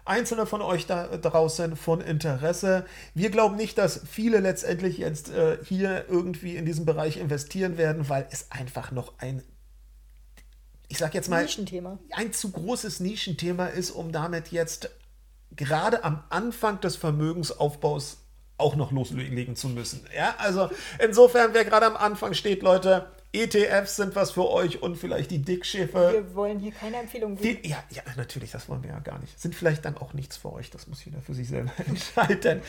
einzelne 0.05 0.47
von 0.47 0.63
euch 0.63 0.87
da 0.87 1.07
draußen 1.17 1.77
von 1.77 2.01
Interesse. 2.01 2.87
Wir 3.15 3.31
glauben 3.31 3.57
nicht, 3.57 3.79
dass 3.79 4.01
viele 4.11 4.41
letztendlich 4.41 4.99
jetzt 4.99 5.31
äh, 5.31 5.59
hier 5.65 6.07
irgendwie 6.09 6.57
in 6.57 6.65
diesem 6.65 6.85
Bereich 6.85 7.17
investieren 7.17 7.79
werden, 7.79 8.09
weil 8.09 8.27
es 8.31 8.51
einfach 8.51 8.93
noch 8.93 9.15
ein 9.19 9.43
ich 10.91 10.99
sag 10.99 11.15
jetzt 11.15 11.29
mal, 11.29 11.47
ein 12.11 12.33
zu 12.33 12.51
großes 12.51 12.99
Nischenthema 12.99 13.67
ist, 13.67 13.93
um 13.93 14.11
damit 14.11 14.51
jetzt 14.51 14.91
gerade 15.55 16.03
am 16.03 16.25
Anfang 16.31 16.81
des 16.81 16.97
Vermögensaufbaus 16.97 18.19
auch 18.57 18.75
noch 18.75 18.91
loslegen 18.91 19.55
zu 19.55 19.69
müssen. 19.69 20.05
Ja, 20.15 20.35
also 20.39 20.69
insofern, 20.99 21.55
wer 21.55 21.65
gerade 21.65 21.87
am 21.87 21.97
Anfang 21.97 22.35
steht, 22.35 22.63
Leute, 22.63 23.07
ETFs 23.33 23.97
sind 23.97 24.17
was 24.17 24.33
für 24.33 24.49
euch 24.49 24.83
und 24.83 24.97
vielleicht 24.97 25.31
die 25.31 25.41
Dickschiffe. 25.41 26.13
Wir 26.13 26.35
wollen 26.35 26.59
hier 26.59 26.73
keine 26.73 26.97
Empfehlung 26.97 27.37
geben. 27.37 27.63
Die, 27.63 27.69
ja, 27.69 27.83
ja, 27.91 28.03
natürlich, 28.17 28.51
das 28.51 28.69
wollen 28.69 28.83
wir 28.83 28.91
ja 28.91 28.99
gar 28.99 29.21
nicht. 29.21 29.39
Sind 29.41 29.55
vielleicht 29.55 29.85
dann 29.85 29.97
auch 29.97 30.15
nichts 30.15 30.37
für 30.37 30.53
euch, 30.53 30.71
das 30.71 30.89
muss 30.89 31.05
jeder 31.05 31.21
für 31.21 31.35
sich 31.35 31.49
selber 31.49 31.71
entscheiden. 31.87 32.63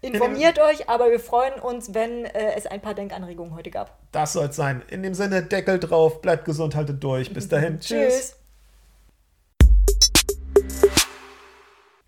Informiert 0.00 0.58
euch, 0.58 0.88
aber 0.88 1.10
wir 1.10 1.20
freuen 1.20 1.54
uns, 1.60 1.94
wenn 1.94 2.24
äh, 2.24 2.54
es 2.56 2.66
ein 2.66 2.80
paar 2.80 2.94
Denkanregungen 2.94 3.54
heute 3.54 3.70
gab. 3.70 3.96
Das 4.10 4.32
soll 4.32 4.46
es 4.46 4.56
sein. 4.56 4.82
In 4.88 5.04
dem 5.04 5.14
Sinne, 5.14 5.44
Deckel 5.44 5.78
drauf, 5.78 6.20
bleibt 6.20 6.44
gesund, 6.44 6.74
haltet 6.74 7.02
durch. 7.04 7.32
Bis 7.32 7.48
dahin. 7.48 7.78
Tschüss. 7.80 8.14
Tschüss. 8.14 8.41